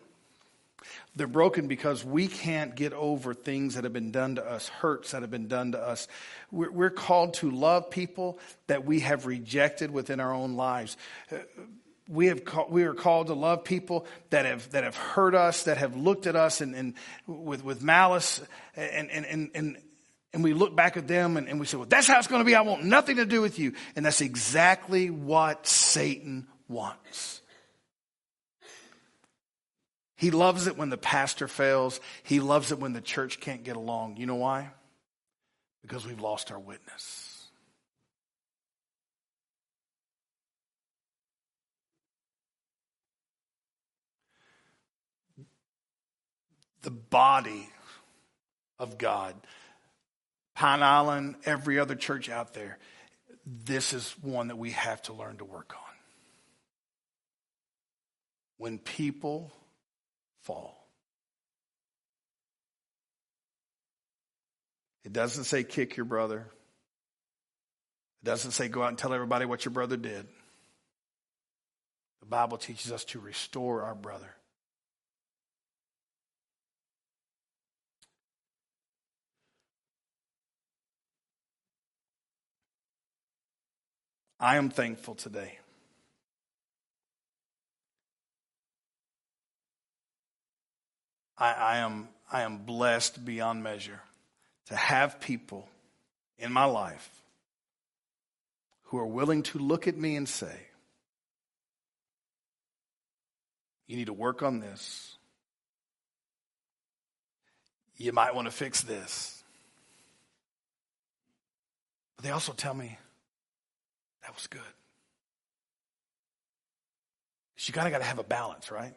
They're 1.16 1.26
broken 1.26 1.68
because 1.68 2.06
we 2.06 2.28
can't 2.28 2.76
get 2.76 2.94
over 2.94 3.34
things 3.34 3.74
that 3.74 3.84
have 3.84 3.94
been 3.94 4.12
done 4.12 4.36
to 4.36 4.46
us, 4.46 4.68
hurts 4.68 5.12
that 5.12 5.24
have 5.24 5.32
been 5.32 5.48
done 5.48 5.72
to 5.72 5.80
us. 5.82 6.08
We're, 6.52 6.72
we're 6.72 6.90
called 6.92 7.34
to 7.36 7.50
love 7.50 7.90
people 7.90 8.38
that 8.68 8.86
we 8.86 9.00
have 9.00 9.26
rejected 9.26 9.90
within 9.90 10.20
our 10.20 10.32
own 10.32 10.56
lives 10.56 10.98
we 12.08 12.28
have 12.28 12.46
call, 12.46 12.68
we 12.70 12.84
are 12.84 12.94
called 12.94 13.28
to 13.28 13.34
love 13.34 13.64
people 13.64 14.06
that 14.30 14.46
have 14.46 14.70
that 14.72 14.84
have 14.84 14.96
hurt 14.96 15.36
us, 15.36 15.64
that 15.64 15.78
have 15.78 15.96
looked 15.96 16.28
at 16.28 16.36
us 16.36 16.62
and, 16.62 16.76
and 16.76 16.94
with 17.28 17.64
with 17.64 17.82
malice, 17.82 18.42
and 18.76 19.10
and 19.10 19.26
and. 19.26 19.52
and 19.54 19.78
and 20.34 20.44
we 20.44 20.54
look 20.54 20.76
back 20.76 20.98
at 20.98 21.08
them 21.08 21.38
and, 21.38 21.48
and 21.48 21.62
we 21.62 21.66
say, 21.66 21.78
well, 21.78 21.86
that's 21.88 22.08
how 22.08 22.18
it's 22.18 22.28
going 22.28 22.42
to 22.42 22.46
be. 22.46 22.56
I 22.56 22.62
want 22.62 22.84
nothing 22.84 23.16
to 23.16 23.26
do 23.26 23.40
with 23.40 23.58
you. 23.58 23.72
And 23.96 24.06
that's 24.06 24.20
exactly 24.20 25.10
what 25.10 25.66
Satan 25.66 26.46
wants. 26.68 27.40
He 30.18 30.32
loves 30.32 30.68
it 30.68 30.78
when 30.78 30.90
the 30.90 30.98
pastor 30.98 31.48
fails. 31.48 32.02
He 32.24 32.42
loves 32.42 32.74
it 32.74 32.80
when 32.80 32.92
the 32.92 33.00
church 33.00 33.40
can't 33.40 33.64
get 33.64 33.78
along. 33.78 34.18
You 34.18 34.26
know 34.26 34.36
why? 34.36 34.72
Because 35.82 36.06
we've 36.06 36.20
lost 36.20 36.52
our 36.52 36.60
witness. 36.60 37.35
The 46.86 46.92
body 46.92 47.68
of 48.80 48.98
God. 48.98 49.36
Pine 50.54 50.84
Island, 50.84 51.36
every 51.44 51.80
other 51.80 51.96
church 51.96 52.30
out 52.30 52.54
there, 52.54 52.78
this 53.46 53.92
is 53.92 54.16
one 54.22 54.48
that 54.48 54.58
we 54.58 54.72
have 54.72 55.02
to 55.04 55.14
learn 55.14 55.38
to 55.38 55.46
work 55.46 55.74
on. 55.76 55.94
When 58.58 58.78
people 58.78 59.52
fall, 60.44 60.88
it 65.04 65.12
doesn't 65.12 65.46
say 65.46 65.64
kick 65.64 65.98
your 65.98 66.06
brother. 66.06 66.46
It 68.22 68.26
doesn't 68.26 68.52
say 68.52 68.68
go 68.68 68.84
out 68.84 68.90
and 68.90 68.98
tell 68.98 69.14
everybody 69.14 69.46
what 69.46 69.66
your 69.66 69.74
brother 69.74 69.98
did. 69.98 70.28
The 72.22 72.28
Bible 72.28 72.58
teaches 72.58 72.92
us 72.92 73.04
to 73.06 73.20
restore 73.20 73.84
our 73.84 73.96
brother. 73.96 74.36
I 84.40 84.58
am 84.58 84.70
thankful 84.70 85.16
today. 85.16 85.60
I, 91.38 91.52
I, 91.54 91.78
am, 91.78 92.08
I 92.32 92.42
am 92.42 92.60
blessed 92.60 93.26
beyond 93.26 93.64
measure 93.64 94.02
to 94.68 94.76
have 94.76 95.20
people 95.20 95.68
in 96.38 96.52
my 96.52 96.66
life 96.66 97.10
who 98.84 98.98
are 98.98 99.08
willing 99.08 99.44
to 99.44 99.60
look 99.60 99.88
at 99.88 99.98
me 99.98 100.16
and 100.16 100.28
say, 100.28 100.56
You 103.88 103.98
need 103.98 104.08
to 104.08 104.14
work 104.14 104.42
on 104.42 104.60
this. 104.60 105.16
You 107.98 108.12
might 108.12 108.34
want 108.34 108.48
to 108.48 108.52
fix 108.52 108.82
this. 108.82 109.44
But 112.16 112.26
they 112.26 112.32
also 112.32 112.54
tell 112.54 112.74
me, 112.74 112.98
that 114.26 114.34
was 114.36 114.48
good. 114.48 114.62
You 117.58 117.74
kind 117.74 117.88
of 117.88 117.92
got 117.92 118.00
to 118.00 118.06
have 118.06 118.20
a 118.20 118.24
balance, 118.24 118.70
right? 118.70 118.94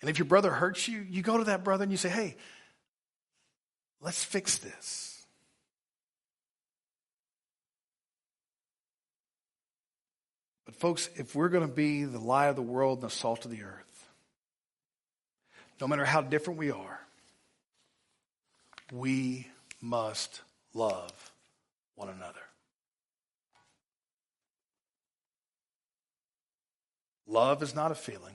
And 0.00 0.08
if 0.08 0.18
your 0.18 0.26
brother 0.26 0.50
hurts 0.50 0.86
you, 0.86 1.04
you 1.08 1.22
go 1.22 1.38
to 1.38 1.44
that 1.44 1.64
brother 1.64 1.82
and 1.82 1.90
you 1.90 1.98
say, 1.98 2.08
hey, 2.08 2.36
let's 4.00 4.22
fix 4.22 4.58
this. 4.58 5.26
But, 10.66 10.76
folks, 10.76 11.10
if 11.16 11.34
we're 11.34 11.48
going 11.48 11.66
to 11.66 11.74
be 11.74 12.04
the 12.04 12.20
light 12.20 12.46
of 12.46 12.56
the 12.56 12.62
world 12.62 12.98
and 12.98 13.10
the 13.10 13.14
salt 13.14 13.44
of 13.44 13.50
the 13.50 13.64
earth, 13.64 14.08
no 15.80 15.88
matter 15.88 16.04
how 16.04 16.20
different 16.20 16.60
we 16.60 16.70
are, 16.70 17.00
we 18.92 19.48
must 19.80 20.42
love 20.74 21.32
one 21.96 22.08
another. 22.08 22.40
Love 27.30 27.62
is 27.62 27.76
not 27.76 27.92
a 27.92 27.94
feeling. 27.94 28.34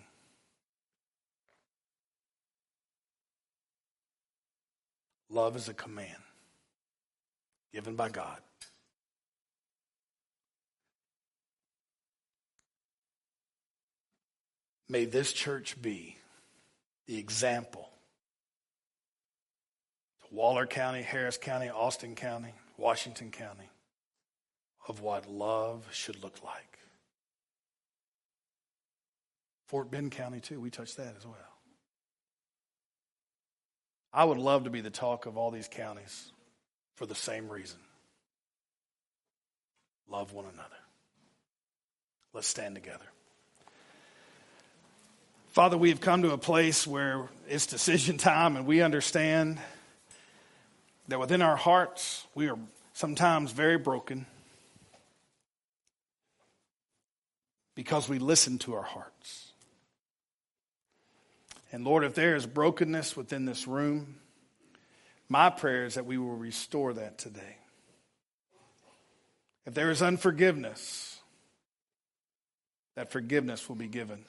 Love 5.30 5.58
is 5.58 5.68
a 5.68 5.74
command 5.74 6.24
given 7.74 7.98
by 7.98 8.08
God. 8.08 8.40
May 14.88 15.04
this 15.04 15.34
church 15.34 15.82
be 15.82 16.16
the 17.06 17.18
example 17.18 17.90
to 20.22 20.34
Waller 20.34 20.66
County, 20.66 21.02
Harris 21.02 21.38
County, 21.38 21.68
Austin 21.68 22.16
County, 22.16 22.54
Washington 22.78 23.30
County 23.30 23.70
of 24.88 25.02
what 25.02 25.30
love 25.30 25.86
should 25.92 26.24
look 26.24 26.42
like. 26.46 26.75
Fort 29.76 29.92
Bend 29.92 30.12
County, 30.12 30.40
too, 30.40 30.62
we 30.62 30.70
touched 30.70 30.96
that 30.96 31.16
as 31.18 31.26
well. 31.26 31.36
I 34.14 34.24
would 34.24 34.38
love 34.38 34.64
to 34.64 34.70
be 34.70 34.80
the 34.80 34.90
talk 34.90 35.26
of 35.26 35.36
all 35.36 35.52
these 35.52 35.68
counties 35.68 36.32
for 36.94 37.06
the 37.06 37.14
same 37.14 37.50
reason 37.50 37.80
love 40.10 40.32
one 40.32 40.46
another. 40.46 40.78
Let's 42.32 42.48
stand 42.48 42.76
together. 42.76 43.04
Father, 45.50 45.78
we 45.78 45.90
have 45.90 46.00
come 46.00 46.22
to 46.22 46.32
a 46.32 46.38
place 46.38 46.88
where 46.88 47.28
it's 47.50 47.66
decision 47.66 48.18
time, 48.18 48.56
and 48.56 48.66
we 48.66 48.82
understand 48.82 49.60
that 51.10 51.20
within 51.20 51.42
our 51.42 51.58
hearts, 51.58 52.26
we 52.34 52.48
are 52.48 52.58
sometimes 52.94 53.52
very 53.52 53.78
broken 53.78 54.26
because 57.76 58.08
we 58.08 58.20
listen 58.20 58.58
to 58.60 58.74
our 58.76 58.82
hearts. 58.82 59.45
And 61.76 61.84
Lord, 61.84 62.06
if 62.06 62.16
there 62.16 62.38
is 62.38 62.46
brokenness 62.46 63.18
within 63.18 63.44
this 63.44 63.68
room, 63.68 64.16
my 65.28 65.50
prayer 65.50 65.84
is 65.84 65.96
that 65.96 66.06
we 66.06 66.18
will 66.18 66.38
restore 66.38 66.94
that 66.94 67.18
today. 67.18 67.58
If 69.66 69.74
there 69.74 69.92
is 69.92 70.02
unforgiveness, 70.02 71.20
that 72.96 73.12
forgiveness 73.12 73.68
will 73.68 73.76
be 73.76 73.90
given. 73.90 74.24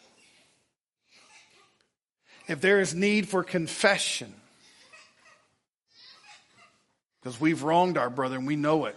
If 2.49 2.61
there 2.61 2.80
is 2.80 2.97
need 2.97 3.28
for 3.28 3.44
confession, 3.44 4.34
because 7.20 7.40
we've 7.40 7.62
wronged 7.62 7.97
our 7.97 8.11
brother 8.11 8.34
and 8.34 8.47
we 8.49 8.57
know 8.57 8.86
it, 8.86 8.97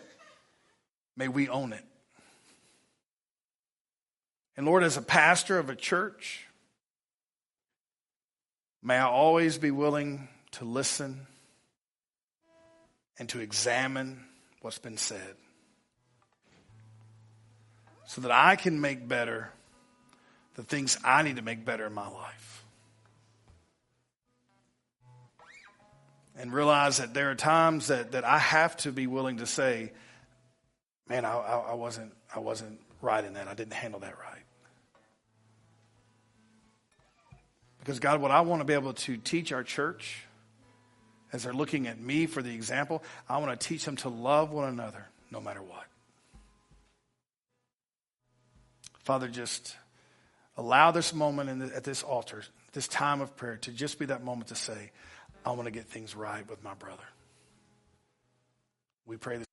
may 1.15 1.27
we 1.27 1.49
own 1.49 1.71
it. 1.71 1.85
And 4.57 4.65
Lord, 4.65 4.81
as 4.81 4.97
a 4.97 5.03
pastor 5.03 5.59
of 5.59 5.69
a 5.69 5.75
church, 5.75 6.47
May 8.81 8.95
I 8.95 9.07
always 9.07 9.57
be 9.57 9.71
willing 9.71 10.27
to 10.51 10.65
listen 10.65 11.27
and 13.17 13.27
to 13.29 13.39
examine 13.39 14.23
what's 14.61 14.79
been 14.79 14.97
said 14.97 15.35
so 18.05 18.21
that 18.21 18.31
I 18.31 18.55
can 18.55 18.81
make 18.81 19.07
better 19.07 19.51
the 20.55 20.63
things 20.63 20.97
I 21.03 21.21
need 21.21 21.35
to 21.35 21.41
make 21.41 21.63
better 21.63 21.85
in 21.85 21.93
my 21.93 22.07
life. 22.07 22.65
And 26.35 26.53
realize 26.53 26.97
that 26.97 27.13
there 27.13 27.29
are 27.31 27.35
times 27.35 27.87
that, 27.87 28.13
that 28.13 28.23
I 28.23 28.39
have 28.39 28.77
to 28.77 28.91
be 28.91 29.07
willing 29.07 29.37
to 29.37 29.45
say, 29.45 29.91
man, 31.07 31.25
I, 31.25 31.33
I, 31.33 31.57
I 31.71 31.73
wasn't, 31.73 32.13
I 32.33 32.39
wasn't 32.39 32.79
right 33.01 33.23
in 33.23 33.33
that. 33.33 33.47
I 33.47 33.53
didn't 33.53 33.73
handle 33.73 33.99
that 33.99 34.17
right. 34.17 34.43
Because, 37.79 37.99
God, 37.99 38.21
what 38.21 38.31
I 38.31 38.41
want 38.41 38.61
to 38.61 38.65
be 38.65 38.73
able 38.73 38.93
to 38.93 39.17
teach 39.17 39.51
our 39.51 39.63
church 39.63 40.23
as 41.31 41.43
they're 41.43 41.53
looking 41.53 41.87
at 41.87 41.99
me 41.99 42.25
for 42.25 42.41
the 42.41 42.53
example, 42.53 43.03
I 43.27 43.37
want 43.37 43.57
to 43.59 43.67
teach 43.67 43.85
them 43.85 43.95
to 43.97 44.09
love 44.09 44.51
one 44.51 44.67
another 44.67 45.07
no 45.31 45.39
matter 45.39 45.61
what. 45.61 45.85
Father, 49.03 49.27
just 49.27 49.75
allow 50.57 50.91
this 50.91 51.13
moment 51.13 51.59
the, 51.59 51.75
at 51.75 51.83
this 51.83 52.03
altar, 52.03 52.43
this 52.73 52.87
time 52.87 53.21
of 53.21 53.35
prayer, 53.35 53.57
to 53.57 53.71
just 53.71 53.97
be 53.97 54.05
that 54.07 54.23
moment 54.23 54.49
to 54.49 54.55
say, 54.55 54.91
I 55.45 55.51
want 55.51 55.65
to 55.65 55.71
get 55.71 55.85
things 55.85 56.15
right 56.15 56.47
with 56.49 56.63
my 56.63 56.73
brother. 56.73 57.03
We 59.05 59.17
pray 59.17 59.37
this. 59.37 59.48